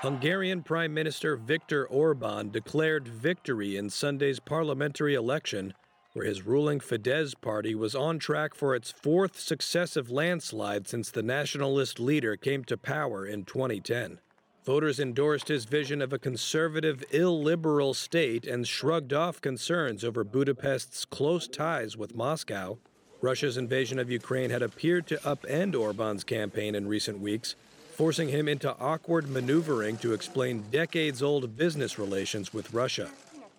Hungarian 0.01 0.63
Prime 0.63 0.95
Minister 0.95 1.35
Viktor 1.35 1.85
Orban 1.85 2.49
declared 2.49 3.07
victory 3.07 3.77
in 3.77 3.91
Sunday's 3.91 4.39
parliamentary 4.39 5.13
election, 5.13 5.75
where 6.13 6.25
his 6.25 6.41
ruling 6.41 6.79
Fidesz 6.79 7.39
party 7.39 7.75
was 7.75 7.93
on 7.93 8.17
track 8.17 8.55
for 8.55 8.73
its 8.73 8.89
fourth 8.89 9.39
successive 9.39 10.09
landslide 10.09 10.87
since 10.87 11.11
the 11.11 11.21
nationalist 11.21 11.99
leader 11.99 12.35
came 12.35 12.63
to 12.63 12.77
power 12.77 13.27
in 13.27 13.45
2010. 13.45 14.17
Voters 14.65 14.99
endorsed 14.99 15.49
his 15.49 15.65
vision 15.65 16.01
of 16.01 16.11
a 16.11 16.17
conservative, 16.17 17.03
illiberal 17.11 17.93
state 17.93 18.47
and 18.47 18.67
shrugged 18.67 19.13
off 19.13 19.39
concerns 19.39 20.03
over 20.03 20.25
Budapest's 20.25 21.05
close 21.05 21.47
ties 21.47 21.95
with 21.95 22.15
Moscow. 22.15 22.79
Russia's 23.21 23.55
invasion 23.55 23.99
of 23.99 24.09
Ukraine 24.09 24.49
had 24.49 24.63
appeared 24.63 25.05
to 25.05 25.17
upend 25.17 25.79
Orban's 25.79 26.23
campaign 26.23 26.73
in 26.73 26.87
recent 26.87 27.19
weeks, 27.19 27.55
forcing 27.91 28.29
him 28.29 28.47
into 28.47 28.75
awkward 28.79 29.29
maneuvering 29.29 29.97
to 29.97 30.13
explain 30.13 30.63
decades 30.71 31.21
old 31.21 31.55
business 31.55 31.99
relations 31.99 32.53
with 32.53 32.73
Russia. 32.73 33.09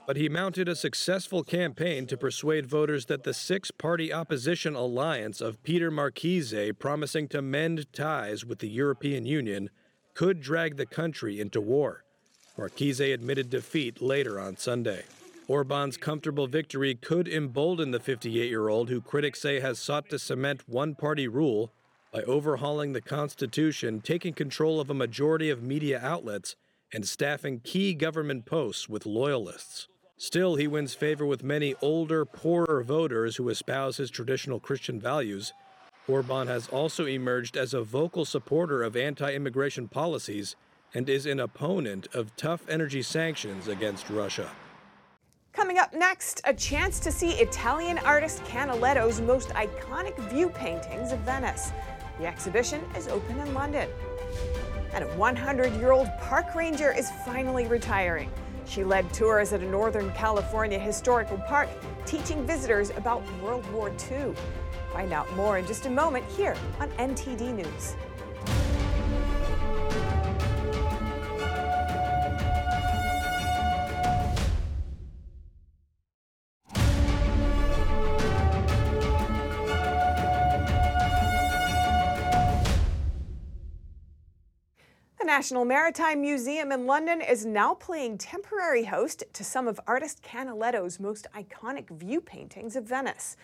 But 0.06 0.16
he 0.16 0.28
mounted 0.28 0.68
a 0.68 0.74
successful 0.74 1.44
campaign 1.44 2.06
to 2.08 2.16
persuade 2.16 2.66
voters 2.66 3.06
that 3.06 3.22
the 3.22 3.34
six 3.34 3.70
party 3.70 4.12
opposition 4.12 4.74
alliance 4.74 5.40
of 5.40 5.62
Peter 5.62 5.90
Márki-Zay 5.90 6.72
promising 6.72 7.28
to 7.28 7.40
mend 7.40 7.92
ties 7.92 8.44
with 8.44 8.58
the 8.58 8.68
European 8.68 9.26
Union 9.26 9.70
could 10.14 10.40
drag 10.40 10.76
the 10.76 10.86
country 10.86 11.40
into 11.40 11.60
war. 11.60 12.04
Márki-Zay 12.58 13.12
admitted 13.12 13.48
defeat 13.48 14.02
later 14.02 14.40
on 14.40 14.56
Sunday. 14.56 15.04
Orban's 15.48 15.96
comfortable 15.96 16.46
victory 16.46 16.94
could 16.94 17.28
embolden 17.28 17.90
the 17.90 18.00
58 18.00 18.48
year 18.48 18.68
old, 18.68 18.88
who 18.88 19.00
critics 19.00 19.40
say 19.40 19.60
has 19.60 19.78
sought 19.78 20.08
to 20.08 20.18
cement 20.18 20.68
one 20.68 20.94
party 20.94 21.28
rule 21.28 21.72
by 22.12 22.22
overhauling 22.22 22.92
the 22.92 23.00
Constitution, 23.00 24.00
taking 24.00 24.34
control 24.34 24.80
of 24.80 24.90
a 24.90 24.94
majority 24.94 25.50
of 25.50 25.62
media 25.62 26.00
outlets, 26.02 26.56
and 26.92 27.08
staffing 27.08 27.60
key 27.60 27.94
government 27.94 28.44
posts 28.44 28.88
with 28.88 29.06
loyalists. 29.06 29.88
Still, 30.18 30.56
he 30.56 30.68
wins 30.68 30.94
favor 30.94 31.24
with 31.24 31.42
many 31.42 31.74
older, 31.80 32.24
poorer 32.24 32.82
voters 32.82 33.36
who 33.36 33.48
espouse 33.48 33.96
his 33.96 34.10
traditional 34.10 34.60
Christian 34.60 35.00
values 35.00 35.52
Orban 36.08 36.48
has 36.48 36.68
also 36.68 37.06
emerged 37.06 37.56
as 37.56 37.74
a 37.74 37.82
vocal 37.82 38.24
supporter 38.24 38.82
of 38.82 38.96
anti 38.96 39.32
immigration 39.32 39.86
policies 39.86 40.56
and 40.94 41.08
is 41.08 41.26
an 41.26 41.38
opponent 41.38 42.08
of 42.12 42.34
tough 42.36 42.68
energy 42.68 43.02
sanctions 43.02 43.68
against 43.68 44.10
Russia. 44.10 44.50
Coming 45.52 45.78
up 45.78 45.94
next, 45.94 46.40
a 46.44 46.54
chance 46.54 46.98
to 47.00 47.12
see 47.12 47.32
Italian 47.34 47.98
artist 47.98 48.42
Canaletto's 48.44 49.20
most 49.20 49.50
iconic 49.50 50.18
view 50.30 50.48
paintings 50.48 51.12
of 51.12 51.20
Venice. 51.20 51.72
The 52.18 52.26
exhibition 52.26 52.82
is 52.96 53.08
open 53.08 53.38
in 53.40 53.54
London. 53.54 53.88
And 54.92 55.04
a 55.04 55.08
100 55.16 55.72
year 55.74 55.92
old 55.92 56.08
park 56.20 56.54
ranger 56.54 56.92
is 56.92 57.10
finally 57.24 57.66
retiring. 57.66 58.30
She 58.66 58.84
led 58.84 59.12
tours 59.12 59.52
at 59.52 59.60
a 59.60 59.66
Northern 59.66 60.10
California 60.12 60.78
historical 60.78 61.38
park, 61.38 61.68
teaching 62.06 62.46
visitors 62.46 62.90
about 62.90 63.22
World 63.40 63.70
War 63.72 63.90
II. 64.10 64.34
Find 64.92 65.12
out 65.12 65.30
more 65.34 65.58
in 65.58 65.66
just 65.66 65.86
a 65.86 65.90
moment 65.90 66.24
here 66.36 66.56
on 66.78 66.90
NTD 66.92 67.54
News. 67.54 67.96
National 85.42 85.64
Maritime 85.64 86.20
Museum 86.20 86.70
in 86.70 86.86
London 86.86 87.20
is 87.20 87.44
now 87.44 87.74
playing 87.74 88.16
temporary 88.16 88.84
host 88.84 89.24
to 89.32 89.42
some 89.42 89.66
of 89.66 89.80
artist 89.88 90.22
Canaletto's 90.22 91.00
most 91.00 91.26
iconic 91.34 91.90
view 91.90 92.20
paintings 92.20 92.76
of 92.76 92.84
Venice. 92.84 93.36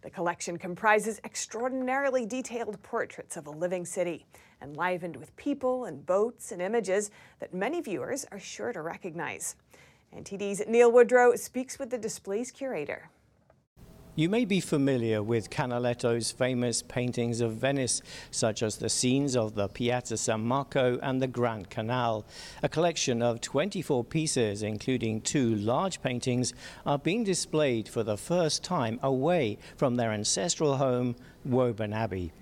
The 0.00 0.08
collection 0.08 0.56
comprises 0.56 1.20
extraordinarily 1.24 2.24
detailed 2.24 2.82
portraits 2.82 3.36
of 3.36 3.46
a 3.46 3.50
living 3.50 3.84
city, 3.84 4.24
enlivened 4.62 5.14
with 5.14 5.36
people 5.36 5.84
and 5.84 6.06
boats 6.06 6.52
and 6.52 6.62
images 6.62 7.10
that 7.38 7.52
many 7.52 7.82
viewers 7.82 8.24
are 8.32 8.40
sure 8.40 8.72
to 8.72 8.80
recognize. 8.80 9.56
NTD's 10.16 10.62
Neil 10.66 10.90
Woodrow 10.90 11.36
speaks 11.36 11.78
with 11.78 11.90
the 11.90 11.98
display's 11.98 12.50
curator. 12.50 13.10
You 14.14 14.28
may 14.28 14.44
be 14.44 14.60
familiar 14.60 15.22
with 15.22 15.48
Canaletto's 15.48 16.32
famous 16.32 16.82
paintings 16.82 17.40
of 17.40 17.54
Venice, 17.54 18.02
such 18.30 18.62
as 18.62 18.76
the 18.76 18.90
scenes 18.90 19.34
of 19.34 19.54
the 19.54 19.68
Piazza 19.68 20.18
San 20.18 20.42
Marco 20.42 20.98
and 21.02 21.22
the 21.22 21.26
Grand 21.26 21.70
Canal. 21.70 22.26
A 22.62 22.68
collection 22.68 23.22
of 23.22 23.40
24 23.40 24.04
pieces, 24.04 24.62
including 24.62 25.22
two 25.22 25.54
large 25.54 26.02
paintings, 26.02 26.52
are 26.84 26.98
being 26.98 27.24
displayed 27.24 27.88
for 27.88 28.02
the 28.02 28.18
first 28.18 28.62
time 28.62 29.00
away 29.02 29.56
from 29.78 29.96
their 29.96 30.12
ancestral 30.12 30.76
home, 30.76 31.16
Woburn 31.46 31.94
Abbey. 31.94 32.32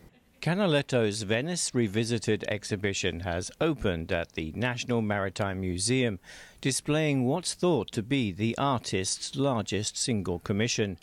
Canaletto's 0.40 1.22
Venice 1.22 1.72
Revisited 1.72 2.44
exhibition 2.48 3.20
has 3.20 3.52
opened 3.60 4.10
at 4.10 4.32
the 4.32 4.50
National 4.56 5.02
Maritime 5.02 5.60
Museum, 5.60 6.18
displaying 6.60 7.26
what's 7.26 7.54
thought 7.54 7.92
to 7.92 8.02
be 8.02 8.32
the 8.32 8.58
artist's 8.58 9.36
largest 9.36 9.96
single 9.96 10.40
commission. 10.40 10.98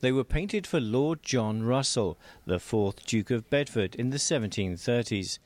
They 0.00 0.12
were 0.12 0.24
painted 0.24 0.66
for 0.66 0.78
Lord 0.78 1.22
John 1.22 1.62
Russell, 1.62 2.18
the 2.44 2.58
fourth 2.58 3.06
Duke 3.06 3.30
of 3.30 3.48
Bedford, 3.48 3.94
in 3.94 4.10
the 4.10 4.18
1730s. 4.18 5.38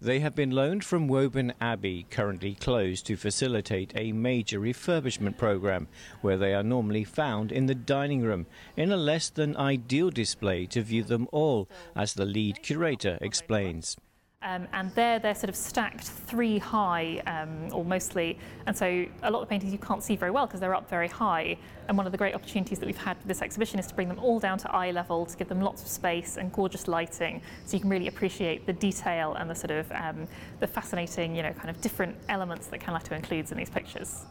They 0.00 0.20
have 0.20 0.34
been 0.34 0.52
loaned 0.52 0.84
from 0.84 1.08
Woburn 1.08 1.52
Abbey, 1.60 2.06
currently 2.08 2.54
closed 2.54 3.04
to 3.06 3.16
facilitate 3.16 3.92
a 3.94 4.12
major 4.12 4.60
refurbishment 4.60 5.36
program, 5.36 5.88
where 6.20 6.38
they 6.38 6.54
are 6.54 6.62
normally 6.62 7.04
found 7.04 7.52
in 7.52 7.66
the 7.66 7.74
dining 7.74 8.22
room, 8.22 8.46
in 8.76 8.92
a 8.92 8.96
less 8.96 9.28
than 9.28 9.56
ideal 9.56 10.10
display 10.10 10.66
to 10.66 10.82
view 10.82 11.02
them 11.02 11.28
all, 11.32 11.68
as 11.94 12.14
the 12.14 12.24
lead 12.24 12.62
curator 12.62 13.18
explains. 13.20 13.96
Um, 14.40 14.68
and 14.72 14.94
there 14.94 15.18
they're 15.18 15.34
sort 15.34 15.48
of 15.48 15.56
stacked 15.56 16.04
three 16.04 16.58
high, 16.58 17.20
um, 17.26 17.72
or 17.72 17.84
mostly, 17.84 18.38
and 18.66 18.76
so 18.76 19.04
a 19.24 19.30
lot 19.30 19.42
of 19.42 19.48
paintings 19.48 19.72
you 19.72 19.78
can't 19.78 20.00
see 20.02 20.14
very 20.14 20.30
well 20.30 20.46
because 20.46 20.60
they're 20.60 20.76
up 20.76 20.88
very 20.88 21.08
high. 21.08 21.58
And 21.88 21.96
one 21.96 22.06
of 22.06 22.12
the 22.12 22.18
great 22.18 22.36
opportunities 22.36 22.78
that 22.78 22.86
we've 22.86 22.96
had 22.96 23.16
with 23.18 23.26
this 23.26 23.42
exhibition 23.42 23.80
is 23.80 23.88
to 23.88 23.94
bring 23.94 24.06
them 24.06 24.20
all 24.20 24.38
down 24.38 24.56
to 24.58 24.70
eye 24.70 24.92
level, 24.92 25.26
to 25.26 25.36
give 25.36 25.48
them 25.48 25.60
lots 25.60 25.82
of 25.82 25.88
space 25.88 26.36
and 26.36 26.52
gorgeous 26.52 26.86
lighting, 26.86 27.42
so 27.66 27.76
you 27.76 27.80
can 27.80 27.90
really 27.90 28.06
appreciate 28.06 28.64
the 28.64 28.72
detail 28.72 29.34
and 29.34 29.50
the 29.50 29.54
sort 29.56 29.72
of 29.72 29.90
um, 29.90 30.28
the 30.60 30.68
fascinating, 30.68 31.34
you 31.34 31.42
know, 31.42 31.52
kind 31.52 31.68
of 31.68 31.80
different 31.80 32.16
elements 32.28 32.68
that 32.68 32.78
Canaletto 32.78 33.16
includes 33.16 33.50
in 33.50 33.58
these 33.58 33.70
pictures. 33.70 34.24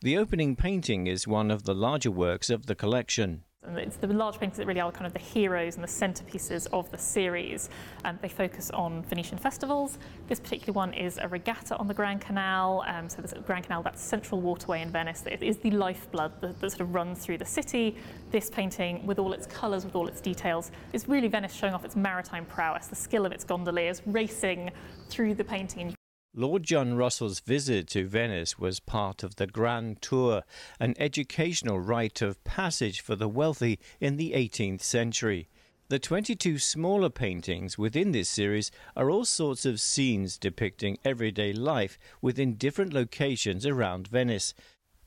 The 0.00 0.18
opening 0.18 0.56
painting 0.56 1.06
is 1.06 1.28
one 1.28 1.52
of 1.52 1.62
the 1.62 1.74
larger 1.76 2.10
works 2.10 2.50
of 2.50 2.66
the 2.66 2.74
collection. 2.74 3.44
And 3.64 3.78
it's 3.78 3.96
the 3.96 4.08
large 4.08 4.38
paintings 4.38 4.56
that 4.56 4.66
really 4.66 4.80
are 4.80 4.90
kind 4.90 5.06
of 5.06 5.12
the 5.12 5.20
heroes 5.20 5.76
and 5.76 5.84
the 5.84 5.88
centerpieces 5.88 6.66
of 6.72 6.90
the 6.90 6.98
series. 6.98 7.70
Um, 8.04 8.18
they 8.20 8.28
focus 8.28 8.70
on 8.70 9.04
Venetian 9.04 9.38
festivals. 9.38 9.98
This 10.26 10.40
particular 10.40 10.72
one 10.72 10.92
is 10.92 11.18
a 11.18 11.28
regatta 11.28 11.76
on 11.76 11.86
the 11.86 11.94
Grand 11.94 12.20
Canal. 12.20 12.84
Um, 12.88 13.08
so 13.08 13.22
the 13.22 13.38
Grand 13.40 13.64
Canal, 13.64 13.84
that 13.84 13.98
central 13.98 14.40
waterway 14.40 14.82
in 14.82 14.90
Venice, 14.90 15.24
is 15.40 15.58
the 15.58 15.70
lifeblood 15.70 16.32
that, 16.40 16.60
that, 16.60 16.70
sort 16.70 16.80
of 16.80 16.92
runs 16.92 17.24
through 17.24 17.38
the 17.38 17.44
city. 17.44 17.96
This 18.32 18.50
painting, 18.50 19.06
with 19.06 19.20
all 19.20 19.32
its 19.32 19.46
colours, 19.46 19.84
with 19.84 19.94
all 19.94 20.08
its 20.08 20.20
details, 20.20 20.72
is 20.92 21.08
really 21.08 21.28
Venice 21.28 21.54
showing 21.54 21.72
off 21.72 21.84
its 21.84 21.94
maritime 21.94 22.46
prowess, 22.46 22.88
the 22.88 22.96
skill 22.96 23.24
of 23.24 23.30
its 23.30 23.44
gondoliers 23.44 24.02
racing 24.06 24.70
through 25.08 25.34
the 25.34 25.44
painting. 25.44 25.94
Lord 26.34 26.62
John 26.62 26.94
Russell's 26.94 27.40
visit 27.40 27.88
to 27.88 28.06
Venice 28.06 28.58
was 28.58 28.80
part 28.80 29.22
of 29.22 29.36
the 29.36 29.46
Grand 29.46 30.00
Tour, 30.00 30.44
an 30.80 30.94
educational 30.98 31.78
rite 31.78 32.22
of 32.22 32.42
passage 32.42 33.02
for 33.02 33.14
the 33.14 33.28
wealthy 33.28 33.78
in 34.00 34.16
the 34.16 34.32
18th 34.32 34.80
century. 34.80 35.50
The 35.90 35.98
22 35.98 36.58
smaller 36.58 37.10
paintings 37.10 37.76
within 37.76 38.12
this 38.12 38.30
series 38.30 38.70
are 38.96 39.10
all 39.10 39.26
sorts 39.26 39.66
of 39.66 39.78
scenes 39.78 40.38
depicting 40.38 40.96
everyday 41.04 41.52
life 41.52 41.98
within 42.22 42.54
different 42.54 42.94
locations 42.94 43.66
around 43.66 44.08
Venice. 44.08 44.54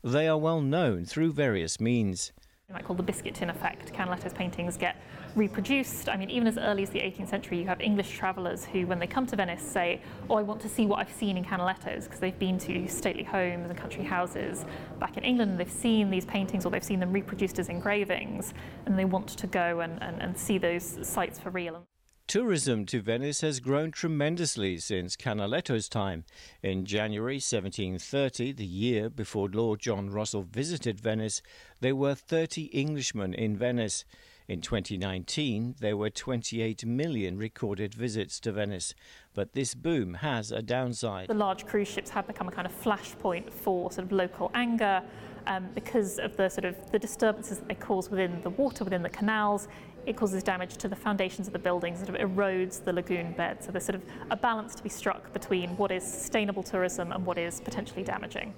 They 0.04 0.28
are 0.28 0.38
well 0.38 0.60
known 0.60 1.06
through 1.06 1.32
various 1.32 1.80
means. 1.80 2.30
Might 2.72 2.84
call 2.84 2.94
the 2.94 3.02
biscuit 3.02 3.34
tin 3.34 3.50
effect. 3.50 3.92
Canaletto's 3.92 4.32
paintings 4.32 4.76
get 4.76 4.96
reproduced. 5.36 6.08
I 6.08 6.16
mean, 6.16 6.30
even 6.30 6.48
as 6.48 6.58
early 6.58 6.82
as 6.82 6.90
the 6.90 7.00
18th 7.00 7.28
century, 7.28 7.58
you 7.58 7.66
have 7.66 7.80
English 7.80 8.16
travellers 8.16 8.64
who, 8.64 8.86
when 8.86 8.98
they 8.98 9.06
come 9.06 9.26
to 9.26 9.36
Venice, 9.36 9.62
say, 9.62 10.00
Oh, 10.28 10.36
I 10.36 10.42
want 10.42 10.60
to 10.62 10.68
see 10.68 10.86
what 10.86 10.98
I've 10.98 11.12
seen 11.12 11.36
in 11.36 11.44
Canaletto's, 11.44 12.04
because 12.04 12.20
they've 12.20 12.38
been 12.38 12.58
to 12.60 12.88
stately 12.88 13.22
homes 13.22 13.70
and 13.70 13.78
country 13.78 14.04
houses 14.04 14.64
back 14.98 15.16
in 15.16 15.24
England, 15.24 15.52
and 15.52 15.60
they've 15.60 15.70
seen 15.70 16.10
these 16.10 16.24
paintings 16.24 16.64
or 16.64 16.70
they've 16.70 16.82
seen 16.82 17.00
them 17.00 17.12
reproduced 17.12 17.58
as 17.58 17.68
engravings, 17.68 18.54
and 18.86 18.98
they 18.98 19.04
want 19.04 19.28
to 19.28 19.46
go 19.46 19.80
and, 19.80 20.02
and, 20.02 20.20
and 20.22 20.36
see 20.36 20.58
those 20.58 20.98
sites 21.06 21.38
for 21.38 21.50
real. 21.50 21.86
Tourism 22.26 22.86
to 22.86 23.00
Venice 23.00 23.42
has 23.42 23.60
grown 23.60 23.92
tremendously 23.92 24.78
since 24.78 25.14
Canaletto's 25.14 25.88
time. 25.88 26.24
In 26.60 26.84
January 26.84 27.36
1730, 27.36 28.50
the 28.52 28.66
year 28.66 29.08
before 29.08 29.48
Lord 29.48 29.78
John 29.78 30.10
Russell 30.10 30.42
visited 30.42 31.00
Venice, 31.00 31.40
there 31.80 31.94
were 31.94 32.16
30 32.16 32.68
Englishmen 32.74 33.32
in 33.32 33.56
Venice. 33.56 34.04
In 34.48 34.60
2019, 34.60 35.74
there 35.80 35.96
were 35.96 36.08
28 36.08 36.86
million 36.86 37.36
recorded 37.36 37.94
visits 37.94 38.38
to 38.40 38.52
Venice, 38.52 38.94
but 39.34 39.54
this 39.54 39.74
boom 39.74 40.14
has 40.14 40.52
a 40.52 40.62
downside. 40.62 41.26
The 41.26 41.34
large 41.34 41.66
cruise 41.66 41.88
ships 41.88 42.10
have 42.10 42.28
become 42.28 42.46
a 42.46 42.52
kind 42.52 42.64
of 42.64 42.72
flashpoint 42.80 43.52
for 43.52 43.90
sort 43.90 44.04
of 44.04 44.12
local 44.12 44.52
anger 44.54 45.02
um, 45.48 45.68
because 45.74 46.20
of 46.20 46.36
the 46.36 46.48
sort 46.48 46.64
of 46.64 46.92
the 46.92 46.98
disturbances 46.98 47.58
that 47.58 47.66
they 47.66 47.74
cause 47.74 48.08
within 48.08 48.40
the 48.42 48.50
water, 48.50 48.84
within 48.84 49.02
the 49.02 49.08
canals. 49.08 49.66
It 50.06 50.16
causes 50.16 50.44
damage 50.44 50.76
to 50.76 50.86
the 50.86 50.94
foundations 50.94 51.48
of 51.48 51.52
the 51.52 51.58
buildings, 51.58 51.98
sort 51.98 52.10
of 52.10 52.30
erodes 52.30 52.84
the 52.84 52.92
lagoon 52.92 53.32
bed. 53.32 53.64
So 53.64 53.72
there's 53.72 53.84
sort 53.84 53.96
of 53.96 54.04
a 54.30 54.36
balance 54.36 54.76
to 54.76 54.82
be 54.84 54.88
struck 54.88 55.32
between 55.32 55.70
what 55.76 55.90
is 55.90 56.04
sustainable 56.04 56.62
tourism 56.62 57.10
and 57.10 57.26
what 57.26 57.36
is 57.36 57.60
potentially 57.60 58.04
damaging. 58.04 58.54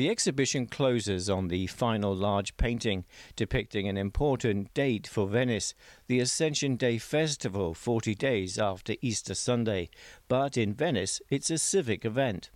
The 0.00 0.08
exhibition 0.08 0.64
closes 0.64 1.28
on 1.28 1.48
the 1.48 1.66
final 1.66 2.16
large 2.16 2.56
painting 2.56 3.04
depicting 3.36 3.86
an 3.86 3.98
important 3.98 4.72
date 4.72 5.06
for 5.06 5.28
Venice, 5.28 5.74
the 6.06 6.20
Ascension 6.20 6.76
Day 6.76 6.96
Festival 6.96 7.74
40 7.74 8.14
days 8.14 8.58
after 8.58 8.94
Easter 9.02 9.34
Sunday. 9.34 9.90
But 10.26 10.56
in 10.56 10.72
Venice, 10.72 11.20
it's 11.28 11.50
a 11.50 11.58
civic 11.58 12.06
event 12.06 12.48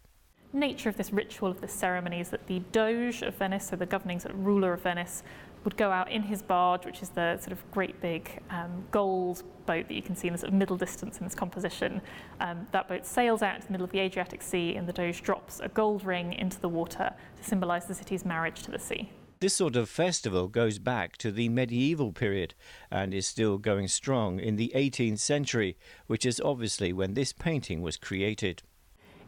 nature 0.55 0.89
of 0.89 0.97
this 0.97 1.13
ritual, 1.13 1.51
of 1.51 1.61
this 1.61 1.73
ceremony, 1.73 2.21
is 2.21 2.31
that 2.31 2.47
the 2.47 2.61
Doge 2.73 3.23
of 3.23 3.35
Venice, 3.35 3.69
so 3.69 3.77
the 3.77 3.87
governing 3.87 4.21
ruler 4.33 4.73
of 4.73 4.83
Venice, 4.83 5.23
would 5.65 5.77
go 5.77 5.91
out 5.91 6.11
in 6.11 6.23
his 6.23 6.43
barge, 6.43 6.85
which 6.85 7.03
is 7.03 7.11
the 7.11 7.39
sort 7.39 7.53
of 7.53 7.71
great 7.71 8.01
big 8.01 8.43
um, 8.51 8.85
gold 8.91 9.43
boat 9.67 9.89
that 9.89 9.95
you 9.95 10.03
can 10.03 10.15
see 10.15 10.29
in 10.29 10.33
the 10.33 10.39
sort 10.39 10.53
of 10.53 10.55
middle 10.55 10.77
distance 10.77 11.19
in 11.19 11.25
this 11.25 11.35
composition. 11.35 12.01
Um, 12.41 12.67
that 12.73 12.89
boat 12.89 13.07
sails 13.07 13.43
out 13.43 13.57
into 13.57 13.67
the 13.67 13.73
middle 13.73 13.85
of 13.85 13.91
the 13.91 14.01
Adriatic 14.01 14.43
Sea, 14.43 14.77
and 14.77 14.87
the 14.87 14.93
Doge 14.93 15.23
drops 15.23 15.61
a 15.61 15.69
gold 15.69 16.05
ring 16.05 16.33
into 16.33 16.61
the 16.61 16.69
water 16.69 17.13
to 17.37 17.45
symbolise 17.45 17.87
the 17.87 17.95
city's 17.95 18.25
marriage 18.25 18.63
to 18.63 18.71
the 18.71 18.79
sea. 18.79 19.11
This 19.41 19.55
sort 19.55 19.77
of 19.77 19.91
festival 19.91 20.49
goes 20.49 20.79
back 20.79 21.17
to 21.19 21.31
the 21.31 21.49
medieval 21.49 22.13
period 22.13 22.55
and 22.91 23.13
is 23.13 23.27
still 23.27 23.59
going 23.59 23.89
strong 23.89 24.39
in 24.41 24.57
the 24.57 24.73
18th 24.75 25.19
century, 25.19 25.77
which 26.07 26.25
is 26.25 26.41
obviously 26.41 26.93
when 26.93 27.15
this 27.15 27.33
painting 27.33 27.83
was 27.83 27.97
created. 27.97 28.63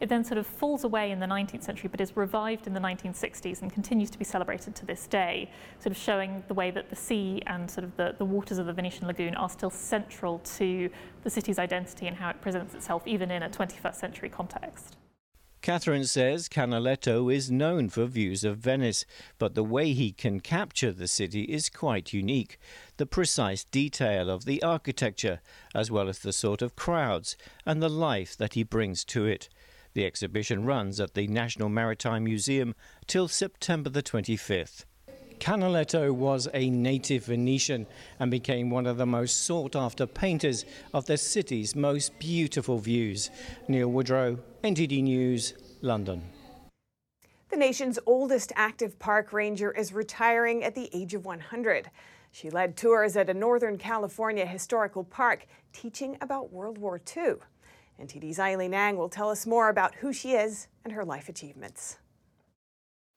It 0.00 0.08
then 0.08 0.24
sort 0.24 0.38
of 0.38 0.46
falls 0.46 0.84
away 0.84 1.10
in 1.10 1.20
the 1.20 1.26
19th 1.26 1.62
century, 1.62 1.88
but 1.88 2.00
is 2.00 2.16
revived 2.16 2.66
in 2.66 2.74
the 2.74 2.80
1960s 2.80 3.62
and 3.62 3.72
continues 3.72 4.10
to 4.10 4.18
be 4.18 4.24
celebrated 4.24 4.74
to 4.76 4.86
this 4.86 5.06
day, 5.06 5.50
sort 5.78 5.92
of 5.92 5.96
showing 5.96 6.44
the 6.48 6.54
way 6.54 6.70
that 6.70 6.90
the 6.90 6.96
sea 6.96 7.42
and 7.46 7.70
sort 7.70 7.84
of 7.84 7.96
the, 7.96 8.14
the 8.18 8.24
waters 8.24 8.58
of 8.58 8.66
the 8.66 8.72
Venetian 8.72 9.06
lagoon 9.06 9.34
are 9.34 9.48
still 9.48 9.70
central 9.70 10.38
to 10.40 10.90
the 11.22 11.30
city's 11.30 11.58
identity 11.58 12.06
and 12.06 12.16
how 12.16 12.28
it 12.28 12.40
presents 12.40 12.74
itself 12.74 13.06
even 13.06 13.30
in 13.30 13.42
a 13.42 13.48
21st 13.48 13.94
century 13.94 14.28
context. 14.28 14.96
Catherine 15.66 16.04
says 16.04 16.48
Canaletto 16.48 17.28
is 17.34 17.50
known 17.50 17.88
for 17.88 18.04
views 18.04 18.44
of 18.44 18.58
Venice, 18.58 19.04
but 19.36 19.56
the 19.56 19.64
way 19.64 19.92
he 19.94 20.12
can 20.12 20.38
capture 20.38 20.92
the 20.92 21.08
city 21.08 21.42
is 21.42 21.68
quite 21.68 22.12
unique. 22.12 22.60
The 22.98 23.06
precise 23.06 23.64
detail 23.64 24.30
of 24.30 24.44
the 24.44 24.62
architecture, 24.62 25.40
as 25.74 25.90
well 25.90 26.08
as 26.08 26.20
the 26.20 26.32
sort 26.32 26.62
of 26.62 26.76
crowds 26.76 27.36
and 27.64 27.82
the 27.82 27.88
life 27.88 28.36
that 28.36 28.54
he 28.54 28.62
brings 28.62 29.04
to 29.06 29.24
it. 29.24 29.48
The 29.96 30.04
exhibition 30.04 30.66
runs 30.66 31.00
at 31.00 31.14
the 31.14 31.26
National 31.26 31.70
Maritime 31.70 32.24
Museum 32.24 32.74
till 33.06 33.28
September 33.28 33.88
the 33.88 34.02
25th. 34.02 34.84
Canaletto 35.40 36.12
was 36.12 36.48
a 36.52 36.68
native 36.68 37.24
Venetian 37.24 37.86
and 38.20 38.30
became 38.30 38.68
one 38.68 38.86
of 38.86 38.98
the 38.98 39.06
most 39.06 39.46
sought 39.46 39.74
after 39.74 40.06
painters 40.06 40.66
of 40.92 41.06
the 41.06 41.16
city's 41.16 41.74
most 41.74 42.18
beautiful 42.18 42.76
views. 42.76 43.30
Neil 43.68 43.88
Woodrow, 43.88 44.38
NTD 44.62 45.02
News, 45.02 45.54
London. 45.80 46.24
The 47.48 47.56
nation's 47.56 47.98
oldest 48.04 48.52
active 48.54 48.98
park 48.98 49.32
ranger 49.32 49.72
is 49.72 49.94
retiring 49.94 50.62
at 50.62 50.74
the 50.74 50.90
age 50.92 51.14
of 51.14 51.24
100. 51.24 51.90
She 52.32 52.50
led 52.50 52.76
tours 52.76 53.16
at 53.16 53.30
a 53.30 53.34
Northern 53.34 53.78
California 53.78 54.44
historical 54.44 55.04
park 55.04 55.46
teaching 55.72 56.18
about 56.20 56.52
World 56.52 56.76
War 56.76 57.00
II. 57.16 57.36
NTD's 58.00 58.38
Eileen 58.38 58.74
Ang 58.74 58.96
will 58.96 59.08
tell 59.08 59.30
us 59.30 59.46
more 59.46 59.68
about 59.68 59.96
who 59.96 60.12
she 60.12 60.32
is 60.32 60.68
and 60.84 60.92
her 60.92 61.04
life 61.04 61.28
achievements. 61.28 61.98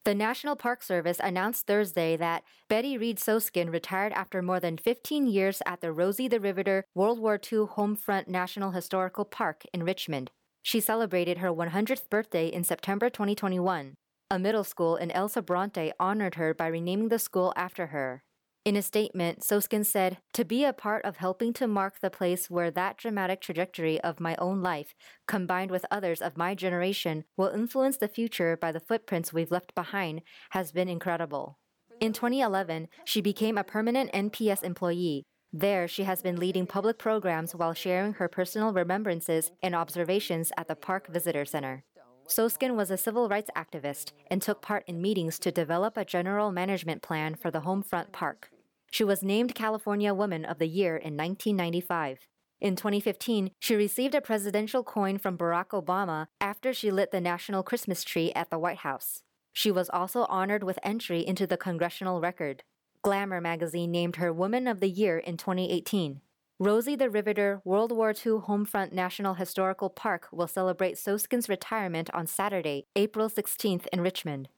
The 0.04 0.14
National 0.14 0.56
Park 0.56 0.82
Service 0.82 1.20
announced 1.22 1.66
Thursday 1.66 2.16
that 2.16 2.42
Betty 2.68 2.96
Reid 2.96 3.18
Soskin 3.18 3.70
retired 3.70 4.12
after 4.14 4.40
more 4.40 4.58
than 4.58 4.78
15 4.78 5.26
years 5.26 5.60
at 5.66 5.82
the 5.82 5.92
Rosie 5.92 6.26
the 6.26 6.40
Riveter 6.40 6.84
World 6.94 7.20
War 7.20 7.34
II 7.34 7.66
Homefront 7.66 8.26
National 8.26 8.70
Historical 8.70 9.26
Park 9.26 9.64
in 9.74 9.82
Richmond. 9.82 10.30
She 10.62 10.80
celebrated 10.80 11.38
her 11.38 11.52
100th 11.52 12.08
birthday 12.08 12.48
in 12.48 12.64
September 12.64 13.10
2021. 13.10 13.94
A 14.30 14.38
middle 14.38 14.64
school 14.64 14.96
in 14.96 15.10
El 15.10 15.28
Sobrante 15.28 15.92
honored 16.00 16.36
her 16.36 16.54
by 16.54 16.68
renaming 16.68 17.08
the 17.08 17.18
school 17.18 17.52
after 17.54 17.88
her. 17.88 18.22
In 18.62 18.76
a 18.76 18.82
statement, 18.82 19.42
Soskin 19.42 19.84
said, 19.84 20.18
To 20.34 20.44
be 20.44 20.66
a 20.66 20.74
part 20.74 21.06
of 21.06 21.16
helping 21.16 21.54
to 21.54 21.66
mark 21.66 22.00
the 22.00 22.10
place 22.10 22.50
where 22.50 22.70
that 22.70 22.98
dramatic 22.98 23.40
trajectory 23.40 23.98
of 24.02 24.20
my 24.20 24.36
own 24.36 24.60
life, 24.60 24.94
combined 25.26 25.70
with 25.70 25.86
others 25.90 26.20
of 26.20 26.36
my 26.36 26.54
generation, 26.54 27.24
will 27.38 27.48
influence 27.48 27.96
the 27.96 28.06
future 28.06 28.58
by 28.58 28.70
the 28.70 28.78
footprints 28.78 29.32
we've 29.32 29.50
left 29.50 29.74
behind, 29.74 30.20
has 30.50 30.72
been 30.72 30.90
incredible. 30.90 31.58
In 32.00 32.12
2011, 32.12 32.88
she 33.06 33.22
became 33.22 33.56
a 33.56 33.64
permanent 33.64 34.12
NPS 34.12 34.62
employee. 34.62 35.24
There, 35.54 35.88
she 35.88 36.02
has 36.02 36.20
been 36.20 36.36
leading 36.36 36.66
public 36.66 36.98
programs 36.98 37.54
while 37.54 37.72
sharing 37.72 38.12
her 38.14 38.28
personal 38.28 38.74
remembrances 38.74 39.50
and 39.62 39.74
observations 39.74 40.52
at 40.58 40.68
the 40.68 40.76
Park 40.76 41.08
Visitor 41.08 41.46
Center. 41.46 41.84
Soskin 42.26 42.76
was 42.76 42.90
a 42.90 42.96
civil 42.96 43.28
rights 43.28 43.50
activist 43.56 44.12
and 44.30 44.40
took 44.40 44.62
part 44.62 44.84
in 44.86 45.02
meetings 45.02 45.38
to 45.40 45.50
develop 45.50 45.96
a 45.96 46.04
general 46.04 46.52
management 46.52 47.02
plan 47.02 47.34
for 47.34 47.50
the 47.50 47.62
Homefront 47.62 48.12
Park. 48.12 48.50
She 48.90 49.04
was 49.04 49.22
named 49.22 49.54
California 49.54 50.12
Woman 50.14 50.44
of 50.44 50.58
the 50.58 50.66
Year 50.66 50.96
in 50.96 51.16
1995. 51.16 52.26
In 52.60 52.76
2015, 52.76 53.52
she 53.58 53.74
received 53.74 54.14
a 54.14 54.20
presidential 54.20 54.84
coin 54.84 55.18
from 55.18 55.38
Barack 55.38 55.68
Obama 55.68 56.26
after 56.40 56.72
she 56.72 56.90
lit 56.90 57.10
the 57.10 57.20
national 57.20 57.62
Christmas 57.62 58.04
tree 58.04 58.32
at 58.34 58.50
the 58.50 58.58
White 58.58 58.78
House. 58.78 59.22
She 59.52 59.70
was 59.70 59.88
also 59.90 60.24
honored 60.24 60.62
with 60.62 60.78
entry 60.82 61.26
into 61.26 61.46
the 61.46 61.56
congressional 61.56 62.20
record. 62.20 62.62
Glamour 63.02 63.40
magazine 63.40 63.90
named 63.90 64.16
her 64.16 64.32
Woman 64.32 64.66
of 64.66 64.80
the 64.80 64.90
Year 64.90 65.18
in 65.18 65.36
2018. 65.36 66.20
Rosie 66.62 66.94
the 66.94 67.08
Riveter 67.08 67.62
World 67.64 67.90
War 67.90 68.10
II 68.10 68.42
Homefront 68.46 68.92
National 68.92 69.32
Historical 69.32 69.88
Park 69.88 70.28
will 70.30 70.46
celebrate 70.46 70.96
Soskin's 70.96 71.48
retirement 71.48 72.10
on 72.12 72.26
Saturday, 72.26 72.84
April 72.94 73.30
16th 73.30 73.86
in 73.90 74.02
Richmond. 74.02 74.50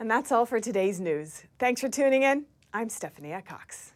And 0.00 0.10
that's 0.10 0.32
all 0.32 0.46
for 0.46 0.60
today's 0.60 0.98
news. 0.98 1.42
Thanks 1.58 1.82
for 1.82 1.90
tuning 1.90 2.22
in. 2.22 2.46
I'm 2.72 2.88
Stephanie 2.88 3.36
Cox. 3.46 3.92